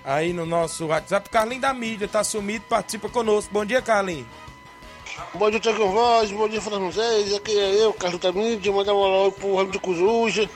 aí 0.05 0.33
no 0.33 0.47
nosso 0.47 0.87
WhatsApp? 0.87 1.29
Carlinho 1.29 1.61
da 1.61 1.75
mídia, 1.75 2.07
tá 2.07 2.23
sumido, 2.23 2.65
participa 2.69 3.09
conosco. 3.09 3.53
Bom 3.53 3.65
dia, 3.65 3.83
Carlinho. 3.83 4.29
Bom 5.35 5.51
dia, 5.51 5.59
Tiago 5.59 5.89
Voz, 5.89 6.31
bom 6.31 6.49
dia, 6.49 6.61
Zé. 6.61 7.35
Aqui 7.37 7.59
é 7.59 7.83
eu, 7.83 7.93
Carlos 7.95 8.21
da 8.21 8.31
mídia, 8.31 8.71
mandar 8.71 8.95
um 8.95 9.03
alô 9.03 9.33
pro 9.33 9.57
Ramiro 9.57 9.81
Cuzuja, 9.81 10.49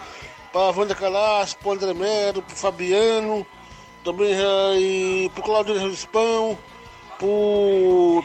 pra 0.52 0.70
Wanda 0.70 0.94
Calas, 0.94 1.54
pro 1.54 1.72
André 1.72 1.92
Mero, 1.92 2.40
pro 2.40 2.54
Fabiano, 2.54 3.44
também 4.04 4.32
aí 4.32 5.28
pro 5.34 5.42
Claudio 5.42 5.76
Rispão, 5.76 6.56
pro 7.18 8.22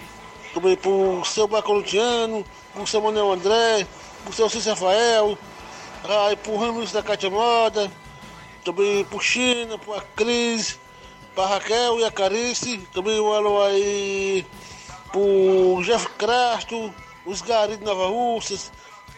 também 0.53 0.75
pro 0.75 1.23
seu 1.25 1.47
Bacolutiano, 1.47 2.45
pro 2.73 2.87
seu 2.87 3.01
Manuel 3.01 3.33
André, 3.33 3.87
pro 4.23 4.33
seu 4.33 4.49
Cícero 4.49 4.75
Rafael, 4.75 5.37
aí 6.27 6.35
pro 6.35 6.57
Ramos 6.57 6.91
da 6.91 7.03
Cátia 7.03 7.29
Moda, 7.29 7.91
também 8.63 9.03
pro 9.05 9.19
China, 9.19 9.77
pro 9.77 10.01
Cris, 10.15 10.79
pra 11.33 11.45
Raquel 11.45 11.99
e 11.99 12.05
a 12.05 12.11
Carice, 12.11 12.79
também 12.93 13.19
um 13.19 13.31
alô 13.31 13.63
aí 13.63 14.45
pro 15.11 15.81
Jeff 15.83 16.07
Crasto, 16.17 16.93
os 17.25 17.41
Garis 17.41 17.77
de 17.77 17.83
Nova 17.83 18.07
Russas, 18.07 18.71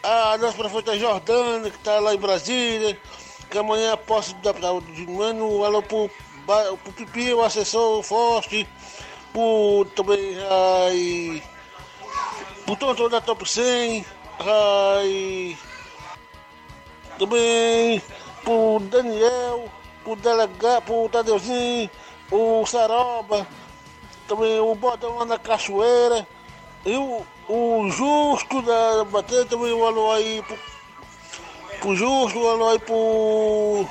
a 0.04 0.38
nossa 0.38 0.58
prefeita 0.58 0.98
Jordana, 0.98 1.70
que 1.70 1.78
tá 1.80 2.00
lá 2.00 2.14
em 2.14 2.20
Brasília, 2.20 3.00
que 3.50 3.58
amanhã 3.58 3.98
posso 3.98 4.36
dar 4.36 4.54
de 4.54 5.08
mano, 5.08 5.60
um 5.60 5.64
alô 5.64 5.82
pro, 5.82 6.10
pro 6.84 6.94
Pipi, 6.94 7.34
o 7.34 7.44
assessor 7.44 8.02
Forte, 8.04 8.68
também 9.96 10.38
ai, 10.50 11.44
por 12.66 12.78
todo 12.78 13.10
da 13.10 13.22
Top 13.22 13.48
100, 13.48 14.06
ai, 14.40 15.58
também 17.18 18.02
por 18.44 18.80
Daniel, 18.82 19.70
por 20.04 20.18
delegado, 20.18 20.84
por 20.84 21.10
Tadeuzinho, 21.10 21.90
o 22.32 22.66
Saroba, 22.66 23.48
também 24.28 24.60
o 24.60 24.76
Bodão 24.76 25.18
lá 25.18 25.26
na 25.26 25.38
Cachoeira, 25.38 26.28
e 26.86 26.96
o, 26.96 27.26
o 27.48 27.90
Justo 27.90 28.62
da 28.62 29.04
Bater, 29.06 29.46
também 29.46 29.72
o 29.72 29.86
alô 29.86 30.12
aí 30.12 30.44
pro, 30.44 30.60
pro 31.80 31.96
Justo, 31.96 32.40
o 32.40 32.50
alô 32.50 32.70
aí 32.70 32.80
pro 32.80 33.88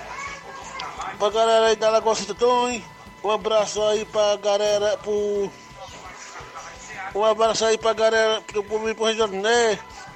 pra 1.18 1.30
galera 1.30 1.66
aí 1.66 1.76
da 1.76 1.90
Lagoa 1.90 2.14
Santo 2.14 2.34
um 3.22 3.30
abraço 3.30 3.82
aí 3.82 4.04
pra 4.04 4.36
galera, 4.36 4.96
pro. 4.98 5.50
Um 7.14 7.24
abraço 7.24 7.64
aí 7.64 7.78
pra 7.78 7.92
galera, 7.92 8.42
pro, 8.42 8.62
pro, 8.62 8.94
pro 8.94 9.04
Região 9.04 9.28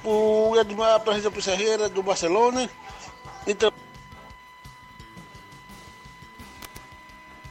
pro 0.01 0.59
Edmar, 0.59 0.99
pra 0.99 1.13
região 1.13 1.31
Serreira 1.41 1.89
do 1.89 2.03
Barcelona. 2.03 2.69
Então. 3.47 3.71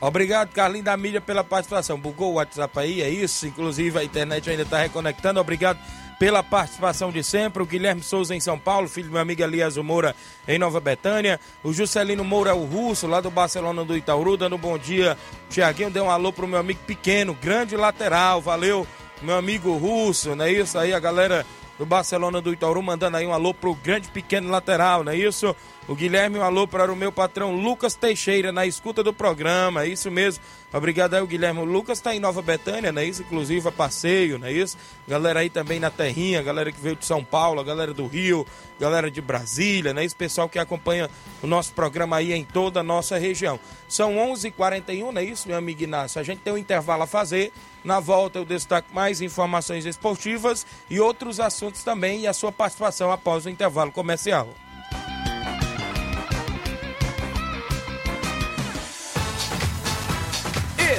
Obrigado, 0.00 0.52
Carlinhos 0.52 0.84
da 0.84 0.96
mídia, 0.96 1.20
pela 1.20 1.44
participação. 1.44 1.98
Bugou 1.98 2.32
o 2.32 2.34
WhatsApp 2.34 2.78
aí, 2.78 3.02
é 3.02 3.08
isso? 3.08 3.46
Inclusive 3.46 3.98
a 3.98 4.04
internet 4.04 4.50
ainda 4.50 4.64
está 4.64 4.78
reconectando. 4.78 5.40
Obrigado 5.40 5.78
pela 6.22 6.40
participação 6.40 7.10
de 7.10 7.20
sempre. 7.24 7.64
O 7.64 7.66
Guilherme 7.66 8.00
Souza 8.00 8.32
em 8.32 8.38
São 8.38 8.56
Paulo, 8.56 8.88
filho 8.88 9.08
do 9.08 9.12
meu 9.14 9.20
amigo 9.20 9.42
Elias 9.42 9.76
Moura 9.76 10.14
em 10.46 10.56
Nova 10.56 10.78
Betânia. 10.78 11.40
O 11.64 11.72
Juscelino 11.72 12.22
Moura, 12.22 12.54
o 12.54 12.64
russo, 12.64 13.08
lá 13.08 13.20
do 13.20 13.28
Barcelona 13.28 13.84
do 13.84 13.96
Itaúru, 13.96 14.36
dando 14.36 14.54
um 14.54 14.58
bom 14.58 14.78
dia. 14.78 15.18
Tiaguinho 15.50 15.90
deu 15.90 16.04
um 16.04 16.10
alô 16.12 16.32
pro 16.32 16.46
meu 16.46 16.60
amigo 16.60 16.78
pequeno, 16.86 17.34
grande 17.34 17.76
lateral. 17.76 18.40
Valeu, 18.40 18.86
meu 19.20 19.34
amigo 19.34 19.76
russo, 19.76 20.36
não 20.36 20.44
é 20.44 20.52
isso? 20.52 20.78
Aí 20.78 20.94
a 20.94 21.00
galera 21.00 21.44
do 21.76 21.84
Barcelona 21.84 22.40
do 22.40 22.52
Itaúru 22.52 22.80
mandando 22.80 23.16
aí 23.16 23.26
um 23.26 23.32
alô 23.32 23.52
pro 23.52 23.74
grande 23.74 24.06
pequeno 24.06 24.48
lateral, 24.48 25.02
não 25.02 25.10
é 25.10 25.16
isso? 25.16 25.56
O 25.88 25.96
Guilherme, 25.96 26.38
um 26.38 26.42
alô 26.42 26.68
para 26.68 26.92
o 26.92 26.96
meu 26.96 27.10
patrão 27.10 27.56
Lucas 27.56 27.96
Teixeira, 27.96 28.52
na 28.52 28.64
escuta 28.64 29.02
do 29.02 29.12
programa, 29.12 29.82
é 29.82 29.88
isso 29.88 30.12
mesmo. 30.12 30.42
Obrigado 30.72 31.14
aí, 31.14 31.20
o 31.20 31.26
Guilherme. 31.26 31.58
O 31.58 31.64
Lucas 31.64 31.98
está 31.98 32.14
em 32.14 32.20
Nova 32.20 32.40
Betânia, 32.40 32.92
não 32.92 33.02
é 33.02 33.04
isso? 33.04 33.22
Inclusive 33.22 33.66
a 33.66 33.72
passeio, 33.72 34.38
não 34.38 34.46
é 34.46 34.52
isso? 34.52 34.78
Galera 35.08 35.40
aí 35.40 35.50
também 35.50 35.80
na 35.80 35.90
Terrinha, 35.90 36.40
galera 36.40 36.70
que 36.70 36.80
veio 36.80 36.94
de 36.94 37.04
São 37.04 37.24
Paulo, 37.24 37.64
galera 37.64 37.92
do 37.92 38.06
Rio, 38.06 38.46
galera 38.78 39.10
de 39.10 39.20
Brasília, 39.20 39.92
né? 39.92 40.04
Esse 40.04 40.14
pessoal 40.14 40.48
que 40.48 40.56
acompanha 40.56 41.10
o 41.42 41.48
nosso 41.48 41.72
programa 41.72 42.16
aí 42.16 42.32
em 42.32 42.44
toda 42.44 42.78
a 42.78 42.84
nossa 42.84 43.18
região. 43.18 43.58
São 43.88 44.14
11:41, 44.16 44.46
h 44.46 44.52
41 44.52 45.12
não 45.12 45.20
é 45.20 45.24
isso, 45.24 45.48
meu 45.48 45.56
amigo 45.56 45.82
Inácio? 45.82 46.20
A 46.20 46.24
gente 46.24 46.38
tem 46.38 46.52
um 46.52 46.58
intervalo 46.58 47.02
a 47.02 47.08
fazer. 47.08 47.52
Na 47.82 47.98
volta 47.98 48.38
eu 48.38 48.44
destaco 48.44 48.94
mais 48.94 49.20
informações 49.20 49.84
esportivas 49.84 50.64
e 50.88 51.00
outros 51.00 51.40
assuntos 51.40 51.82
também 51.82 52.20
e 52.20 52.26
a 52.28 52.32
sua 52.32 52.52
participação 52.52 53.10
após 53.10 53.44
o 53.46 53.50
intervalo 53.50 53.90
comercial. 53.90 54.48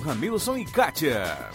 Ramilson 0.00 0.56
e 0.58 0.64
Kátia. 0.64 1.50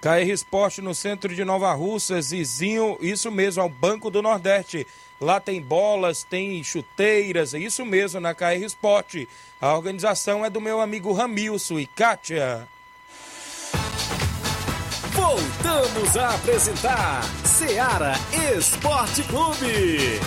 KR 0.00 0.30
Esporte 0.32 0.80
no 0.80 0.94
centro 0.94 1.34
de 1.34 1.44
Nova 1.44 1.72
Russa, 1.74 2.20
Zizinho, 2.22 2.96
isso 3.00 3.30
mesmo, 3.30 3.62
ao 3.62 3.68
Banco 3.68 4.10
do 4.10 4.22
Nordeste. 4.22 4.86
Lá 5.20 5.38
tem 5.38 5.60
bolas, 5.60 6.24
tem 6.24 6.64
chuteiras, 6.64 7.52
é 7.52 7.58
isso 7.58 7.84
mesmo, 7.84 8.18
na 8.18 8.34
KR 8.34 8.64
Esporte. 8.64 9.28
A 9.60 9.74
organização 9.74 10.42
é 10.42 10.48
do 10.48 10.60
meu 10.60 10.80
amigo 10.80 11.12
Ramilson 11.12 11.78
e 11.78 11.86
Kátia. 11.86 12.66
Voltamos 15.12 16.16
a 16.16 16.34
apresentar 16.34 17.22
Seara 17.44 18.14
Esporte 18.56 19.22
Clube. 19.24 20.18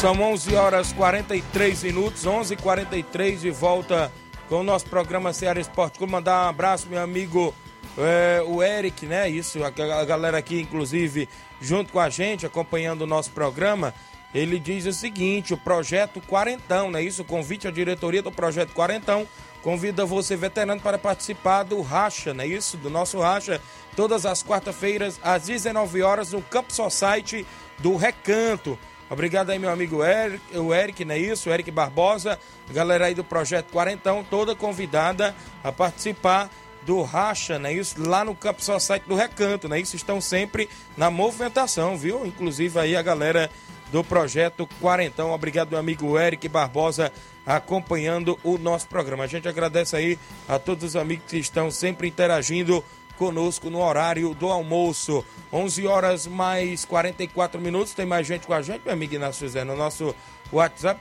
São 0.00 0.18
11 0.18 0.54
horas 0.54 0.92
43 0.94 1.82
minutos, 1.82 2.24
11 2.24 2.54
h 2.54 2.62
43 2.62 3.42
de 3.42 3.50
volta 3.50 4.10
com 4.48 4.60
o 4.60 4.62
nosso 4.62 4.86
programa 4.86 5.30
Ceará 5.34 5.60
Esporte 5.60 5.98
Clube. 5.98 6.10
Mandar 6.10 6.46
um 6.46 6.48
abraço, 6.48 6.88
meu 6.88 7.02
amigo, 7.02 7.54
é, 7.98 8.42
o 8.46 8.62
Eric, 8.62 9.04
né? 9.04 9.28
Isso, 9.28 9.62
a, 9.62 9.68
galera 9.68 10.38
aqui, 10.38 10.58
inclusive, 10.58 11.28
junto 11.60 11.92
com 11.92 12.00
a 12.00 12.08
gente, 12.08 12.46
acompanhando 12.46 13.02
o 13.02 13.06
nosso 13.06 13.30
programa. 13.32 13.92
Ele 14.34 14.58
diz 14.58 14.86
o 14.86 14.92
seguinte: 14.94 15.52
o 15.52 15.58
projeto 15.58 16.18
Quarentão, 16.22 16.90
né? 16.90 17.02
Isso, 17.02 17.22
convite 17.22 17.68
à 17.68 17.70
diretoria 17.70 18.22
do 18.22 18.32
projeto 18.32 18.72
Quarentão. 18.72 19.28
Convida 19.62 20.06
você, 20.06 20.34
veterano, 20.34 20.80
para 20.80 20.96
participar 20.96 21.62
do 21.64 21.82
Racha, 21.82 22.32
né? 22.32 22.46
Isso, 22.46 22.78
do 22.78 22.88
nosso 22.88 23.20
Racha, 23.20 23.60
todas 23.94 24.24
as 24.24 24.42
quarta-feiras, 24.42 25.20
às 25.22 25.42
19 25.44 26.00
horas, 26.00 26.32
no 26.32 26.40
Campo 26.40 26.72
Society 26.72 27.46
do 27.78 27.96
Recanto. 27.96 28.78
Obrigado 29.10 29.50
aí, 29.50 29.58
meu 29.58 29.70
amigo 29.70 30.04
Eric, 30.04 30.56
o 30.56 30.72
Eric, 30.72 31.04
não 31.04 31.16
é 31.16 31.18
isso? 31.18 31.50
O 31.50 31.52
Eric 31.52 31.68
Barbosa, 31.72 32.38
galera 32.70 33.06
aí 33.06 33.14
do 33.14 33.24
Projeto 33.24 33.72
Quarentão, 33.72 34.24
toda 34.24 34.54
convidada 34.54 35.34
a 35.64 35.72
participar 35.72 36.48
do 36.86 37.02
Racha, 37.02 37.58
não 37.58 37.68
é 37.68 37.72
isso? 37.72 38.00
Lá 38.00 38.24
no 38.24 38.36
Campo 38.36 38.62
Society 38.62 39.08
do 39.08 39.16
Recanto, 39.16 39.68
não 39.68 39.74
é 39.74 39.80
isso? 39.80 39.96
Estão 39.96 40.20
sempre 40.20 40.68
na 40.96 41.10
movimentação, 41.10 41.98
viu? 41.98 42.24
Inclusive 42.24 42.78
aí 42.78 42.96
a 42.96 43.02
galera 43.02 43.50
do 43.90 44.04
Projeto 44.04 44.68
Quarentão. 44.80 45.32
Obrigado, 45.32 45.70
meu 45.70 45.80
amigo 45.80 46.16
Eric 46.16 46.48
Barbosa, 46.48 47.12
acompanhando 47.44 48.38
o 48.44 48.58
nosso 48.58 48.86
programa. 48.86 49.24
A 49.24 49.26
gente 49.26 49.48
agradece 49.48 49.96
aí 49.96 50.18
a 50.48 50.56
todos 50.56 50.84
os 50.84 50.96
amigos 50.96 51.24
que 51.28 51.38
estão 51.38 51.68
sempre 51.70 52.06
interagindo 52.06 52.84
conosco 53.20 53.68
no 53.68 53.82
horário 53.82 54.32
do 54.32 54.48
almoço. 54.48 55.22
11 55.52 55.86
horas 55.86 56.26
mais 56.26 56.86
44 56.86 57.60
minutos. 57.60 57.92
Tem 57.92 58.06
mais 58.06 58.26
gente 58.26 58.46
com 58.46 58.54
a 58.54 58.62
gente, 58.62 58.80
meu 58.82 58.94
amigo 58.94 59.14
Inácio 59.14 59.46
José, 59.46 59.62
no 59.62 59.76
nosso 59.76 60.14
WhatsApp. 60.50 60.98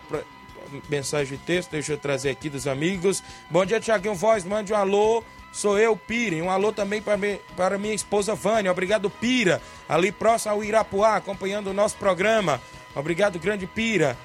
Mensagem 0.89 1.37
de 1.37 1.43
texto, 1.45 1.71
deixa 1.71 1.93
eu 1.93 1.97
trazer 1.97 2.31
aqui 2.31 2.49
dos 2.49 2.67
amigos. 2.67 3.23
Bom 3.49 3.65
dia, 3.65 3.79
Tiaguinho 3.79 4.15
Voz, 4.15 4.43
mande 4.43 4.73
um 4.73 4.75
alô. 4.75 5.23
Sou 5.53 5.79
eu, 5.79 5.95
Pira. 5.95 6.35
Um 6.43 6.51
alô 6.51 6.73
também 6.73 7.01
para, 7.01 7.17
para 7.55 7.77
minha 7.77 7.93
esposa 7.93 8.35
Vânia. 8.35 8.69
Obrigado, 8.69 9.09
Pira. 9.09 9.61
Ali 9.87 10.11
próximo 10.11 10.55
ao 10.55 10.63
Irapuá, 10.63 11.15
acompanhando 11.15 11.67
o 11.67 11.73
nosso 11.73 11.95
programa. 11.95 12.61
Obrigado, 12.93 13.39
grande 13.39 13.65
Pira. 13.65 14.17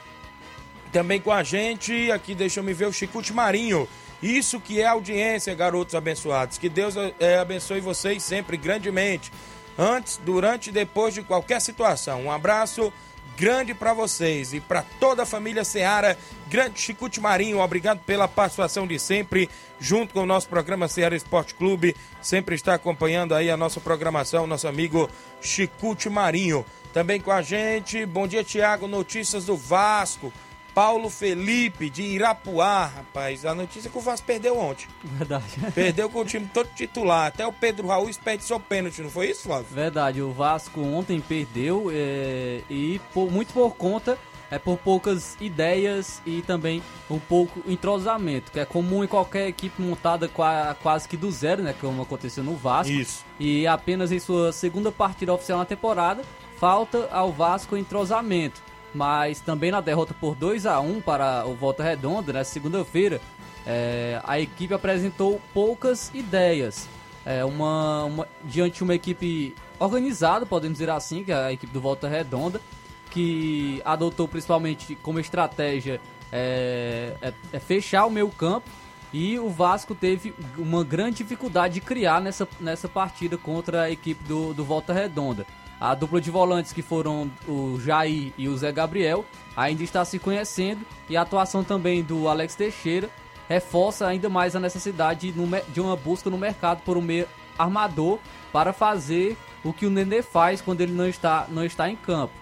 Também 0.92 1.20
com 1.20 1.30
a 1.30 1.44
gente, 1.44 2.10
aqui 2.10 2.34
deixa 2.34 2.58
eu 2.58 2.64
me 2.64 2.74
ver 2.74 2.86
o 2.86 2.92
Chicute 2.92 3.32
Marinho. 3.32 3.88
Isso 4.24 4.58
que 4.58 4.80
é 4.80 4.86
audiência, 4.86 5.54
garotos 5.54 5.94
abençoados. 5.94 6.56
Que 6.56 6.70
Deus 6.70 6.94
é, 7.20 7.36
abençoe 7.36 7.78
vocês 7.80 8.22
sempre 8.22 8.56
grandemente. 8.56 9.30
Antes, 9.78 10.18
durante 10.24 10.70
e 10.70 10.72
depois 10.72 11.12
de 11.12 11.22
qualquer 11.22 11.60
situação. 11.60 12.22
Um 12.22 12.32
abraço 12.32 12.90
grande 13.36 13.74
para 13.74 13.92
vocês 13.92 14.54
e 14.54 14.60
para 14.60 14.82
toda 14.98 15.24
a 15.24 15.26
família 15.26 15.62
Seara. 15.62 16.16
Grande 16.48 16.80
Chicute 16.80 17.20
Marinho, 17.20 17.58
obrigado 17.60 17.98
pela 18.00 18.26
participação 18.26 18.86
de 18.86 18.98
sempre, 18.98 19.50
junto 19.78 20.14
com 20.14 20.20
o 20.20 20.26
nosso 20.26 20.48
programa 20.48 20.88
Seara 20.88 21.14
Esporte 21.14 21.54
Clube. 21.54 21.94
Sempre 22.22 22.54
está 22.54 22.72
acompanhando 22.72 23.34
aí 23.34 23.50
a 23.50 23.58
nossa 23.58 23.78
programação, 23.78 24.46
nosso 24.46 24.66
amigo 24.66 25.06
Chicute 25.42 26.08
Marinho. 26.08 26.64
Também 26.94 27.20
com 27.20 27.30
a 27.30 27.42
gente, 27.42 28.06
bom 28.06 28.26
dia, 28.26 28.42
Tiago. 28.42 28.88
Notícias 28.88 29.44
do 29.44 29.54
Vasco. 29.54 30.32
Paulo 30.74 31.08
Felipe 31.08 31.88
de 31.88 32.02
Irapuá, 32.02 32.86
rapaz. 32.86 33.46
A 33.46 33.54
notícia 33.54 33.88
é 33.88 33.92
que 33.92 33.96
o 33.96 34.00
Vasco 34.00 34.26
perdeu 34.26 34.58
ontem. 34.58 34.88
Verdade. 35.04 35.44
Perdeu 35.72 36.10
com 36.10 36.18
o 36.20 36.24
time 36.24 36.50
todo 36.52 36.68
titular. 36.74 37.28
Até 37.28 37.46
o 37.46 37.52
Pedro 37.52 37.86
Raul 37.86 38.06
desperdiçou 38.06 38.58
pênalti, 38.58 39.00
não 39.00 39.08
foi 39.08 39.30
isso, 39.30 39.44
Flávio? 39.44 39.66
Verdade. 39.70 40.20
O 40.20 40.32
Vasco 40.32 40.80
ontem 40.80 41.20
perdeu 41.20 41.90
é, 41.92 42.62
e 42.68 43.00
por, 43.12 43.30
muito 43.30 43.52
por 43.52 43.76
conta, 43.76 44.18
é 44.50 44.58
por 44.58 44.76
poucas 44.76 45.36
ideias 45.40 46.20
e 46.26 46.42
também 46.42 46.82
um 47.08 47.20
pouco 47.20 47.62
entrosamento, 47.70 48.50
que 48.50 48.58
é 48.58 48.64
comum 48.64 49.04
em 49.04 49.08
qualquer 49.08 49.46
equipe 49.46 49.80
montada 49.80 50.28
quase 50.82 51.08
que 51.08 51.16
do 51.16 51.30
zero, 51.30 51.62
né? 51.62 51.72
Como 51.80 52.02
aconteceu 52.02 52.42
no 52.42 52.56
Vasco. 52.56 52.92
Isso. 52.92 53.24
E 53.38 53.64
apenas 53.64 54.10
em 54.10 54.18
sua 54.18 54.50
segunda 54.50 54.90
partida 54.90 55.32
oficial 55.32 55.60
na 55.60 55.64
temporada, 55.64 56.22
falta 56.58 57.08
ao 57.12 57.30
Vasco 57.30 57.76
entrosamento 57.76 58.60
mas 58.94 59.40
também 59.40 59.70
na 59.70 59.80
derrota 59.80 60.14
por 60.14 60.34
2 60.34 60.66
a 60.66 60.80
1 60.80 61.00
para 61.00 61.44
o 61.46 61.54
Volta 61.54 61.82
Redonda, 61.82 62.32
na 62.32 62.44
segunda-feira, 62.44 63.20
é, 63.66 64.20
a 64.24 64.38
equipe 64.38 64.72
apresentou 64.72 65.40
poucas 65.52 66.10
ideias. 66.14 66.88
É, 67.26 67.44
uma, 67.44 68.04
uma, 68.04 68.28
diante 68.44 68.76
de 68.76 68.84
uma 68.84 68.94
equipe 68.94 69.54
organizada, 69.78 70.46
podemos 70.46 70.78
dizer 70.78 70.90
assim, 70.90 71.24
que 71.24 71.32
é 71.32 71.34
a 71.34 71.52
equipe 71.52 71.72
do 71.72 71.80
Volta 71.80 72.06
Redonda, 72.06 72.60
que 73.10 73.80
adotou 73.84 74.28
principalmente 74.28 74.94
como 74.96 75.18
estratégia 75.18 76.00
é, 76.30 77.14
é, 77.22 77.32
é 77.52 77.58
fechar 77.58 78.06
o 78.06 78.10
meio 78.10 78.28
campo 78.28 78.68
e 79.12 79.38
o 79.38 79.48
Vasco 79.48 79.94
teve 79.94 80.34
uma 80.58 80.82
grande 80.82 81.18
dificuldade 81.18 81.74
de 81.74 81.80
criar 81.80 82.20
nessa, 82.20 82.48
nessa 82.60 82.88
partida 82.88 83.38
contra 83.38 83.82
a 83.82 83.90
equipe 83.90 84.22
do, 84.24 84.52
do 84.52 84.64
Volta 84.64 84.92
Redonda. 84.92 85.46
A 85.80 85.94
dupla 85.94 86.20
de 86.20 86.30
volantes 86.30 86.72
que 86.72 86.82
foram 86.82 87.30
o 87.46 87.78
Jair 87.80 88.32
e 88.38 88.48
o 88.48 88.56
Zé 88.56 88.72
Gabriel 88.72 89.24
ainda 89.56 89.82
está 89.82 90.04
se 90.04 90.18
conhecendo 90.18 90.84
e 91.08 91.16
a 91.16 91.22
atuação 91.22 91.62
também 91.62 92.02
do 92.02 92.28
Alex 92.28 92.54
Teixeira 92.54 93.10
reforça 93.48 94.06
ainda 94.06 94.28
mais 94.28 94.56
a 94.56 94.60
necessidade 94.60 95.32
de 95.32 95.80
uma 95.80 95.96
busca 95.96 96.30
no 96.30 96.38
mercado 96.38 96.80
por 96.82 96.96
um 96.96 97.02
meio 97.02 97.28
armador 97.58 98.18
para 98.52 98.72
fazer 98.72 99.36
o 99.62 99.72
que 99.72 99.86
o 99.86 99.90
Nenê 99.90 100.22
faz 100.22 100.60
quando 100.60 100.80
ele 100.80 100.92
não 100.92 101.08
está, 101.08 101.46
não 101.48 101.64
está 101.64 101.88
em 101.88 101.96
campo. 101.96 102.32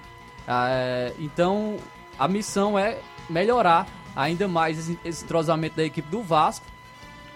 É, 0.47 1.13
então 1.19 1.77
a 2.19 2.29
missão 2.29 2.79
é 2.79 2.99
melhorar 3.29 3.87
ainda 4.15 4.47
mais 4.47 4.91
esse, 5.05 5.25
entrosamento 5.25 5.77
da 5.77 5.85
equipe 5.85 6.09
do 6.09 6.23
Vasco, 6.23 6.67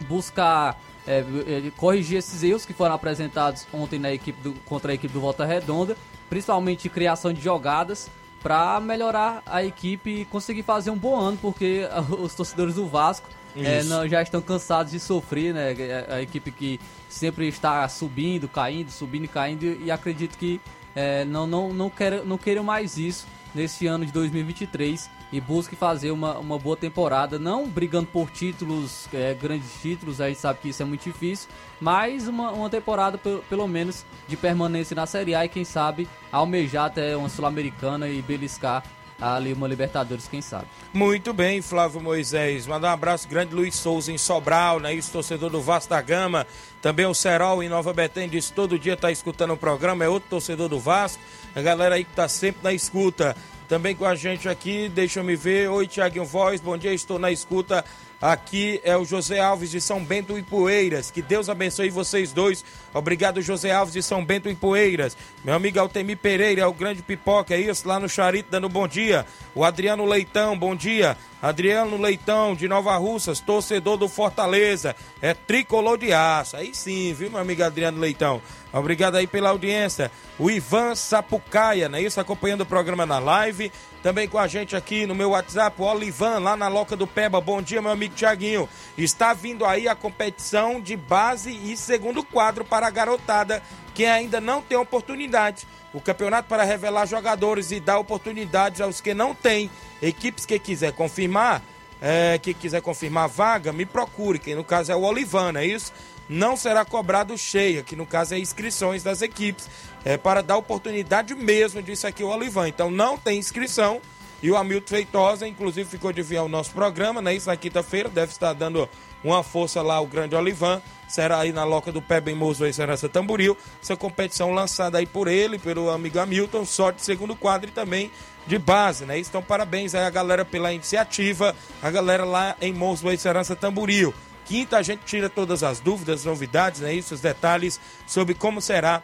buscar 0.09 0.79
é, 1.07 1.19
é, 1.21 1.71
corrigir 1.77 2.19
esses 2.19 2.43
erros 2.43 2.67
que 2.67 2.73
foram 2.73 2.95
apresentados 2.95 3.67
ontem 3.73 3.99
na 3.99 4.13
equipe 4.13 4.41
do, 4.43 4.53
contra 4.65 4.93
a 4.93 4.95
equipe 4.95 5.13
do 5.13 5.21
Volta 5.21 5.45
Redonda, 5.45 5.97
principalmente 6.29 6.89
criação 6.89 7.33
de 7.33 7.41
jogadas, 7.41 8.11
para 8.43 8.79
melhorar 8.81 9.43
a 9.47 9.65
equipe 9.65 10.21
e 10.21 10.25
conseguir 10.27 10.63
fazer 10.63 10.91
um 10.91 10.97
bom 10.97 11.19
ano, 11.19 11.39
porque 11.41 11.89
os 12.19 12.35
torcedores 12.35 12.75
do 12.75 12.87
Vasco 12.87 13.29
é, 13.57 13.83
não, 13.85 14.07
já 14.07 14.21
estão 14.21 14.41
cansados 14.43 14.93
de 14.93 15.01
sofrer, 15.01 15.55
né? 15.55 15.75
A, 16.09 16.17
a, 16.17 16.23
equipe 16.23 16.51
que 16.51 16.81
sempre 17.09 17.49
está 17.49 17.89
subindo, 17.89 18.47
caindo, 18.49 18.91
subindo 18.91 19.25
e 19.25 19.29
caindo, 19.29 19.65
e 19.65 19.91
acredito 19.91 20.37
que 20.37 20.61
é, 20.95 21.25
não, 21.25 21.47
não, 21.47 21.73
não, 21.73 21.91
quero, 21.91 22.25
não 22.25 22.37
queiram 22.37 22.63
mais 22.63 22.99
isso 22.99 23.27
nesse 23.57 23.87
ano 23.87 24.05
de 24.05 24.13
2023 24.13 25.11
e 25.33 25.41
busque 25.41 25.75
fazer 25.75 26.11
uma, 26.11 26.39
uma 26.39 26.59
boa 26.59 26.77
temporada, 26.77 27.39
não 27.39 27.67
brigando 27.67 28.07
por 28.07 28.31
títulos, 28.31 29.09
é, 29.13 29.35
grandes 29.35 29.81
títulos, 29.81 30.21
a 30.21 30.29
gente 30.29 30.39
sabe 30.39 30.61
que 30.61 30.69
isso 30.69 30.83
é 30.83 30.85
muito 30.85 31.03
difícil, 31.03 31.49
mas 31.81 32.29
uma, 32.29 32.53
uma 32.53 32.71
temporada 32.71 33.17
pelo, 33.19 33.43
pelo 33.49 33.67
menos 33.67 34.05
de 34.29 34.37
permanência 34.37 34.95
na 34.95 35.07
Série 35.07 35.35
A 35.35 35.45
e 35.45 35.49
quem 35.49 35.65
sabe 35.65 36.07
almejar 36.31 36.87
até 36.87 37.17
uma 37.17 37.29
Sul-Americana 37.29 38.09
e 38.09 38.21
beliscar 38.21 38.85
ali 39.21 39.53
uma 39.53 39.67
Libertadores, 39.67 40.29
quem 40.29 40.43
sabe. 40.43 40.67
Muito 40.93 41.33
bem, 41.33 41.63
Flávio 41.63 42.01
Moisés. 42.01 42.67
Mandar 42.67 42.91
um 42.91 42.93
abraço 42.93 43.29
grande, 43.29 43.55
Luiz 43.55 43.75
Souza 43.75 44.13
em 44.13 44.19
Sobral, 44.19 44.81
né? 44.81 44.95
Isso, 44.95 45.11
torcedor 45.11 45.51
do 45.51 45.61
Vasco 45.61 45.91
da 45.91 46.01
Gama. 46.01 46.47
Também 46.83 47.07
o 47.07 47.15
Serol 47.15 47.63
em 47.63 47.69
Nova 47.69 47.93
Betém 47.93 48.29
disse 48.29 48.53
todo 48.53 48.79
dia 48.79 48.97
tá 48.97 49.11
escutando 49.11 49.55
o 49.55 49.57
programa, 49.57 50.05
é 50.05 50.09
outro 50.09 50.29
torcedor 50.29 50.69
do 50.69 50.79
Vasco. 50.79 51.23
A 51.55 51.63
galera 51.63 51.95
aí 51.95 52.05
que 52.05 52.15
tá 52.15 52.29
sempre 52.29 52.61
na 52.63 52.73
escuta. 52.73 53.37
Também 53.69 53.97
com 53.97 54.05
a 54.05 54.15
gente 54.15 54.49
aqui, 54.49 54.89
deixa 54.89 55.19
eu 55.21 55.25
me 55.25 55.35
ver. 55.35 55.69
Oi, 55.69 55.89
Tiaguinho 55.89 56.25
Voz, 56.25 56.61
bom 56.61 56.77
dia, 56.77 56.93
estou 56.95 57.19
na 57.19 57.33
escuta. 57.33 57.85
Aqui 58.21 58.81
é 58.83 58.97
o 58.97 59.05
José 59.05 59.41
Alves 59.41 59.71
de 59.71 59.81
São 59.81 60.03
Bento 60.03 60.39
e 60.39 60.43
Poeiras. 60.43 61.11
Que 61.11 61.21
Deus 61.21 61.49
abençoe 61.49 61.91
vocês 61.91 62.33
dois. 62.33 62.65
Obrigado, 62.95 63.43
José 63.43 63.73
Alves 63.73 63.93
de 63.93 64.03
São 64.03 64.25
Bento 64.25 64.49
e 64.49 64.55
Poeiras. 64.55 65.17
Meu 65.45 65.55
amigo 65.55 65.79
Altemir 65.79 66.17
Pereira, 66.17 66.63
é 66.63 66.67
o 66.67 66.73
grande 66.73 67.03
pipoca, 67.03 67.55
é 67.55 67.61
isso? 67.61 67.87
Lá 67.87 68.01
no 68.01 68.09
Charito, 68.09 68.51
dando 68.51 68.69
bom 68.69 68.89
dia. 68.89 69.27
O 69.55 69.65
Adriano 69.65 70.07
Leitão, 70.07 70.59
bom 70.59 70.75
dia. 70.75 71.17
Adriano 71.41 71.97
Leitão, 71.97 72.55
de 72.55 72.67
Nova 72.67 72.97
Russas, 72.97 73.41
torcedor 73.41 73.97
do 73.97 74.09
Fortaleza. 74.09 74.97
É 75.21 75.35
tricolor 75.35 75.99
de 75.99 76.13
aço. 76.13 76.57
Aí 76.57 76.75
sim, 76.75 77.13
viu, 77.13 77.31
meu 77.31 77.41
amigo 77.41 77.63
Adriano 77.63 77.99
Leitão? 77.99 78.41
Obrigado 78.73 79.17
aí 79.17 79.27
pela 79.27 79.51
audiência. 79.51 80.11
O 80.39 80.51
Ivan 80.51 80.95
Sapucaia, 80.95 81.89
né? 81.89 82.03
Isso, 82.03 82.21
acompanhando 82.21 82.63
o 82.63 82.67
programa 82.67 83.07
na 83.07 83.19
live. 83.19 83.71
Também 84.03 84.29
com 84.29 84.39
a 84.39 84.47
gente 84.47 84.77
aqui 84.77 85.07
no 85.07 85.15
meu 85.15 85.31
WhatsApp, 85.31 85.81
o 85.81 85.85
Olivan, 85.85 86.39
lá 86.39 86.57
na 86.57 86.69
Loca 86.69 86.95
do 86.95 87.07
Peba. 87.07 87.41
Bom 87.41 87.61
dia, 87.61 87.83
meu 87.83 87.91
amigo 87.91 88.15
Tiaguinho. 88.15 88.69
Está 88.97 89.35
vindo 89.35 89.65
aí 89.65 89.89
a 89.89 89.95
competição 89.95 90.81
de 90.81 90.97
base 90.97 91.51
e 91.51 91.77
segundo 91.77 92.23
quadro 92.23 92.65
para 92.65 92.87
a 92.87 92.91
garotada 92.91 93.63
que 93.97 94.05
ainda 94.05 94.43
não 94.43 94.61
tem 94.61 94.77
oportunidade. 94.77 95.67
O 95.95 96.03
campeonato 96.03 96.47
para 96.51 96.65
revelar 96.65 97.07
jogadores 97.07 97.71
e 97.71 97.81
dar 97.81 97.99
oportunidades 97.99 98.83
aos 98.83 99.01
que 99.01 99.15
não 99.15 99.35
têm. 99.35 99.71
Equipes 100.03 100.45
que 100.45 100.59
quiser 100.59 100.93
confirmar, 100.93 101.63
é, 102.01 102.39
que 102.39 102.53
quiser 102.53 102.83
confirmar 102.83 103.27
vaga, 103.27 103.73
me 103.73 103.87
procure, 103.87 104.39
que 104.39 104.55
no 104.55 104.63
caso 104.63 104.93
é 104.93 104.95
o 104.95 105.01
Olivan, 105.01 105.55
é 105.57 105.65
isso? 105.65 105.93
não 106.29 106.57
será 106.57 106.85
cobrado 106.85 107.39
cheia, 107.39 107.85
que 107.85 107.95
no 107.95 108.05
caso 108.05 108.35
é 108.35 108.39
inscrições 108.39 109.03
das 109.05 109.23
equipes, 109.23 109.71
é, 110.05 110.17
para 110.17 110.43
dar 110.43 110.57
oportunidade 110.57 111.35
mesmo, 111.37 111.81
disse 111.81 112.05
aqui 112.05 112.25
o 112.25 112.29
Olivan. 112.29 112.69
Então 112.69 112.91
não 112.91 113.17
tem 113.17 113.39
inscrição. 113.39 114.01
E 114.43 114.51
o 114.51 114.57
Hamilton 114.57 114.89
Feitosa, 114.89 115.49
inclusive, 115.49 115.89
ficou 115.89 116.13
de 116.13 116.21
vir 116.23 116.37
ao 116.37 116.49
nosso 116.49 116.73
programa, 116.73 117.23
né? 117.23 117.35
Isso 117.35 117.49
na 117.49 117.57
quinta-feira, 117.57 118.09
deve 118.09 118.33
estar 118.33 118.53
dando 118.53 118.87
uma 119.23 119.43
força 119.43 119.83
lá 119.83 120.01
o 120.01 120.07
grande 120.07 120.35
Olivan. 120.35 120.81
Será 121.09 121.39
aí 121.39 121.53
na 121.53 121.65
Loca 121.65 121.93
do 121.93 122.03
Pé 122.03 122.21
Bem 122.21 122.35
Moço, 122.35 122.65
aí 122.65 122.73
Serança 122.73 123.09
Tamboril. 123.09 123.57
Essa 123.81 123.97
competição 123.97 124.53
lançada 124.53 124.99
aí 124.99 125.07
por 125.07 125.29
ele, 125.29 125.59
pelo 125.59 125.91
amigo 125.91 126.19
Hamilton, 126.19 126.65
de 126.97 127.03
segundo 127.03 127.37
quadro 127.37 127.69
e 127.69 127.73
também 127.73 128.11
de 128.47 128.59
base, 128.59 129.05
né? 129.05 129.19
Então, 129.19 129.43
parabéns 129.43 129.95
aí 129.95 130.05
a 130.05 130.11
galera 130.11 130.45
pela 130.45 130.73
iniciativa, 130.73 131.55
a 131.83 131.91
galera 131.91 132.25
lá 132.25 132.57
em 132.61 132.73
aí 133.09 133.19
Serança 133.19 133.55
Tamboril. 133.57 134.15
Quinta, 134.45 134.77
a 134.79 134.83
gente 134.83 135.01
tira 135.05 135.29
todas 135.29 135.63
as 135.65 135.81
dúvidas, 135.81 136.25
novidades, 136.25 136.81
né? 136.81 136.93
Isso, 136.93 137.15
os 137.15 137.21
detalhes 137.21 137.81
sobre 138.07 138.35
como 138.35 138.61
será 138.61 139.03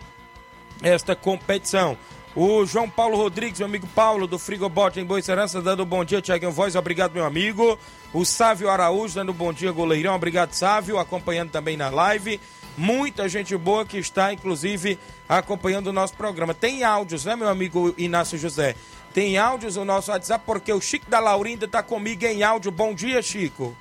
esta 0.83 1.17
competição. 1.17 1.97
O 2.35 2.65
João 2.65 2.89
Paulo 2.89 3.19
Rodrigues, 3.19 3.59
meu 3.59 3.69
amigo 3.69 3.87
Paulo, 3.89 4.27
do 4.27 4.39
Frigobot 4.39 4.99
em 4.99 5.05
Boa 5.05 5.21
Serança, 5.21 5.61
dando 5.61 5.83
um 5.83 5.87
bom 5.87 6.03
dia, 6.03 6.23
Tiaguinho 6.23 6.51
Voz, 6.51 6.75
obrigado, 6.75 7.13
meu 7.13 7.27
amigo. 7.27 7.79
O 8.11 8.25
Sávio 8.25 8.71
Araújo, 8.71 9.15
dando 9.15 9.33
um 9.33 9.35
bom 9.35 9.53
dia, 9.53 9.71
goleirão, 9.71 10.15
obrigado, 10.15 10.55
Sávio, 10.55 10.99
acompanhando 10.99 11.51
também 11.51 11.77
na 11.77 11.91
live. 11.91 12.41
Muita 12.75 13.29
gente 13.29 13.55
boa 13.55 13.85
que 13.85 13.99
está, 13.99 14.33
inclusive, 14.33 14.99
acompanhando 15.29 15.89
o 15.89 15.93
nosso 15.93 16.15
programa. 16.15 16.55
Tem 16.55 16.83
áudios, 16.85 17.27
né, 17.27 17.37
meu 17.37 17.51
amigo 17.51 17.95
Inácio 17.99 18.39
José? 18.39 18.77
Tem 19.13 19.37
áudios 19.37 19.77
no 19.77 19.85
nosso 19.85 20.11
WhatsApp, 20.11 20.43
porque 20.47 20.73
o 20.73 20.81
Chico 20.81 21.11
da 21.11 21.21
Laurinda 21.21 21.67
está 21.67 21.83
comigo 21.83 22.25
em 22.25 22.43
áudio. 22.43 22.71
Bom 22.71 22.95
dia, 22.95 23.21
Chico. 23.21 23.77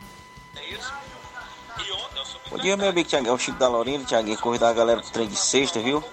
Bom 2.50 2.58
dia, 2.58 2.76
meu 2.76 2.90
amigo 2.90 3.08
Tiaguinho, 3.08 3.34
o 3.34 3.40
Chico 3.40 3.58
da 3.58 3.70
Laurinda, 3.70 4.04
Tiaguinho, 4.04 4.38
convidar 4.40 4.72
a 4.72 4.74
galera 4.74 5.00
pro 5.00 5.10
trem 5.10 5.26
de 5.26 5.38
sexta, 5.38 5.80
viu? 5.80 6.04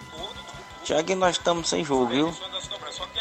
Tiaguinho, 0.88 1.18
nós 1.18 1.36
estamos 1.36 1.68
sem 1.68 1.84
jogo, 1.84 2.06
viu? 2.06 2.34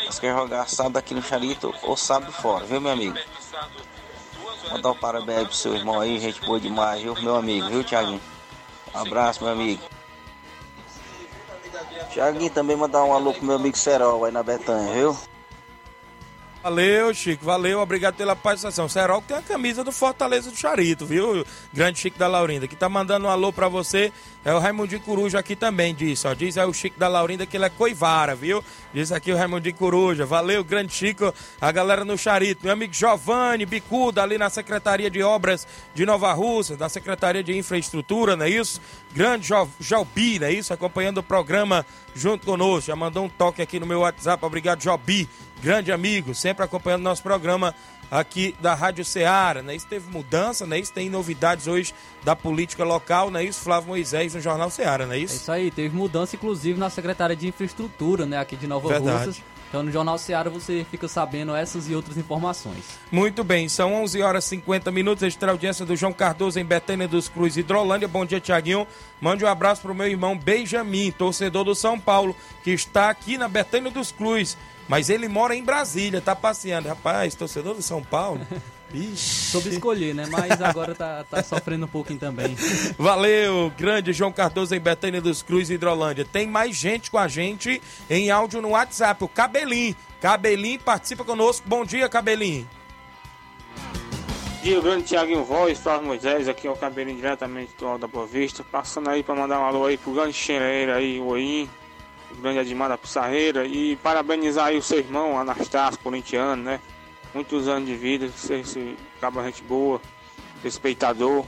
Nós 0.05 0.17
queremos 0.17 0.43
jogar 0.43 0.69
sábado 0.69 0.95
aqui 0.95 1.13
no 1.13 1.21
Charito 1.21 1.75
ou 1.83 1.97
sábado 1.97 2.31
fora, 2.31 2.65
viu, 2.65 2.79
meu 2.79 2.93
amigo? 2.93 3.17
Mandar 4.71 4.91
um 4.91 4.95
parabéns 4.95 5.47
pro 5.47 5.53
seu 5.53 5.75
irmão 5.75 5.99
aí, 5.99 6.17
gente 6.17 6.39
boa 6.45 6.61
demais, 6.61 7.01
viu, 7.01 7.13
meu 7.15 7.35
amigo, 7.35 7.67
viu, 7.67 7.83
Tiaguinho? 7.83 8.21
Um 8.95 8.97
abraço, 8.97 9.43
meu 9.43 9.51
amigo. 9.51 9.83
Tiaguinho, 12.09 12.49
também 12.51 12.77
mandar 12.77 13.03
um 13.03 13.11
alô 13.11 13.33
pro 13.33 13.43
meu 13.43 13.57
amigo 13.57 13.77
Serol 13.77 14.23
aí 14.23 14.31
na 14.31 14.43
Betanha, 14.43 14.93
viu? 14.93 15.17
Valeu, 16.63 17.13
Chico, 17.13 17.45
valeu, 17.45 17.79
obrigado 17.79 18.15
pela 18.15 18.35
participação. 18.35 18.89
Serol 18.89 19.21
tem 19.21 19.37
a 19.37 19.41
camisa 19.41 19.83
do 19.83 19.91
Fortaleza 19.91 20.49
do 20.49 20.57
Charito, 20.57 21.05
viu? 21.05 21.45
Grande 21.71 21.99
Chico 21.99 22.17
da 22.17 22.27
Laurinda, 22.27 22.67
que 22.67 22.75
tá 22.75 22.89
mandando 22.89 23.27
um 23.27 23.29
alô 23.29 23.53
pra 23.53 23.69
você. 23.69 24.11
É 24.43 24.53
o 24.53 24.59
Raimundinho 24.59 25.01
Coruja 25.01 25.39
aqui 25.39 25.55
também, 25.55 25.93
diz, 25.93 26.25
ó. 26.25 26.33
Diz 26.33 26.57
aí 26.57 26.65
o 26.65 26.73
Chico 26.73 26.99
da 26.99 27.07
Laurinda 27.07 27.45
que 27.45 27.55
ele 27.55 27.65
é 27.65 27.69
coivara, 27.69 28.35
viu? 28.35 28.63
Diz 28.93 29.11
aqui 29.11 29.31
o 29.31 29.37
Raimundinho 29.37 29.75
Coruja. 29.75 30.25
Valeu, 30.25 30.63
grande 30.63 30.93
Chico, 30.93 31.33
a 31.61 31.71
galera 31.71 32.03
no 32.03 32.17
Charito. 32.17 32.61
Meu 32.63 32.73
amigo 32.73 32.93
Giovanni 32.93 33.65
Bicuda, 33.65 34.23
ali 34.23 34.37
na 34.37 34.49
Secretaria 34.49 35.09
de 35.09 35.21
Obras 35.21 35.67
de 35.93 36.05
Nova 36.05 36.33
Rússia, 36.33 36.75
da 36.75 36.89
Secretaria 36.89 37.43
de 37.43 37.55
Infraestrutura, 37.57 38.35
não 38.35 38.45
é 38.45 38.49
isso? 38.49 38.81
Grande 39.13 39.47
jo 39.47 39.67
Jobi, 39.79 40.39
não 40.39 40.47
é 40.47 40.53
isso? 40.53 40.73
Acompanhando 40.73 41.19
o 41.19 41.23
programa 41.23 41.85
junto 42.15 42.45
conosco. 42.45 42.87
Já 42.87 42.95
mandou 42.95 43.25
um 43.25 43.29
toque 43.29 43.61
aqui 43.61 43.79
no 43.79 43.85
meu 43.85 43.99
WhatsApp. 43.99 44.43
Obrigado, 44.43 44.81
Jobi 44.81 45.29
grande 45.61 45.91
amigo, 45.91 46.33
sempre 46.35 46.63
acompanhando 46.63 47.03
nosso 47.03 47.23
programa 47.23 47.73
aqui 48.09 48.55
da 48.61 48.73
Rádio 48.73 49.03
Ceará, 49.03 49.61
né? 49.61 49.75
Isso 49.75 49.87
teve 49.87 50.09
mudança, 50.09 50.65
né? 50.65 50.79
Isso 50.79 50.93
tem 50.93 51.09
novidades 51.09 51.67
hoje 51.67 51.93
da 52.23 52.35
política 52.35 52.83
local, 52.83 53.29
né? 53.29 53.43
Isso, 53.43 53.61
Flávio 53.61 53.89
Moisés 53.89 54.33
no 54.33 54.41
Jornal 54.41 54.69
Ceará, 54.69 55.05
né? 55.05 55.17
Isso? 55.17 55.33
É 55.33 55.37
isso 55.37 55.51
aí, 55.51 55.71
teve 55.71 55.95
mudança 55.95 56.35
inclusive 56.35 56.79
na 56.79 56.89
Secretaria 56.89 57.35
de 57.35 57.47
Infraestrutura, 57.47 58.25
né? 58.25 58.37
Aqui 58.37 58.55
de 58.55 58.67
Nova 58.67 58.87
Verdade. 58.87 59.27
Russas. 59.27 59.43
Então 59.69 59.83
no 59.83 59.91
Jornal 59.91 60.17
Ceará 60.17 60.49
você 60.49 60.85
fica 60.89 61.09
sabendo 61.09 61.53
essas 61.53 61.89
e 61.89 61.95
outras 61.95 62.15
informações. 62.15 62.85
Muito 63.11 63.43
bem, 63.43 63.67
são 63.67 63.93
11 63.95 64.21
horas 64.21 64.45
e 64.45 64.49
50 64.49 64.89
minutos, 64.91 65.23
extra 65.23 65.51
audiência 65.51 65.85
do 65.85 65.93
João 65.93 66.13
Cardoso 66.13 66.57
em 66.57 66.63
Betânia 66.63 67.05
dos 67.05 67.27
Cruz, 67.27 67.57
Hidrolândia. 67.57 68.07
Bom 68.07 68.25
dia, 68.25 68.39
Tiaguinho. 68.39 68.87
Mande 69.19 69.43
um 69.43 69.47
abraço 69.47 69.81
pro 69.81 69.93
meu 69.93 70.07
irmão 70.07 70.37
Benjamin, 70.37 71.11
torcedor 71.11 71.65
do 71.65 71.75
São 71.75 71.99
Paulo, 71.99 72.33
que 72.63 72.71
está 72.71 73.09
aqui 73.09 73.37
na 73.37 73.49
Betânia 73.49 73.91
dos 73.91 74.09
Cruz 74.09 74.55
mas 74.87 75.09
ele 75.09 75.27
mora 75.27 75.55
em 75.55 75.63
Brasília, 75.63 76.21
tá 76.21 76.35
passeando. 76.35 76.87
Rapaz, 76.87 77.35
torcedor 77.35 77.75
do 77.75 77.81
São 77.81 78.01
Paulo. 78.01 78.41
Ixi. 78.93 79.51
Soube 79.51 79.69
escolher, 79.69 80.15
né? 80.15 80.25
Mas 80.31 80.61
agora 80.61 80.95
tá, 80.95 81.23
tá 81.29 81.43
sofrendo 81.43 81.85
um 81.85 81.89
pouquinho 81.89 82.19
também. 82.19 82.55
Valeu, 82.97 83.71
grande 83.77 84.13
João 84.13 84.31
Cardoso 84.31 84.73
em 84.73 84.79
Betânia 84.79 85.21
dos 85.21 85.41
Cruz, 85.41 85.69
Hidrolândia. 85.69 86.25
Tem 86.25 86.47
mais 86.47 86.75
gente 86.75 87.11
com 87.11 87.17
a 87.17 87.27
gente 87.27 87.81
em 88.09 88.31
áudio 88.31 88.61
no 88.61 88.69
WhatsApp, 88.69 89.23
o 89.23 89.27
Cabelim. 89.27 89.95
Cabelim 90.21 90.79
participa 90.79 91.25
conosco. 91.25 91.67
Bom 91.67 91.83
dia, 91.83 92.07
Cabelim. 92.07 92.67
Bom 93.75 94.63
dia, 94.63 94.81
grande 94.81 95.03
Tiaguinho 95.03 95.43
Voz, 95.43 95.77
Flávio 95.79 96.07
Moisés, 96.07 96.47
aqui 96.47 96.67
é 96.67 96.71
o 96.71 96.75
Cabelinho 96.75 97.17
diretamente 97.17 97.73
do 97.77 97.87
Alto 97.87 98.01
da 98.01 98.07
Boa 98.07 98.25
Vista. 98.25 98.63
Passando 98.63 99.09
aí 99.09 99.21
para 99.21 99.35
mandar 99.35 99.59
um 99.59 99.65
alô 99.65 99.85
aí 99.85 99.97
pro 99.97 100.13
grande 100.13 100.33
Xereira 100.33 100.95
aí, 100.95 101.19
o 101.19 101.27
Oim 101.27 101.69
grande 102.39 102.59
Admar 102.59 102.89
da 102.89 102.97
Pissarreira 102.97 103.65
e 103.65 103.95
parabenizar 103.97 104.67
aí 104.67 104.77
o 104.77 104.83
seu 104.83 104.99
irmão 104.99 105.39
Anastácio, 105.39 105.99
corintiano, 105.99 106.63
né? 106.63 106.79
Muitos 107.33 107.67
anos 107.67 107.87
de 107.87 107.95
vida, 107.95 108.29
ser 108.29 108.59
esse 108.59 108.95
cabo 109.19 109.43
gente 109.43 109.63
boa, 109.63 110.01
respeitador. 110.63 111.45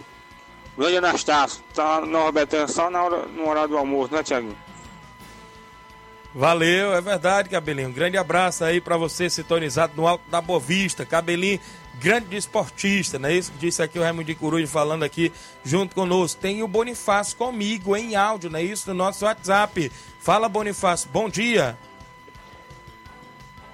Grande 0.77 0.97
Anastácio, 0.97 1.63
tá 1.73 2.01
no 2.01 2.23
Robertão 2.23 2.67
só 2.67 2.89
na 2.89 3.03
hora, 3.03 3.25
no 3.25 3.47
horário 3.47 3.69
do 3.69 3.77
almoço, 3.77 4.13
né, 4.13 4.23
Tiaguinho? 4.23 4.57
Valeu, 6.33 6.93
é 6.93 7.01
verdade, 7.01 7.49
Cabelinho. 7.49 7.89
Um 7.89 7.93
grande 7.93 8.17
abraço 8.17 8.63
aí 8.63 8.79
para 8.79 8.95
você 8.95 9.29
sintonizado 9.29 9.93
no 9.95 10.07
Alto 10.07 10.23
da 10.29 10.39
Bovista. 10.39 11.05
Cabelinho 11.05 11.59
grande 11.99 12.27
desportista, 12.27 13.19
não 13.19 13.29
é 13.29 13.33
isso 13.33 13.51
que 13.51 13.57
disse 13.57 13.81
aqui 13.83 13.99
o 13.99 14.01
Raimundo 14.01 14.33
Coruja 14.35 14.65
falando 14.67 15.03
aqui 15.03 15.31
junto 15.63 15.93
conosco. 15.93 16.39
Tem 16.39 16.63
o 16.63 16.67
Bonifácio 16.67 17.35
comigo 17.35 17.95
em 17.95 18.15
áudio, 18.15 18.49
não 18.49 18.59
é 18.59 18.63
isso? 18.63 18.89
No 18.89 18.95
nosso 18.95 19.25
WhatsApp. 19.25 19.91
Fala, 20.19 20.47
Bonifácio, 20.47 21.09
bom 21.11 21.29
dia. 21.29 21.77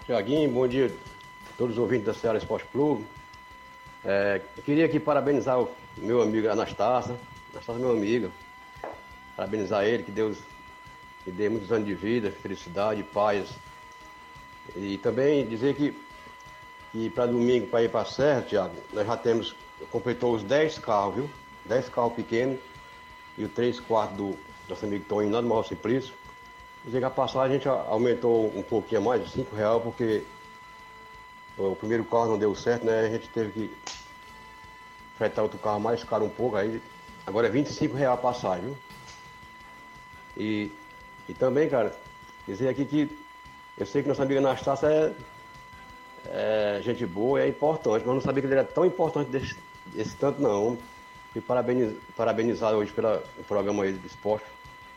Tiaguinho, 0.05 0.49
bom 0.49 0.67
dia 0.67 0.87
a 0.87 1.57
todos 1.57 1.75
os 1.75 1.81
ouvintes 1.81 2.05
da 2.05 2.13
Ceará 2.13 2.37
Esporte 2.37 2.67
Clube. 2.71 3.05
É, 4.03 4.41
queria 4.63 4.85
aqui 4.85 4.99
parabenizar 4.99 5.59
o 5.59 5.69
meu 5.97 6.21
amigo 6.21 6.47
Anastácio, 6.47 7.17
Anastácio 7.51 7.79
é 7.79 7.85
meu 7.85 7.91
amigo. 7.91 8.31
Parabenizar 9.35 9.83
ele, 9.83 10.03
que 10.03 10.11
Deus 10.11 10.37
lhe 11.25 11.31
dê 11.31 11.49
muitos 11.49 11.71
anos 11.71 11.87
de 11.87 11.95
vida, 11.95 12.31
felicidade, 12.31 13.01
paz. 13.03 13.49
E 14.75 14.97
também 14.97 15.45
dizer 15.47 15.75
que, 15.75 15.93
que 16.95 17.09
para 17.09 17.25
domingo, 17.25 17.67
para 17.67 17.83
ir 17.83 17.89
para 17.89 18.03
a 18.03 18.05
Serra, 18.05 18.41
Tiago, 18.41 18.73
nós 18.93 19.05
já 19.05 19.17
temos, 19.17 19.53
completou 19.91 20.33
os 20.33 20.43
10 20.43 20.79
carros, 20.79 21.15
viu? 21.15 21.29
10 21.65 21.89
carros 21.89 22.13
pequenos 22.13 22.57
e 23.37 23.43
o 23.43 23.49
3 23.49 23.81
quartos 23.81 24.15
do 24.15 24.37
nosso 24.69 24.85
amigo 24.85 25.03
Toninho 25.03 25.33
lá 25.33 25.41
do 25.41 25.47
Maior 25.47 25.63
Simplício. 25.63 26.13
Que 26.89 27.03
a 27.03 27.09
passagem 27.09 27.49
a 27.49 27.53
gente 27.53 27.67
aumentou 27.67 28.45
um 28.57 28.63
pouquinho 28.63 29.01
mais, 29.01 29.29
5 29.29 29.53
reais, 29.53 29.83
porque 29.83 30.23
o 31.57 31.75
primeiro 31.75 32.05
carro 32.05 32.27
não 32.27 32.39
deu 32.39 32.55
certo, 32.55 32.85
né? 32.85 33.01
A 33.01 33.09
gente 33.09 33.27
teve 33.27 33.51
que 33.51 33.77
fretar 35.17 35.43
outro 35.43 35.59
carro 35.59 35.81
mais 35.81 36.01
caro 36.01 36.23
um 36.23 36.29
pouco, 36.29 36.55
aí 36.55 36.81
agora 37.27 37.47
é 37.47 37.49
25 37.49 37.93
reais 37.93 38.13
a 38.13 38.21
passagem, 38.21 38.67
viu? 38.67 38.77
E, 40.37 40.71
e 41.27 41.33
também, 41.33 41.67
cara, 41.67 41.93
dizer 42.47 42.69
aqui 42.69 42.85
que 42.85 43.09
eu 43.77 43.85
sei 43.85 44.01
que 44.01 44.07
nossa 44.07 44.23
amiga 44.23 44.39
Anastácia 44.39 44.87
é, 44.87 45.13
é 46.27 46.79
gente 46.83 47.05
boa, 47.05 47.41
é 47.41 47.47
importante, 47.47 48.03
mas 48.05 48.15
não 48.15 48.21
sabia 48.21 48.41
que 48.41 48.47
ele 48.47 48.55
era 48.55 48.63
tão 48.63 48.85
importante 48.85 49.29
desse, 49.29 49.55
desse 49.87 50.15
tanto 50.15 50.41
não. 50.41 50.77
E 51.35 51.41
parabeniz, 51.41 51.93
parabenizar 52.15 52.73
hoje 52.73 52.91
pelo 52.93 53.21
programa 53.47 53.83
aí 53.83 53.93
de 53.93 54.07
esporte. 54.07 54.45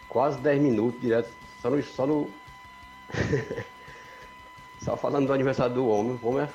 Quase 0.08 0.38
10 0.38 0.60
minutos 0.60 1.00
direto, 1.00 1.30
só 1.60 1.68
no. 1.68 1.82
Só, 1.82 2.06
no 2.06 2.30
só 4.80 4.96
falando 4.96 5.26
do 5.26 5.32
aniversário 5.32 5.74
do 5.74 5.88
homem. 5.88 6.18
O 6.22 6.28
homem 6.28 6.44
é, 6.44 6.48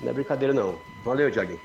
não 0.00 0.10
é 0.10 0.12
brincadeira 0.12 0.52
não. 0.52 0.76
Valeu, 1.02 1.30
Tiaguinho. 1.30 1.60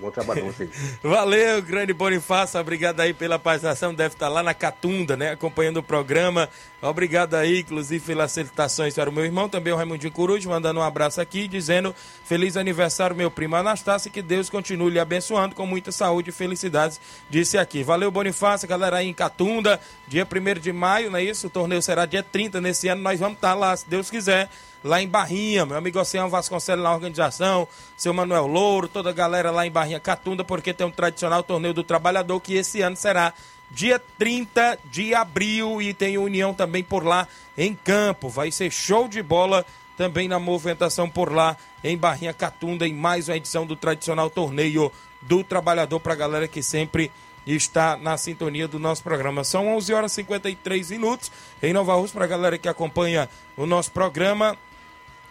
Bom 0.00 0.10
trabalho 0.10 0.42
pra 0.42 0.52
vocês. 0.52 0.70
Valeu, 1.02 1.60
grande 1.60 1.92
Bonifácio. 1.92 2.60
Obrigado 2.60 3.00
aí 3.00 3.12
pela 3.12 3.38
participação. 3.38 3.92
Deve 3.92 4.14
estar 4.14 4.28
lá 4.28 4.42
na 4.42 4.54
Catunda, 4.54 5.16
né? 5.16 5.32
Acompanhando 5.32 5.78
o 5.78 5.82
programa. 5.82 6.48
Obrigado 6.80 7.34
aí, 7.34 7.60
inclusive, 7.60 8.04
pelas 8.04 8.32
felicitações 8.32 8.94
para 8.94 9.10
o 9.10 9.12
meu 9.12 9.24
irmão, 9.24 9.48
também 9.48 9.72
o 9.72 9.76
Raimundinho 9.76 10.12
Coruja, 10.12 10.48
mandando 10.48 10.78
um 10.78 10.82
abraço 10.82 11.20
aqui, 11.20 11.48
dizendo 11.48 11.92
feliz 12.24 12.56
aniversário, 12.56 13.16
meu 13.16 13.32
primo 13.32 13.56
Anastácio, 13.56 14.12
que 14.12 14.22
Deus 14.22 14.48
continue 14.48 14.92
lhe 14.92 15.00
abençoando 15.00 15.56
com 15.56 15.66
muita 15.66 15.90
saúde 15.90 16.30
e 16.30 16.32
felicidades, 16.32 17.00
disse 17.28 17.58
aqui. 17.58 17.82
Valeu, 17.82 18.12
Bonifácio, 18.12 18.68
galera 18.68 18.98
aí 18.98 19.08
em 19.08 19.14
Catunda, 19.14 19.80
dia 20.06 20.24
1 20.24 20.60
de 20.60 20.72
maio, 20.72 21.10
não 21.10 21.18
é 21.18 21.24
isso? 21.24 21.48
O 21.48 21.50
torneio 21.50 21.82
será 21.82 22.06
dia 22.06 22.22
30 22.22 22.60
nesse 22.60 22.86
ano, 22.86 23.02
nós 23.02 23.18
vamos 23.18 23.38
estar 23.38 23.54
lá, 23.54 23.76
se 23.76 23.88
Deus 23.88 24.08
quiser 24.08 24.48
lá 24.82 25.02
em 25.02 25.08
Barrinha, 25.08 25.66
meu 25.66 25.76
amigo 25.76 25.98
Oceano 25.98 26.28
Vasconcelos 26.28 26.84
na 26.84 26.92
organização, 26.92 27.66
seu 27.96 28.12
Manuel 28.14 28.46
Louro, 28.46 28.88
toda 28.88 29.10
a 29.10 29.12
galera 29.12 29.50
lá 29.50 29.66
em 29.66 29.70
Barrinha 29.70 30.00
Catunda, 30.00 30.44
porque 30.44 30.72
tem 30.72 30.86
um 30.86 30.90
tradicional 30.90 31.42
torneio 31.42 31.74
do 31.74 31.82
trabalhador 31.82 32.40
que 32.40 32.54
esse 32.54 32.80
ano 32.80 32.96
será 32.96 33.32
dia 33.70 34.00
30 34.18 34.78
de 34.84 35.14
abril 35.14 35.82
e 35.82 35.92
tem 35.92 36.16
União 36.16 36.54
também 36.54 36.82
por 36.82 37.04
lá 37.04 37.28
em 37.56 37.74
campo. 37.74 38.28
Vai 38.28 38.50
ser 38.50 38.70
show 38.70 39.08
de 39.08 39.22
bola 39.22 39.64
também 39.96 40.28
na 40.28 40.38
movimentação 40.38 41.10
por 41.10 41.32
lá 41.32 41.56
em 41.82 41.96
Barrinha 41.96 42.32
Catunda 42.32 42.86
em 42.86 42.94
mais 42.94 43.28
uma 43.28 43.36
edição 43.36 43.66
do 43.66 43.76
tradicional 43.76 44.30
torneio 44.30 44.92
do 45.20 45.42
trabalhador 45.42 45.98
para 45.98 46.12
a 46.12 46.16
galera 46.16 46.48
que 46.48 46.62
sempre 46.62 47.10
está 47.46 47.96
na 47.96 48.16
sintonia 48.16 48.68
do 48.68 48.78
nosso 48.78 49.02
programa. 49.02 49.42
São 49.42 49.68
11 49.76 49.94
horas 49.94 50.12
e 50.12 50.16
53 50.16 50.90
minutos 50.90 51.32
em 51.62 51.72
Nova 51.72 51.94
Rússia 51.94 52.14
para 52.14 52.24
a 52.24 52.28
galera 52.28 52.58
que 52.58 52.68
acompanha 52.68 53.28
o 53.56 53.66
nosso 53.66 53.90
programa. 53.90 54.56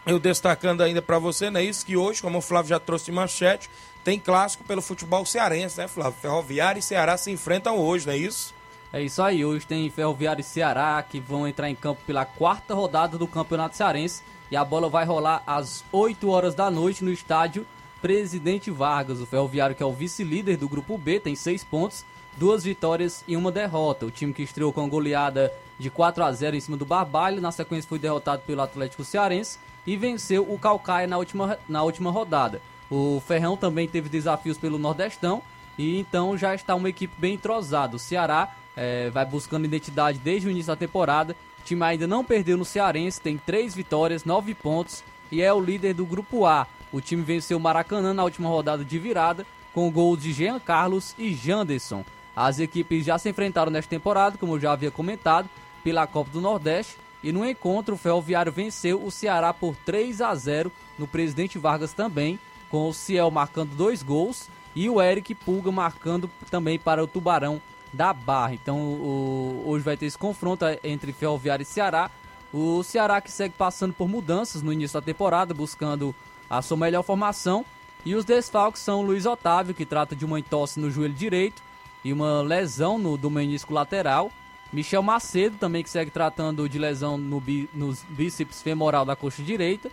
Eu 0.07 0.19
destacando 0.19 0.81
ainda 0.81 1.01
para 1.01 1.19
você, 1.19 1.49
não 1.49 1.59
é 1.59 1.65
isso 1.65 1.85
que 1.85 1.97
hoje, 1.97 2.21
como 2.21 2.37
o 2.37 2.41
Flávio 2.41 2.69
já 2.69 2.79
trouxe 2.79 3.03
de 3.07 3.11
manchete, 3.11 3.69
tem 4.05 4.17
clássico 4.17 4.63
pelo 4.63 4.81
futebol 4.81 5.25
cearense, 5.25 5.77
né, 5.77 5.85
Flávio? 5.85 6.17
Ferroviário 6.21 6.79
e 6.79 6.81
Ceará 6.81 7.17
se 7.17 7.29
enfrentam 7.29 7.77
hoje, 7.77 8.07
não 8.07 8.13
é 8.13 8.17
isso? 8.17 8.55
É 8.93 9.01
isso 9.01 9.21
aí, 9.21 9.43
hoje 9.43 9.67
tem 9.67 9.89
Ferroviário 9.89 10.39
e 10.39 10.45
Ceará 10.45 11.03
que 11.03 11.19
vão 11.19 11.45
entrar 11.45 11.69
em 11.69 11.75
campo 11.75 11.99
pela 12.07 12.23
quarta 12.23 12.73
rodada 12.73 13.17
do 13.17 13.27
Campeonato 13.27 13.75
Cearense 13.75 14.23
e 14.49 14.55
a 14.55 14.63
bola 14.63 14.87
vai 14.87 15.03
rolar 15.03 15.43
às 15.45 15.83
8 15.91 16.29
horas 16.29 16.55
da 16.55 16.71
noite 16.71 17.03
no 17.03 17.11
estádio 17.11 17.67
Presidente 18.01 18.71
Vargas. 18.71 19.19
O 19.19 19.25
Ferroviário, 19.25 19.75
que 19.75 19.83
é 19.83 19.85
o 19.85 19.91
vice-líder 19.91 20.55
do 20.55 20.69
Grupo 20.69 20.97
B, 20.97 21.19
tem 21.19 21.35
6 21.35 21.65
pontos, 21.65 22.05
duas 22.37 22.63
vitórias 22.63 23.25
e 23.27 23.35
uma 23.35 23.51
derrota. 23.51 24.05
O 24.05 24.11
time 24.11 24.33
que 24.33 24.41
estreou 24.41 24.71
com 24.71 24.85
a 24.85 24.87
goleada 24.87 25.51
de 25.77 25.89
4 25.89 26.23
a 26.23 26.31
0 26.31 26.55
em 26.55 26.61
cima 26.61 26.77
do 26.77 26.85
Barbalho, 26.85 27.41
na 27.41 27.51
sequência 27.51 27.89
foi 27.89 27.99
derrotado 27.99 28.43
pelo 28.47 28.61
Atlético 28.61 29.03
Cearense 29.03 29.59
e 29.87 29.95
venceu 29.95 30.45
o 30.47 30.59
Calcaia 30.59 31.07
na 31.07 31.17
última, 31.17 31.57
na 31.67 31.81
última 31.81 32.11
rodada. 32.11 32.61
O 32.91 33.21
Ferrão 33.25 33.55
também 33.55 33.87
teve 33.87 34.09
desafios 34.09 34.57
pelo 34.57 34.77
Nordestão 34.77 35.41
e 35.77 35.97
então 35.97 36.37
já 36.37 36.53
está 36.53 36.75
uma 36.75 36.89
equipe 36.89 37.13
bem 37.17 37.35
entrosada. 37.35 37.95
O 37.95 37.99
Ceará 37.99 38.53
é, 38.75 39.09
vai 39.09 39.25
buscando 39.25 39.63
identidade 39.63 40.19
desde 40.19 40.47
o 40.47 40.51
início 40.51 40.67
da 40.67 40.75
temporada. 40.75 41.35
O 41.59 41.63
time 41.63 41.83
ainda 41.83 42.05
não 42.05 42.23
perdeu 42.23 42.57
no 42.57 42.65
Cearense, 42.65 43.21
tem 43.21 43.37
três 43.37 43.73
vitórias, 43.73 44.25
nove 44.25 44.53
pontos 44.53 45.03
e 45.31 45.41
é 45.41 45.53
o 45.53 45.61
líder 45.61 45.93
do 45.93 46.05
Grupo 46.05 46.45
A. 46.45 46.67
O 46.91 46.99
time 46.99 47.23
venceu 47.23 47.57
o 47.57 47.61
Maracanã 47.61 48.13
na 48.13 48.23
última 48.23 48.49
rodada 48.49 48.83
de 48.83 48.99
virada 48.99 49.45
com 49.73 49.91
gols 49.91 50.21
de 50.21 50.33
Jean 50.33 50.59
Carlos 50.59 51.13
e 51.17 51.33
Janderson. 51.33 52.03
As 52.35 52.59
equipes 52.59 53.05
já 53.05 53.17
se 53.17 53.29
enfrentaram 53.29 53.71
nesta 53.71 53.89
temporada, 53.89 54.37
como 54.37 54.55
eu 54.55 54.59
já 54.59 54.71
havia 54.71 54.91
comentado, 54.91 55.49
pela 55.83 56.05
Copa 56.07 56.29
do 56.31 56.41
Nordeste. 56.41 56.97
E 57.27 57.31
no 57.33 57.45
encontro, 57.45 57.95
o 57.95 57.97
Ferroviário 57.97 58.53
venceu 58.53 59.03
o 59.03 59.11
Ceará 59.11 59.53
por 59.53 59.75
3 59.75 60.21
a 60.21 60.33
0 60.33 60.71
no 60.97 61.05
Presidente 61.05 61.59
Vargas 61.59 61.91
também 61.91 62.39
com 62.69 62.87
o 62.87 62.93
Ciel 62.93 63.29
marcando 63.29 63.75
dois 63.75 64.01
gols 64.01 64.47
e 64.73 64.89
o 64.89 65.01
Eric 65.01 65.35
Pulga 65.35 65.69
marcando 65.69 66.29
também 66.49 66.79
para 66.79 67.03
o 67.03 67.07
Tubarão 67.07 67.61
da 67.91 68.13
Barra. 68.13 68.53
Então 68.53 68.79
o, 68.79 69.63
hoje 69.65 69.83
vai 69.83 69.97
ter 69.97 70.05
esse 70.05 70.17
confronto 70.17 70.63
entre 70.81 71.11
Ferroviário 71.11 71.63
e 71.63 71.65
Ceará. 71.65 72.09
O 72.53 72.81
Ceará 72.81 73.19
que 73.19 73.29
segue 73.29 73.55
passando 73.57 73.93
por 73.93 74.07
mudanças 74.07 74.61
no 74.61 74.71
início 74.71 74.97
da 74.97 75.05
temporada, 75.05 75.53
buscando 75.53 76.15
a 76.49 76.61
sua 76.61 76.77
melhor 76.77 77.03
formação. 77.03 77.65
E 78.05 78.15
os 78.15 78.23
desfalques 78.23 78.81
são 78.81 79.01
Luiz 79.01 79.25
Otávio, 79.25 79.75
que 79.75 79.85
trata 79.85 80.15
de 80.15 80.23
uma 80.23 80.39
entorse 80.39 80.79
no 80.79 80.89
joelho 80.89 81.13
direito 81.13 81.61
e 82.05 82.13
uma 82.13 82.41
lesão 82.41 82.97
no, 82.97 83.17
do 83.17 83.29
menisco 83.29 83.73
lateral. 83.73 84.31
Michel 84.71 85.01
Macedo, 85.01 85.57
também 85.57 85.83
que 85.83 85.89
segue 85.89 86.11
tratando 86.11 86.67
de 86.67 86.77
lesão 86.77 87.17
no, 87.17 87.41
nos 87.73 88.03
bíceps 88.09 88.61
femoral 88.61 89.05
da 89.05 89.15
coxa 89.15 89.41
direita. 89.41 89.89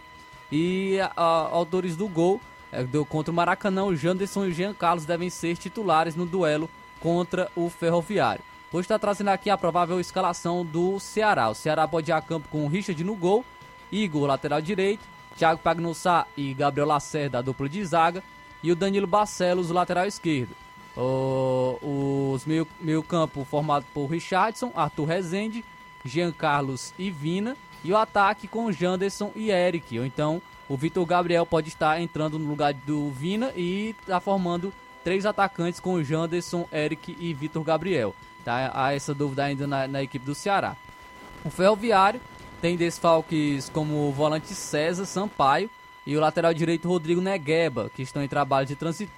E 0.50 0.98
a, 1.00 1.12
a, 1.16 1.24
autores 1.24 1.96
do 1.96 2.08
gol 2.08 2.40
é, 2.72 2.82
deu 2.82 3.04
contra 3.04 3.30
o 3.30 3.34
Maracanã, 3.34 3.84
o 3.84 3.96
Janderson 3.96 4.46
e 4.46 4.48
o 4.48 4.52
Jean 4.52 4.74
Carlos 4.74 5.04
devem 5.04 5.30
ser 5.30 5.56
titulares 5.56 6.16
no 6.16 6.26
duelo 6.26 6.68
contra 7.00 7.50
o 7.54 7.70
Ferroviário. 7.70 8.42
Hoje 8.72 8.86
está 8.86 8.98
trazendo 8.98 9.28
aqui 9.28 9.48
a 9.48 9.56
provável 9.56 10.00
escalação 10.00 10.64
do 10.64 10.98
Ceará. 10.98 11.48
O 11.48 11.54
Ceará 11.54 11.86
pode 11.86 12.10
ir 12.10 12.12
a 12.12 12.20
campo 12.20 12.48
com 12.48 12.64
o 12.64 12.68
Richard 12.68 13.04
no 13.04 13.14
gol, 13.14 13.44
Igor, 13.92 14.26
lateral 14.26 14.60
direito, 14.60 15.02
Thiago 15.36 15.60
Pagnussá 15.60 16.26
e 16.36 16.52
Gabriel 16.52 16.88
Lacerda, 16.88 17.38
a 17.38 17.42
dupla 17.42 17.68
de 17.68 17.84
zaga, 17.84 18.22
e 18.62 18.72
o 18.72 18.76
Danilo 18.76 19.06
Barcelos, 19.06 19.70
o 19.70 19.74
lateral 19.74 20.06
esquerdo. 20.06 20.56
Os 20.96 22.44
meio, 22.44 22.66
meio 22.80 23.02
campo 23.02 23.44
formado 23.44 23.84
por 23.92 24.06
Richardson, 24.06 24.72
Arthur 24.74 25.06
Rezende, 25.06 25.64
Jean 26.04 26.32
Carlos 26.32 26.92
e 26.98 27.10
Vina, 27.10 27.56
e 27.82 27.92
o 27.92 27.96
ataque 27.96 28.46
com 28.46 28.70
Janderson 28.70 29.32
e 29.34 29.50
Eric, 29.50 29.98
ou 29.98 30.06
então 30.06 30.40
o 30.68 30.76
Vitor 30.76 31.04
Gabriel 31.04 31.44
pode 31.44 31.68
estar 31.68 32.00
entrando 32.00 32.38
no 32.38 32.48
lugar 32.48 32.72
do 32.72 33.10
Vina 33.10 33.52
e 33.54 33.94
está 34.00 34.20
formando 34.20 34.72
três 35.02 35.26
atacantes 35.26 35.78
com 35.78 36.02
Janderson, 36.02 36.66
Eric 36.72 37.14
e 37.20 37.34
Vitor 37.34 37.62
Gabriel. 37.62 38.14
Tá? 38.44 38.70
Há 38.74 38.94
essa 38.94 39.12
dúvida 39.14 39.44
ainda 39.44 39.66
na, 39.66 39.86
na, 39.86 40.02
equipe 40.02 40.24
do 40.24 40.34
Ceará. 40.34 40.76
O 41.44 41.50
Ferroviário 41.50 42.20
tem 42.60 42.76
desfalques 42.76 43.68
como 43.68 44.08
o 44.08 44.12
volante 44.12 44.54
César 44.54 45.04
Sampaio 45.04 45.68
e 46.06 46.16
o 46.16 46.20
lateral 46.20 46.54
direito 46.54 46.88
Rodrigo 46.88 47.20
Negueba, 47.20 47.90
que 47.94 48.02
estão 48.02 48.22
em 48.22 48.28
trabalho 48.28 48.66
de, 48.66 48.74
transi 48.74 49.08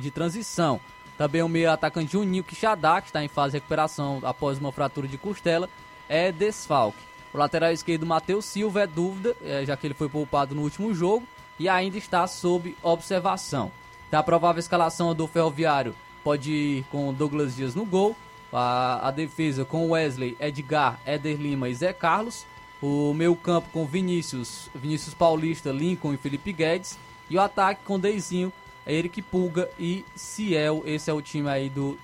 de 0.00 0.10
transição. 0.10 0.80
Também 1.16 1.42
o 1.42 1.48
meio 1.48 1.70
atacante 1.70 2.12
Juninho 2.12 2.44
Quixadá, 2.44 3.00
que 3.00 3.08
está 3.08 3.24
em 3.24 3.28
fase 3.28 3.52
de 3.52 3.56
recuperação 3.58 4.20
após 4.22 4.58
uma 4.58 4.72
fratura 4.72 5.08
de 5.08 5.16
costela, 5.16 5.68
é 6.08 6.30
desfalque. 6.30 6.98
O 7.32 7.38
lateral 7.38 7.72
esquerdo 7.72 8.06
Matheus 8.06 8.44
Silva 8.44 8.82
é 8.82 8.86
dúvida, 8.86 9.34
é, 9.42 9.64
já 9.64 9.76
que 9.76 9.86
ele 9.86 9.94
foi 9.94 10.08
poupado 10.08 10.54
no 10.54 10.62
último 10.62 10.94
jogo 10.94 11.26
e 11.58 11.68
ainda 11.68 11.96
está 11.96 12.26
sob 12.26 12.76
observação. 12.82 13.70
Da 14.10 14.22
provável 14.22 14.60
escalação 14.60 15.14
do 15.14 15.26
Ferroviário 15.26 15.94
pode 16.22 16.50
ir 16.50 16.84
com 16.90 17.12
Douglas 17.12 17.56
Dias 17.56 17.74
no 17.74 17.84
gol, 17.84 18.16
a, 18.52 19.08
a 19.08 19.10
defesa 19.10 19.64
com 19.64 19.90
Wesley, 19.90 20.36
Edgar, 20.40 20.98
Éder 21.04 21.36
Lima 21.36 21.68
e 21.68 21.74
Zé 21.74 21.92
Carlos, 21.92 22.46
o 22.80 23.12
meio 23.14 23.34
campo 23.34 23.68
com 23.72 23.86
Vinícius, 23.86 24.68
Vinícius 24.74 25.14
Paulista, 25.14 25.70
Lincoln 25.70 26.14
e 26.14 26.16
Felipe 26.16 26.52
Guedes, 26.52 26.98
e 27.28 27.36
o 27.36 27.40
ataque 27.40 27.82
com 27.84 27.98
Deizinho, 27.98 28.52
Eric 28.86 29.20
Pulga 29.22 29.68
e 29.78 30.04
Ciel. 30.14 30.82
Esse 30.86 31.10
é 31.10 31.12
o 31.12 31.20
time 31.20 31.48
aí 31.48 31.68
do, 31.68 31.98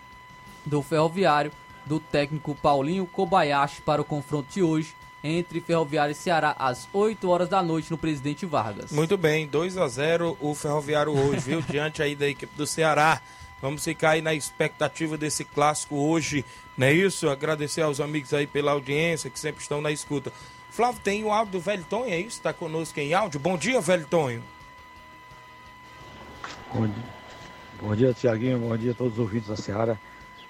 do 0.64 0.82
Ferroviário, 0.82 1.52
do 1.86 2.00
técnico 2.00 2.54
Paulinho 2.54 3.06
Kobayashi 3.06 3.82
para 3.82 4.02
o 4.02 4.04
confronto 4.04 4.52
de 4.52 4.62
hoje 4.62 4.94
entre 5.24 5.60
Ferroviário 5.60 6.12
e 6.12 6.14
Ceará 6.14 6.56
às 6.58 6.88
8 6.92 7.28
horas 7.28 7.48
da 7.48 7.62
noite 7.62 7.90
no 7.90 7.98
Presidente 7.98 8.44
Vargas. 8.44 8.90
Muito 8.90 9.16
bem, 9.16 9.46
2 9.46 9.78
a 9.78 9.86
0 9.86 10.36
o 10.40 10.54
Ferroviário 10.54 11.12
hoje, 11.12 11.40
viu? 11.40 11.62
Diante 11.68 12.02
aí 12.02 12.16
da 12.16 12.28
equipe 12.28 12.52
do 12.56 12.66
Ceará. 12.66 13.20
Vamos 13.60 13.84
ficar 13.84 14.10
aí 14.10 14.22
na 14.22 14.34
expectativa 14.34 15.16
desse 15.16 15.44
clássico 15.44 15.94
hoje, 15.94 16.44
não 16.76 16.88
é 16.88 16.92
isso? 16.92 17.28
Agradecer 17.28 17.82
aos 17.82 18.00
amigos 18.00 18.34
aí 18.34 18.44
pela 18.44 18.72
audiência 18.72 19.30
que 19.30 19.38
sempre 19.38 19.62
estão 19.62 19.80
na 19.80 19.92
escuta. 19.92 20.32
Flávio, 20.68 21.00
tem 21.04 21.22
o 21.22 21.30
áudio 21.30 21.52
do 21.52 21.60
Velho 21.60 21.84
Tonho, 21.88 22.12
é 22.12 22.18
isso? 22.18 22.38
Está 22.38 22.52
conosco 22.52 22.98
em 22.98 23.14
áudio. 23.14 23.38
Bom 23.38 23.56
dia, 23.56 23.80
Velho 23.80 24.06
Tonho. 24.06 24.42
Bom 26.74 26.86
dia, 26.86 27.04
bom 27.82 27.94
dia 27.94 28.14
Tiaguinho. 28.14 28.58
Bom 28.58 28.74
dia 28.78 28.92
a 28.92 28.94
todos 28.94 29.12
os 29.12 29.18
ouvintes 29.18 29.46
da 29.46 29.56
Seara. 29.56 30.00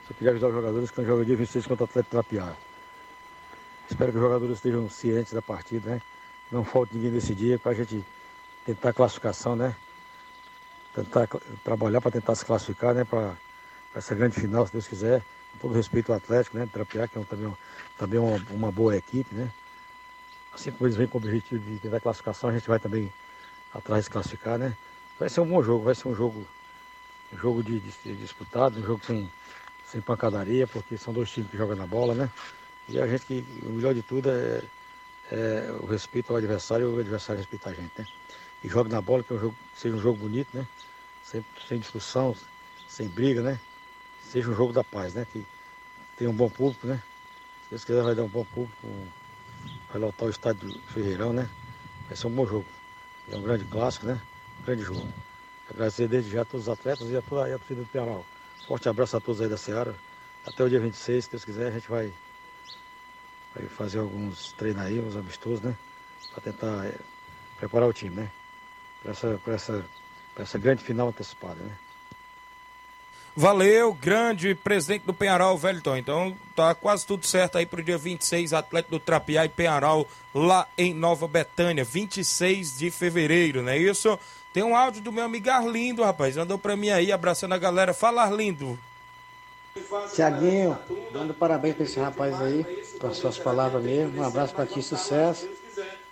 Só 0.06 0.14
queria 0.14 0.30
avisar 0.30 0.50
os 0.50 0.54
jogadores 0.54 0.88
que 0.88 1.04
jogando 1.04 1.26
dia 1.26 1.36
26 1.36 1.66
contra 1.66 1.82
o 1.82 1.88
Atlético 1.88 2.12
Trapiá. 2.12 2.52
Espero 3.90 4.12
que 4.12 4.18
os 4.18 4.22
jogadores 4.22 4.54
estejam 4.54 4.88
cientes 4.88 5.32
da 5.32 5.42
partida, 5.42 5.90
né? 5.90 6.02
Não 6.52 6.62
falte 6.62 6.94
ninguém 6.94 7.10
nesse 7.10 7.34
dia 7.34 7.58
para 7.58 7.72
a 7.72 7.74
gente 7.74 8.04
tentar 8.64 8.90
a 8.90 8.92
classificação, 8.92 9.56
né? 9.56 9.74
Tentar 10.94 11.28
trabalhar 11.64 12.00
para 12.00 12.12
tentar 12.12 12.36
se 12.36 12.44
classificar, 12.44 12.94
né? 12.94 13.02
Para 13.02 13.34
essa 13.92 14.14
grande 14.14 14.38
final, 14.38 14.64
se 14.64 14.72
Deus 14.72 14.86
quiser. 14.86 15.24
Com 15.50 15.58
todo 15.58 15.74
respeito 15.74 16.12
ao 16.12 16.18
Atlético, 16.18 16.56
né? 16.56 16.68
Trapiá, 16.72 17.08
que 17.08 17.18
é 17.18 17.20
um, 17.20 17.24
também, 17.24 17.52
também 17.98 18.20
uma, 18.20 18.40
uma 18.50 18.70
boa 18.70 18.96
equipe, 18.96 19.34
né? 19.34 19.50
Assim 20.52 20.70
como 20.70 20.86
eles 20.86 20.96
vêm 20.96 21.08
com 21.08 21.18
o 21.18 21.20
objetivo 21.20 21.68
de 21.68 21.80
tentar 21.80 21.96
a 21.96 22.00
classificação, 22.00 22.48
a 22.48 22.52
gente 22.52 22.68
vai 22.68 22.78
também 22.78 23.12
atrás 23.74 24.04
de 24.04 24.10
classificar, 24.10 24.56
né? 24.56 24.76
Vai 25.18 25.28
ser 25.28 25.40
um 25.40 25.46
bom 25.46 25.62
jogo, 25.62 25.84
vai 25.84 25.94
ser 25.94 26.08
um 26.08 26.14
jogo, 26.14 26.46
um 27.32 27.36
jogo 27.36 27.62
de, 27.62 27.80
de, 27.80 28.16
disputado, 28.16 28.80
um 28.80 28.82
jogo 28.82 29.04
sem, 29.04 29.30
sem 29.86 30.00
pancadaria, 30.00 30.66
porque 30.66 30.96
são 30.96 31.12
dois 31.12 31.30
times 31.30 31.50
que 31.50 31.56
jogam 31.56 31.76
na 31.76 31.86
bola, 31.86 32.14
né? 32.14 32.30
E 32.88 33.00
a 33.00 33.06
gente 33.06 33.24
que 33.26 33.44
o 33.62 33.70
melhor 33.70 33.94
de 33.94 34.02
tudo 34.02 34.30
é, 34.30 34.62
é 35.30 35.72
o 35.80 35.86
respeito 35.86 36.30
ao 36.30 36.36
adversário 36.36 36.90
e 36.90 36.96
o 36.96 37.00
adversário 37.00 37.38
respeitar 37.38 37.70
a 37.70 37.74
gente, 37.74 37.92
né? 37.98 38.06
E 38.64 38.68
joga 38.68 38.88
na 38.88 39.00
bola, 39.00 39.22
que, 39.22 39.32
é 39.32 39.36
um 39.36 39.40
jogo, 39.40 39.56
seja 39.76 39.94
um 39.94 40.00
jogo 40.00 40.18
bonito, 40.18 40.48
né? 40.52 40.66
Sem, 41.24 41.44
sem 41.68 41.78
discussão, 41.78 42.34
sem 42.88 43.08
briga, 43.08 43.42
né? 43.42 43.60
Seja 44.22 44.50
um 44.50 44.54
jogo 44.54 44.72
da 44.72 44.82
paz, 44.82 45.14
né? 45.14 45.26
Que 45.32 45.44
tem 46.16 46.26
um 46.26 46.34
bom 46.34 46.48
público, 46.48 46.86
né? 46.86 47.00
Se 47.64 47.70
Deus 47.70 47.84
quiser 47.84 48.02
vai 48.02 48.14
dar 48.14 48.24
um 48.24 48.28
bom 48.28 48.44
público, 48.44 48.76
vai 49.90 50.00
lotar 50.00 50.26
o 50.26 50.30
estádio 50.30 50.72
Ferreirão, 50.88 51.32
né? 51.32 51.48
Vai 52.08 52.16
ser 52.16 52.26
um 52.26 52.30
bom 52.30 52.46
jogo. 52.46 52.66
É 53.30 53.36
um 53.36 53.42
grande 53.42 53.64
clássico, 53.64 54.06
né? 54.06 54.20
Grande 54.64 54.82
jogo. 54.82 55.08
Agradecer 55.70 56.08
desde 56.08 56.30
já 56.30 56.42
a 56.42 56.44
todos 56.44 56.68
os 56.68 56.72
atletas 56.72 57.08
e 57.08 57.16
a 57.16 57.22
toda 57.22 57.54
a 57.54 57.58
torcida 57.58 57.80
do 57.80 57.86
Piauí. 57.86 58.22
Forte 58.66 58.88
abraço 58.88 59.16
a 59.16 59.20
todos 59.20 59.40
aí 59.40 59.48
da 59.48 59.56
Seara. 59.56 59.94
Até 60.46 60.62
o 60.62 60.68
dia 60.68 60.80
26, 60.80 61.24
se 61.24 61.30
Deus 61.30 61.44
quiser, 61.44 61.68
a 61.68 61.70
gente 61.70 61.88
vai 61.88 62.12
vai 63.54 63.66
fazer 63.68 63.98
alguns 63.98 64.52
treinos 64.52 64.82
aí, 64.82 64.98
uns 64.98 65.16
amistosos, 65.16 65.60
né? 65.60 65.74
Para 66.32 66.52
tentar 66.52 66.86
é, 66.86 66.94
preparar 67.58 67.88
o 67.88 67.92
time, 67.92 68.16
né? 68.16 68.30
Para 69.02 69.12
essa, 69.12 69.40
pra 69.44 69.54
essa, 69.54 69.84
pra 70.34 70.42
essa 70.42 70.58
grande 70.58 70.82
final 70.82 71.08
antecipada, 71.08 71.62
né? 71.62 71.76
Valeu, 73.34 73.94
grande 73.94 74.54
presidente 74.54 75.04
do 75.04 75.14
Penharol, 75.14 75.56
Velton. 75.56 75.96
Então 75.96 76.36
tá 76.54 76.74
quase 76.74 77.06
tudo 77.06 77.26
certo 77.26 77.56
aí 77.56 77.64
pro 77.64 77.82
dia 77.82 77.96
26, 77.96 78.52
atleta 78.52 78.90
do 78.90 79.00
Trapiá 79.00 79.46
e 79.46 79.48
Penharol 79.48 80.06
lá 80.34 80.68
em 80.76 80.92
Nova 80.92 81.26
Betânia, 81.26 81.82
26 81.82 82.78
de 82.78 82.90
fevereiro, 82.90 83.62
não 83.62 83.70
é 83.70 83.78
isso? 83.78 84.18
Tem 84.52 84.62
um 84.62 84.76
áudio 84.76 85.00
do 85.00 85.10
meu 85.10 85.24
amigo 85.24 85.48
Arlindo, 85.48 86.04
rapaz, 86.04 86.36
andou 86.36 86.58
pra 86.58 86.76
mim 86.76 86.90
aí, 86.90 87.10
abraçando 87.10 87.54
a 87.54 87.58
galera. 87.58 87.94
Fala, 87.94 88.22
Arlindo. 88.22 88.78
Tiaguinho, 90.14 90.78
dando 91.10 91.32
parabéns 91.32 91.74
pra 91.74 91.84
esse 91.84 91.98
rapaz 91.98 92.40
aí, 92.42 92.62
pelas 93.00 93.16
suas 93.16 93.38
palavras 93.38 93.82
mesmo. 93.82 94.20
Um 94.20 94.24
abraço 94.24 94.54
pra 94.54 94.66
ti, 94.66 94.82
sucesso. 94.82 95.48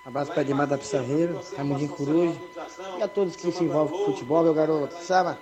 Um 0.06 0.08
abraço 0.08 0.32
pra 0.32 0.40
Edmar 0.40 0.66
da 0.66 0.78
Pissarreira, 0.78 1.38
Ramudinho 1.58 1.90
Coruja 1.90 2.40
e 2.98 3.02
a 3.02 3.08
todos 3.08 3.36
que 3.36 3.52
se 3.52 3.64
envolvem 3.64 3.98
com 3.98 4.04
futebol, 4.06 4.42
meu 4.42 4.54
garoto. 4.54 4.94
Sabe? 5.04 5.36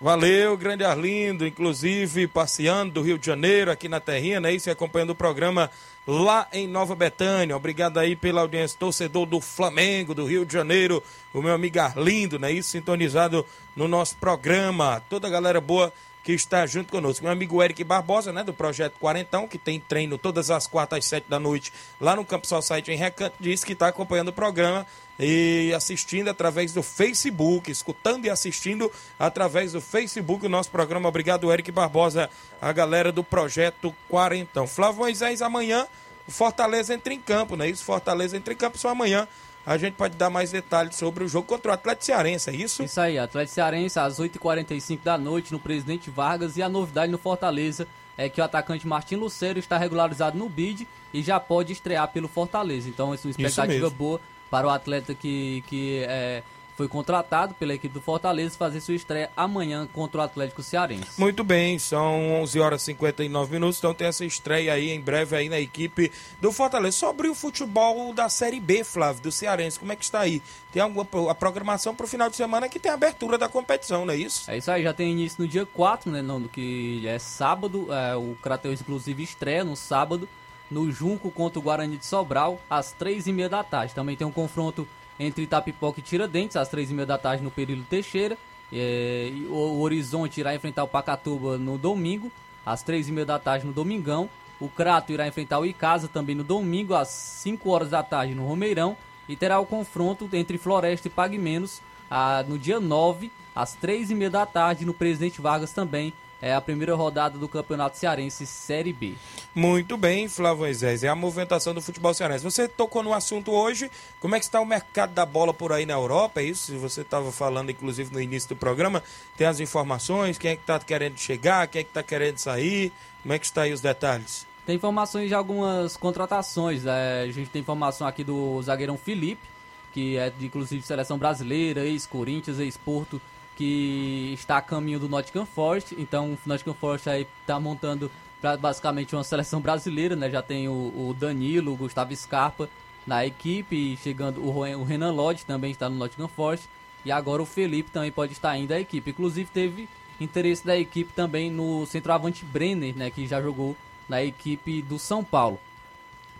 Valeu, 0.00 0.56
grande 0.56 0.82
Arlindo, 0.82 1.46
inclusive 1.46 2.26
passeando 2.26 2.94
do 2.94 3.02
Rio 3.02 3.18
de 3.18 3.26
Janeiro 3.26 3.70
aqui 3.70 3.86
na 3.86 4.00
Terrinha, 4.00 4.40
né? 4.40 4.50
Isso, 4.50 4.70
acompanhando 4.70 5.10
o 5.10 5.14
programa 5.14 5.70
lá 6.06 6.48
em 6.54 6.66
Nova 6.66 6.94
Betânia. 6.94 7.54
Obrigado 7.54 7.98
aí 7.98 8.16
pela 8.16 8.40
audiência, 8.40 8.78
torcedor 8.78 9.26
do 9.26 9.42
Flamengo, 9.42 10.14
do 10.14 10.24
Rio 10.24 10.46
de 10.46 10.54
Janeiro, 10.54 11.02
o 11.34 11.42
meu 11.42 11.52
amigo 11.52 11.78
Arlindo, 11.78 12.38
né? 12.38 12.50
Isso, 12.50 12.70
sintonizado 12.70 13.44
no 13.76 13.86
nosso 13.86 14.16
programa. 14.16 15.02
Toda 15.10 15.26
a 15.26 15.30
galera 15.30 15.60
boa 15.60 15.92
que 16.22 16.32
está 16.32 16.66
junto 16.66 16.90
conosco. 16.90 17.24
Meu 17.24 17.32
amigo 17.32 17.62
Eric 17.62 17.82
Barbosa, 17.82 18.32
né, 18.32 18.44
do 18.44 18.52
Projeto 18.52 18.98
Quarentão, 19.00 19.48
que 19.48 19.58
tem 19.58 19.80
treino 19.80 20.18
todas 20.18 20.50
as 20.50 20.66
quartas 20.66 20.98
às 20.98 21.04
sete 21.06 21.28
da 21.28 21.40
noite 21.40 21.72
lá 22.00 22.14
no 22.14 22.24
Campo 22.24 22.46
Society 22.46 22.92
em 22.92 22.96
Recanto, 22.96 23.36
disse 23.40 23.64
que 23.64 23.72
está 23.72 23.88
acompanhando 23.88 24.28
o 24.28 24.32
programa 24.32 24.86
e 25.18 25.72
assistindo 25.74 26.28
através 26.28 26.72
do 26.72 26.82
Facebook, 26.82 27.70
escutando 27.70 28.24
e 28.24 28.30
assistindo 28.30 28.90
através 29.18 29.72
do 29.72 29.80
Facebook 29.80 30.46
o 30.46 30.48
nosso 30.48 30.70
programa. 30.70 31.08
Obrigado, 31.08 31.52
Eric 31.52 31.70
Barbosa, 31.70 32.30
a 32.60 32.72
galera 32.72 33.12
do 33.12 33.22
Projeto 33.22 33.94
Quarentão. 34.08 34.66
Flávio 34.66 35.00
Moisés, 35.00 35.42
amanhã 35.42 35.86
o 36.26 36.30
Fortaleza 36.30 36.94
entra 36.94 37.12
em 37.12 37.20
campo, 37.20 37.56
né? 37.56 37.68
Isso, 37.68 37.84
Fortaleza 37.84 38.36
entra 38.36 38.54
em 38.54 38.56
campo 38.56 38.78
só 38.78 38.90
amanhã 38.90 39.26
a 39.64 39.76
gente 39.76 39.94
pode 39.94 40.16
dar 40.16 40.30
mais 40.30 40.50
detalhes 40.50 40.96
sobre 40.96 41.24
o 41.24 41.28
jogo 41.28 41.46
contra 41.46 41.70
o 41.70 41.74
Atlético 41.74 42.04
Cearense, 42.06 42.50
é 42.50 42.54
isso? 42.54 42.82
Isso 42.82 43.00
aí, 43.00 43.18
Atlético 43.18 43.54
Cearense 43.54 43.98
às 43.98 44.18
8h45 44.18 45.00
da 45.02 45.18
noite 45.18 45.52
no 45.52 45.58
Presidente 45.58 46.10
Vargas 46.10 46.56
e 46.56 46.62
a 46.62 46.68
novidade 46.68 47.12
no 47.12 47.18
Fortaleza 47.18 47.86
é 48.16 48.28
que 48.28 48.40
o 48.40 48.44
atacante 48.44 48.86
Martim 48.86 49.16
Lucero 49.16 49.58
está 49.58 49.78
regularizado 49.78 50.36
no 50.36 50.48
BID 50.48 50.86
e 51.12 51.22
já 51.22 51.38
pode 51.40 51.72
estrear 51.72 52.08
pelo 52.08 52.28
Fortaleza. 52.28 52.88
Então, 52.88 53.14
essa 53.14 53.26
é 53.26 53.28
uma 53.28 53.30
expectativa 53.30 53.90
boa 53.90 54.20
para 54.50 54.66
o 54.66 54.70
atleta 54.70 55.14
que, 55.14 55.62
que 55.66 56.04
é, 56.06 56.42
foi 56.80 56.88
contratado 56.88 57.52
pela 57.56 57.74
equipe 57.74 57.92
do 57.92 58.00
Fortaleza 58.00 58.56
fazer 58.56 58.80
sua 58.80 58.94
estreia 58.94 59.30
amanhã 59.36 59.86
contra 59.92 60.22
o 60.22 60.24
Atlético 60.24 60.62
Cearense. 60.62 61.20
Muito 61.20 61.44
bem, 61.44 61.78
são 61.78 62.40
11 62.40 62.58
horas 62.58 62.80
e 62.80 62.84
59 62.86 63.52
minutos, 63.52 63.76
então 63.76 63.92
tem 63.92 64.06
essa 64.06 64.24
estreia 64.24 64.72
aí 64.72 64.88
em 64.88 64.98
breve 64.98 65.36
aí 65.36 65.50
na 65.50 65.60
equipe 65.60 66.10
do 66.40 66.50
Fortaleza. 66.50 66.96
Sobre 66.96 67.28
o 67.28 67.34
futebol 67.34 68.14
da 68.14 68.30
Série 68.30 68.58
B, 68.58 68.82
Flávio, 68.82 69.24
do 69.24 69.30
Cearense, 69.30 69.78
como 69.78 69.92
é 69.92 69.96
que 69.96 70.04
está 70.04 70.20
aí? 70.20 70.40
Tem 70.72 70.80
alguma 70.80 71.06
a 71.30 71.34
programação 71.34 71.94
para 71.94 72.04
o 72.04 72.08
final 72.08 72.30
de 72.30 72.36
semana 72.36 72.66
que 72.66 72.80
tem 72.80 72.90
a 72.90 72.94
abertura 72.94 73.36
da 73.36 73.46
competição, 73.46 74.06
não 74.06 74.14
é 74.14 74.16
isso? 74.16 74.50
É 74.50 74.56
isso 74.56 74.70
aí, 74.70 74.82
já 74.82 74.94
tem 74.94 75.12
início 75.12 75.42
no 75.42 75.46
dia 75.46 75.66
4, 75.66 76.10
né, 76.10 76.22
não, 76.22 76.40
que 76.44 77.06
é 77.06 77.18
sábado, 77.18 77.88
é, 77.92 78.16
o 78.16 78.38
Crateus 78.40 78.80
inclusive 78.80 79.22
estreia 79.22 79.62
no 79.62 79.76
sábado, 79.76 80.26
no 80.70 80.90
Junco 80.90 81.30
contra 81.30 81.58
o 81.58 81.62
Guarani 81.62 81.98
de 81.98 82.06
Sobral, 82.06 82.58
às 82.70 82.92
três 82.92 83.26
e 83.26 83.32
meia 83.34 83.50
da 83.50 83.62
tarde. 83.62 83.92
Também 83.92 84.16
tem 84.16 84.26
um 84.26 84.32
confronto 84.32 84.88
entre 85.20 85.42
Itapipoca 85.42 86.00
e 86.00 86.02
Tiradentes, 86.02 86.56
às 86.56 86.68
três 86.68 86.90
e 86.90 86.94
meia 86.94 87.04
da 87.04 87.18
tarde 87.18 87.44
no 87.44 87.50
Período 87.50 87.84
Teixeira. 87.84 88.38
É, 88.72 89.30
o, 89.50 89.80
Horizonte 89.80 90.40
irá 90.40 90.54
enfrentar 90.54 90.82
o 90.82 90.88
Pacatuba 90.88 91.58
no 91.58 91.76
domingo, 91.76 92.32
às 92.64 92.82
três 92.82 93.06
e 93.06 93.12
meia 93.12 93.26
da 93.26 93.38
tarde 93.38 93.66
no 93.66 93.72
Domingão. 93.72 94.30
O 94.58 94.68
Crato 94.68 95.12
irá 95.12 95.28
enfrentar 95.28 95.58
o 95.58 95.66
Icasa 95.66 96.08
também 96.08 96.34
no 96.34 96.42
domingo, 96.42 96.94
às 96.94 97.08
5 97.08 97.68
horas 97.68 97.90
da 97.90 98.02
tarde 98.02 98.34
no 98.34 98.46
Romeirão. 98.46 98.96
E 99.28 99.36
terá 99.36 99.60
o 99.60 99.66
confronto 99.66 100.28
entre 100.32 100.56
Floresta 100.56 101.08
e 101.08 101.10
Pague 101.10 101.38
Menos 101.38 101.82
a, 102.10 102.42
no 102.46 102.58
dia 102.58 102.80
9, 102.80 103.30
às 103.54 103.74
três 103.74 104.10
e 104.10 104.14
meia 104.14 104.30
da 104.30 104.46
tarde, 104.46 104.86
no 104.86 104.94
Presidente 104.94 105.40
Vargas 105.40 105.72
também, 105.72 106.12
é 106.42 106.54
a 106.54 106.60
primeira 106.60 106.94
rodada 106.94 107.38
do 107.38 107.48
Campeonato 107.48 107.98
Cearense 107.98 108.46
Série 108.46 108.92
B. 108.92 109.14
Muito 109.54 109.96
bem, 109.96 110.28
Flávio 110.28 110.60
Moisés. 110.60 111.04
É 111.04 111.08
a 111.08 111.14
movimentação 111.14 111.74
do 111.74 111.82
futebol 111.82 112.14
cearense. 112.14 112.44
Você 112.44 112.66
tocou 112.66 113.02
no 113.02 113.12
assunto 113.12 113.52
hoje. 113.52 113.90
Como 114.18 114.34
é 114.34 114.38
que 114.38 114.44
está 114.44 114.60
o 114.60 114.66
mercado 114.66 115.12
da 115.12 115.26
bola 115.26 115.52
por 115.52 115.72
aí 115.72 115.84
na 115.84 115.94
Europa? 115.94 116.40
É 116.40 116.44
isso? 116.44 116.78
Você 116.78 117.02
estava 117.02 117.30
falando, 117.30 117.70
inclusive, 117.70 118.12
no 118.12 118.20
início 118.20 118.48
do 118.50 118.56
programa. 118.56 119.02
Tem 119.36 119.46
as 119.46 119.60
informações, 119.60 120.38
quem 120.38 120.52
é 120.52 120.56
que 120.56 120.62
está 120.62 120.78
querendo 120.78 121.18
chegar, 121.18 121.66
quem 121.68 121.80
é 121.80 121.84
que 121.84 121.90
está 121.90 122.02
querendo 122.02 122.38
sair. 122.38 122.92
Como 123.22 123.34
é 123.34 123.38
que 123.38 123.44
está 123.44 123.62
aí 123.62 123.72
os 123.72 123.80
detalhes? 123.80 124.46
Tem 124.64 124.76
informações 124.76 125.28
de 125.28 125.34
algumas 125.34 125.96
contratações. 125.96 126.86
É, 126.86 127.22
a 127.22 127.32
gente 127.32 127.50
tem 127.50 127.60
informação 127.60 128.06
aqui 128.06 128.24
do 128.24 128.62
zagueirão 128.62 128.96
Felipe, 128.96 129.46
que 129.92 130.16
é 130.16 130.30
de, 130.30 130.46
inclusive, 130.46 130.82
seleção 130.82 131.18
brasileira, 131.18 131.84
ex-Corinthians, 131.84 132.58
ex-Porto 132.58 133.20
que 133.56 134.32
está 134.34 134.56
a 134.56 134.62
caminho 134.62 134.98
do 134.98 135.08
Nottingham 135.08 135.46
Forest. 135.46 135.94
Então, 135.98 136.32
o 136.32 136.38
Nottingham 136.46 136.74
Forest 136.74 137.08
aí 137.08 137.26
está 137.40 137.58
montando 137.60 138.10
pra, 138.40 138.56
basicamente 138.56 139.14
uma 139.14 139.24
seleção 139.24 139.60
brasileira, 139.60 140.16
né? 140.16 140.30
Já 140.30 140.42
tem 140.42 140.68
o, 140.68 140.72
o 140.72 141.14
Danilo, 141.18 141.72
o 141.72 141.76
Gustavo 141.76 142.14
Scarpa 142.14 142.68
na 143.06 143.24
equipe, 143.24 143.96
chegando 143.96 144.40
o, 144.40 144.50
o 144.50 144.84
Renan 144.84 145.12
Lodge 145.12 145.44
também 145.44 145.70
está 145.70 145.88
no 145.88 145.96
Nottingham 145.96 146.28
Forest. 146.28 146.68
E 147.04 147.10
agora 147.10 147.42
o 147.42 147.46
Felipe 147.46 147.90
também 147.90 148.12
pode 148.12 148.32
estar 148.32 148.56
indo 148.56 148.72
à 148.72 148.80
equipe. 148.80 149.10
Inclusive 149.10 149.50
teve 149.52 149.88
interesse 150.20 150.66
da 150.66 150.76
equipe 150.76 151.12
também 151.12 151.50
no 151.50 151.86
centroavante 151.86 152.44
Brenner, 152.44 152.96
né? 152.96 153.10
Que 153.10 153.26
já 153.26 153.40
jogou 153.40 153.76
na 154.08 154.22
equipe 154.22 154.82
do 154.82 154.98
São 154.98 155.24
Paulo. 155.24 155.58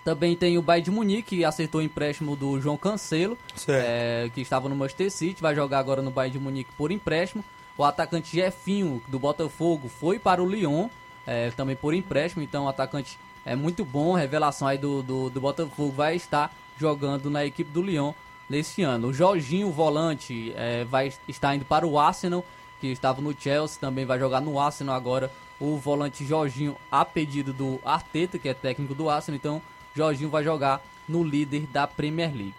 Também 0.05 0.35
tem 0.35 0.57
o 0.57 0.63
Bayern 0.63 0.85
de 0.85 0.91
Munique, 0.91 1.37
que 1.37 1.45
acertou 1.45 1.81
o 1.81 1.85
empréstimo 1.85 2.35
do 2.35 2.61
João 2.61 2.77
Cancelo, 2.77 3.37
é, 3.69 4.31
que 4.35 4.41
estava 4.41 4.69
no 4.69 4.75
Manchester 4.75 5.11
City, 5.11 5.43
vai 5.43 5.55
jogar 5.55 5.79
agora 5.79 6.01
no 6.01 6.11
Bayern 6.11 6.39
de 6.39 6.43
Munique 6.43 6.71
por 6.77 6.91
empréstimo. 6.91 7.45
O 7.77 7.85
atacante 7.85 8.35
Jefinho, 8.35 9.03
do 9.09 9.19
Botafogo, 9.19 9.89
foi 9.89 10.19
para 10.19 10.43
o 10.43 10.49
Lyon, 10.49 10.89
é, 11.27 11.51
também 11.51 11.77
por 11.77 11.95
empréstimo, 11.95 12.43
então 12.43 12.65
o 12.65 12.69
atacante 12.69 13.19
é 13.45 13.55
muito 13.55 13.85
bom, 13.85 14.15
revelação 14.15 14.69
aí 14.69 14.79
do, 14.79 15.03
do, 15.03 15.31
do 15.31 15.41
Botafogo, 15.41 15.93
vai 15.93 16.17
estar 16.17 16.55
jogando 16.79 17.31
na 17.31 17.45
equipe 17.45 17.71
do 17.71 17.83
Lyon 17.83 18.13
neste 18.49 18.83
ano. 18.83 19.09
O 19.09 19.15
Jorginho, 19.15 19.69
o 19.69 19.73
volante, 19.73 20.53
é, 20.57 20.85
vai 20.85 21.13
estar 21.29 21.55
indo 21.55 21.65
para 21.65 21.87
o 21.87 21.99
Arsenal, 21.99 22.45
que 22.81 22.89
estava 22.89 23.21
no 23.21 23.35
Chelsea, 23.39 23.79
também 23.81 24.07
vai 24.07 24.19
jogar 24.19 24.41
no 24.41 24.59
Arsenal 24.59 24.95
agora. 24.95 25.31
O 25.61 25.77
volante 25.77 26.25
Jorginho, 26.25 26.77
a 26.91 27.05
pedido 27.05 27.53
do 27.53 27.79
Arteta, 27.85 28.39
que 28.39 28.49
é 28.49 28.55
técnico 28.55 28.95
do 28.95 29.11
Arsenal, 29.11 29.37
então 29.37 29.63
Jorginho 29.95 30.31
vai 30.31 30.45
jogar 30.45 30.81
no 31.09 31.25
líder 31.25 31.67
da 31.73 31.87
Premier 31.87 32.33
League. 32.33 32.55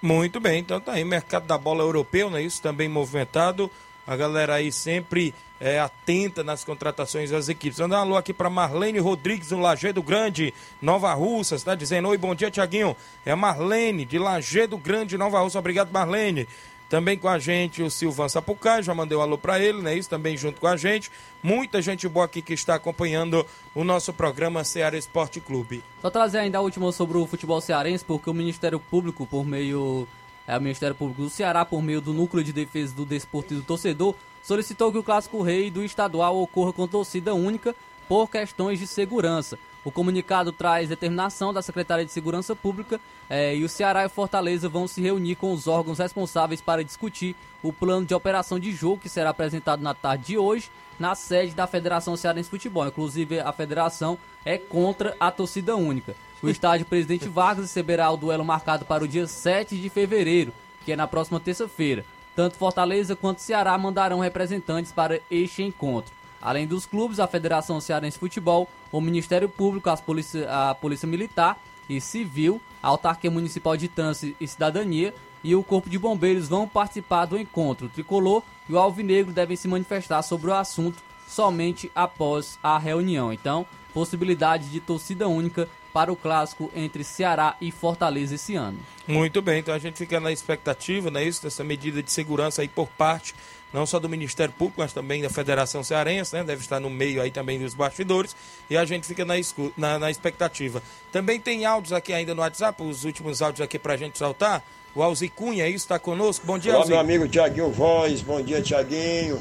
Muito 0.00 0.40
bem, 0.40 0.58
então 0.60 0.80
tá 0.80 0.92
aí, 0.92 1.04
mercado 1.04 1.46
da 1.46 1.56
bola 1.56 1.82
europeu, 1.82 2.28
né? 2.28 2.42
Isso 2.42 2.60
também 2.60 2.88
movimentado. 2.88 3.70
A 4.04 4.16
galera 4.16 4.54
aí 4.54 4.72
sempre 4.72 5.32
é, 5.60 5.78
atenta 5.78 6.42
nas 6.42 6.64
contratações 6.64 7.30
das 7.30 7.48
equipes. 7.48 7.78
Mandar 7.78 7.98
um 7.98 8.00
alô 8.00 8.16
aqui 8.16 8.32
para 8.32 8.50
Marlene 8.50 8.98
Rodrigues, 8.98 9.52
no 9.52 9.60
Lagedo 9.60 10.02
Grande, 10.02 10.52
Nova 10.80 11.14
Russa. 11.14 11.54
Está 11.54 11.76
dizendo: 11.76 12.08
Oi, 12.08 12.18
bom 12.18 12.34
dia, 12.34 12.50
Tiaguinho. 12.50 12.96
É 13.24 13.32
Marlene, 13.36 14.04
de 14.04 14.18
Lagedo 14.18 14.76
Grande, 14.76 15.16
Nova 15.16 15.40
Russa. 15.40 15.60
Obrigado, 15.60 15.92
Marlene. 15.92 16.48
Também 16.92 17.16
com 17.16 17.26
a 17.26 17.38
gente 17.38 17.82
o 17.82 17.90
Silvan 17.90 18.28
Sapucai, 18.28 18.82
já 18.82 18.94
mandei 18.94 19.16
um 19.16 19.22
alô 19.22 19.38
para 19.38 19.58
ele, 19.58 19.80
né? 19.80 19.96
Isso 19.96 20.10
também 20.10 20.36
junto 20.36 20.60
com 20.60 20.66
a 20.66 20.76
gente. 20.76 21.10
Muita 21.42 21.80
gente 21.80 22.06
boa 22.06 22.26
aqui 22.26 22.42
que 22.42 22.52
está 22.52 22.74
acompanhando 22.74 23.46
o 23.74 23.82
nosso 23.82 24.12
programa 24.12 24.62
Ceará 24.62 24.98
Esporte 24.98 25.40
Clube. 25.40 25.82
Só 26.02 26.10
trazer 26.10 26.40
ainda 26.40 26.58
a 26.58 26.60
última 26.60 26.92
sobre 26.92 27.16
o 27.16 27.26
futebol 27.26 27.62
cearense, 27.62 28.04
porque 28.04 28.28
o 28.28 28.34
Ministério 28.34 28.78
Público, 28.78 29.26
por 29.26 29.42
meio. 29.42 30.06
É, 30.46 30.54
o 30.58 30.60
Ministério 30.60 30.94
Público 30.94 31.22
do 31.22 31.30
Ceará, 31.30 31.64
por 31.64 31.80
meio 31.82 32.02
do 32.02 32.12
Núcleo 32.12 32.44
de 32.44 32.52
Defesa 32.52 32.94
do 32.94 33.06
Desporto 33.06 33.54
e 33.54 33.56
do 33.56 33.62
Torcedor, 33.62 34.14
solicitou 34.42 34.92
que 34.92 34.98
o 34.98 35.02
Clássico 35.02 35.40
Rei 35.40 35.70
do 35.70 35.82
Estadual 35.82 36.42
ocorra 36.42 36.74
com 36.74 36.86
torcida 36.86 37.32
única 37.32 37.74
por 38.06 38.28
questões 38.28 38.78
de 38.78 38.86
segurança. 38.86 39.58
O 39.84 39.90
comunicado 39.90 40.52
traz 40.52 40.88
determinação 40.88 41.52
da 41.52 41.60
Secretaria 41.60 42.04
de 42.04 42.12
Segurança 42.12 42.54
Pública 42.54 43.00
eh, 43.28 43.56
e 43.56 43.64
o 43.64 43.68
Ceará 43.68 44.04
e 44.04 44.08
Fortaleza 44.08 44.68
vão 44.68 44.86
se 44.86 45.00
reunir 45.02 45.34
com 45.34 45.52
os 45.52 45.66
órgãos 45.66 45.98
responsáveis 45.98 46.60
para 46.60 46.84
discutir 46.84 47.34
o 47.62 47.72
plano 47.72 48.06
de 48.06 48.14
operação 48.14 48.60
de 48.60 48.70
jogo 48.70 48.98
que 48.98 49.08
será 49.08 49.30
apresentado 49.30 49.82
na 49.82 49.92
tarde 49.92 50.26
de 50.26 50.38
hoje 50.38 50.70
na 50.98 51.16
sede 51.16 51.52
da 51.52 51.66
Federação 51.66 52.16
Cearense 52.16 52.46
de 52.46 52.50
Futebol. 52.50 52.86
Inclusive, 52.86 53.40
a 53.40 53.52
federação 53.52 54.16
é 54.44 54.56
contra 54.56 55.16
a 55.18 55.32
torcida 55.32 55.74
única. 55.74 56.14
O 56.40 56.48
estádio 56.50 56.86
Presidente 56.86 57.28
Vargas 57.28 57.64
receberá 57.64 58.08
o 58.10 58.16
duelo 58.16 58.44
marcado 58.44 58.84
para 58.84 59.02
o 59.02 59.08
dia 59.08 59.26
7 59.26 59.76
de 59.76 59.88
fevereiro, 59.88 60.52
que 60.84 60.92
é 60.92 60.96
na 60.96 61.08
próxima 61.08 61.40
terça-feira. 61.40 62.04
Tanto 62.36 62.56
Fortaleza 62.56 63.16
quanto 63.16 63.40
Ceará 63.40 63.76
mandarão 63.76 64.20
representantes 64.20 64.92
para 64.92 65.20
este 65.28 65.62
encontro. 65.62 66.14
Além 66.42 66.66
dos 66.66 66.84
clubes, 66.84 67.20
a 67.20 67.28
Federação 67.28 67.80
Cearense 67.80 68.16
de 68.16 68.20
Futebol, 68.20 68.68
o 68.90 69.00
Ministério 69.00 69.48
Público, 69.48 69.88
as 69.88 70.00
polícia, 70.00 70.50
a 70.50 70.74
Polícia 70.74 71.06
Militar 71.06 71.56
e 71.88 72.00
Civil, 72.00 72.60
a 72.82 72.88
Autarquia 72.88 73.30
Municipal 73.30 73.76
de 73.76 73.86
Trânsito 73.86 74.36
e 74.40 74.48
Cidadania 74.48 75.14
e 75.44 75.54
o 75.54 75.62
Corpo 75.62 75.88
de 75.88 75.98
Bombeiros 75.98 76.48
vão 76.48 76.66
participar 76.66 77.26
do 77.26 77.38
encontro. 77.38 77.86
O 77.86 77.90
Tricolor 77.90 78.42
e 78.68 78.72
o 78.72 78.78
Alvinegro 78.78 79.32
devem 79.32 79.56
se 79.56 79.68
manifestar 79.68 80.22
sobre 80.22 80.50
o 80.50 80.54
assunto 80.54 80.98
somente 81.28 81.90
após 81.94 82.58
a 82.62 82.78
reunião. 82.78 83.32
Então, 83.32 83.64
possibilidade 83.94 84.68
de 84.68 84.80
torcida 84.80 85.28
única 85.28 85.68
para 85.92 86.12
o 86.12 86.16
clássico 86.16 86.70
entre 86.74 87.04
Ceará 87.04 87.54
e 87.60 87.70
Fortaleza 87.70 88.34
esse 88.34 88.54
ano. 88.54 88.78
Muito 89.06 89.42
bem, 89.42 89.60
então 89.60 89.74
a 89.74 89.78
gente 89.78 89.98
fica 89.98 90.18
na 90.18 90.32
expectativa, 90.32 91.10
né, 91.10 91.22
isso, 91.22 91.42
dessa 91.42 91.62
medida 91.62 92.02
de 92.02 92.10
segurança 92.10 92.62
aí 92.62 92.68
por 92.68 92.88
parte 92.88 93.34
não 93.72 93.86
só 93.86 93.98
do 93.98 94.08
Ministério 94.08 94.52
Público, 94.56 94.80
mas 94.80 94.92
também 94.92 95.22
da 95.22 95.30
Federação 95.30 95.82
Cearense, 95.82 96.34
né? 96.34 96.44
Deve 96.44 96.60
estar 96.62 96.78
no 96.80 96.90
meio 96.90 97.22
aí 97.22 97.30
também 97.30 97.58
dos 97.58 97.74
bastidores. 97.74 98.36
E 98.68 98.76
a 98.76 98.84
gente 98.84 99.06
fica 99.06 99.24
na, 99.24 99.38
escu- 99.38 99.72
na, 99.76 99.98
na 99.98 100.10
expectativa. 100.10 100.82
Também 101.10 101.40
tem 101.40 101.64
áudios 101.64 101.92
aqui 101.92 102.12
ainda 102.12 102.34
no 102.34 102.42
WhatsApp, 102.42 102.82
os 102.82 103.04
últimos 103.04 103.40
áudios 103.42 103.60
aqui 103.62 103.78
pra 103.78 103.96
gente 103.96 104.18
saltar. 104.18 104.62
O 104.94 105.02
Alzi 105.02 105.28
Cunha, 105.30 105.66
isso 105.68 105.78
está 105.86 105.98
conosco. 105.98 106.44
Bom 106.46 106.58
dia, 106.58 106.72
Olá, 106.72 106.80
Alzi. 106.80 106.90
meu 106.90 107.00
amigo 107.00 107.26
Tiaguinho 107.26 107.70
Voz, 107.70 108.20
bom 108.20 108.42
dia, 108.42 108.60
Tiaguinho. 108.60 109.40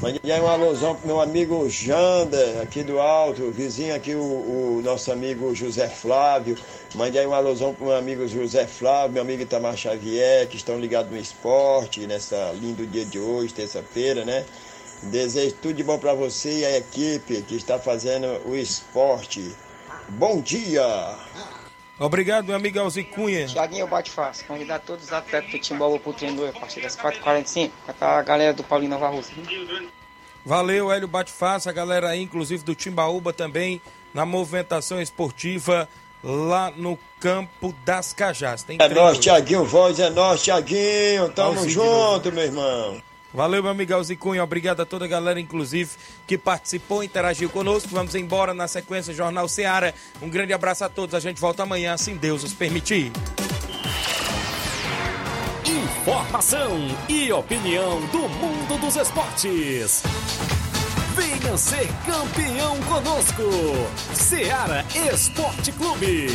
Mandei 0.00 0.32
aí 0.32 0.40
um 0.40 0.48
alusão 0.48 0.94
pro 0.94 1.06
meu 1.06 1.20
amigo 1.20 1.68
Jander, 1.68 2.58
aqui 2.62 2.82
do 2.82 2.98
Alto, 2.98 3.50
vizinho 3.50 3.94
aqui, 3.94 4.14
o, 4.14 4.78
o 4.78 4.80
nosso 4.82 5.12
amigo 5.12 5.54
José 5.54 5.90
Flávio. 5.90 6.56
Mandei 6.94 7.20
aí 7.20 7.26
um 7.26 7.34
alusão 7.34 7.74
pro 7.74 7.84
meu 7.84 7.94
amigo 7.94 8.26
José 8.26 8.66
Flávio, 8.66 9.12
meu 9.12 9.22
amigo 9.22 9.42
Itamar 9.42 9.76
Xavier, 9.76 10.48
que 10.48 10.56
estão 10.56 10.80
ligados 10.80 11.12
no 11.12 11.18
esporte, 11.18 12.06
nessa 12.06 12.50
lindo 12.58 12.86
dia 12.86 13.04
de 13.04 13.18
hoje, 13.18 13.52
terça-feira, 13.52 14.24
né? 14.24 14.46
Desejo 15.02 15.54
tudo 15.60 15.74
de 15.74 15.84
bom 15.84 15.98
para 15.98 16.14
você 16.14 16.60
e 16.60 16.64
a 16.64 16.78
equipe 16.78 17.42
que 17.42 17.54
está 17.54 17.78
fazendo 17.78 18.26
o 18.48 18.56
esporte. 18.56 19.54
Bom 20.08 20.40
dia! 20.40 20.82
Obrigado, 22.00 22.46
meu 22.46 22.56
amigo 22.56 22.80
Alzi 22.80 23.04
Cunha. 23.04 23.46
Tiaguinho 23.46 23.86
Bate 23.86 24.10
Fácil, 24.10 24.46
convidar 24.46 24.78
todos 24.78 25.04
os 25.04 25.12
atletas 25.12 25.50
do 25.50 25.58
Timbaúba 25.58 25.98
pro 25.98 26.14
treino 26.14 26.48
a 26.48 26.52
partir 26.52 26.80
das 26.80 26.96
4h45, 26.96 27.70
com 27.86 28.04
a 28.06 28.22
galera 28.22 28.54
do 28.54 28.64
Paulinho 28.64 28.92
Nova 28.92 29.08
Rússia. 29.08 29.34
Valeu, 30.42 30.90
Hélio 30.90 31.06
Bate-Face, 31.06 31.68
a 31.68 31.72
galera 31.72 32.08
aí, 32.08 32.22
inclusive 32.22 32.64
do 32.64 32.74
Timbaúba 32.74 33.34
também, 33.34 33.82
na 34.14 34.24
movimentação 34.24 34.98
esportiva 34.98 35.86
lá 36.24 36.70
no 36.74 36.98
campo 37.20 37.74
das 37.84 38.14
Cajás. 38.14 38.62
Tem 38.62 38.78
É 38.80 38.88
nós, 38.88 39.10
hoje. 39.10 39.20
Tiaguinho 39.20 39.64
Voz, 39.66 40.00
é 40.00 40.08
nós, 40.08 40.42
Tiaguinho. 40.42 41.28
Tamo 41.34 41.58
Alzi 41.58 41.68
junto, 41.68 42.32
meu 42.32 42.44
irmão. 42.44 43.02
Valeu, 43.32 43.62
meu 43.62 43.70
amigo 43.70 43.94
Alzi 43.94 44.16
Cunha. 44.16 44.42
Obrigado 44.42 44.80
a 44.80 44.86
toda 44.86 45.04
a 45.04 45.08
galera, 45.08 45.40
inclusive, 45.40 45.90
que 46.26 46.36
participou, 46.36 47.04
interagiu 47.04 47.48
conosco. 47.48 47.88
Vamos 47.90 48.14
embora 48.14 48.52
na 48.52 48.66
sequência 48.66 49.14
Jornal 49.14 49.48
Seara. 49.48 49.94
Um 50.20 50.28
grande 50.28 50.52
abraço 50.52 50.84
a 50.84 50.88
todos. 50.88 51.14
A 51.14 51.20
gente 51.20 51.40
volta 51.40 51.62
amanhã, 51.62 51.94
assim 51.94 52.16
Deus 52.16 52.42
os 52.42 52.52
permitir. 52.52 53.12
Informação 55.64 56.78
e 57.08 57.32
opinião 57.32 58.00
do 58.06 58.28
mundo 58.28 58.80
dos 58.80 58.96
esportes. 58.96 60.02
Venha 61.14 61.56
ser 61.56 61.88
campeão 62.04 62.80
conosco. 62.82 63.42
Seara 64.12 64.84
Esporte 65.12 65.70
Clube. 65.72 66.28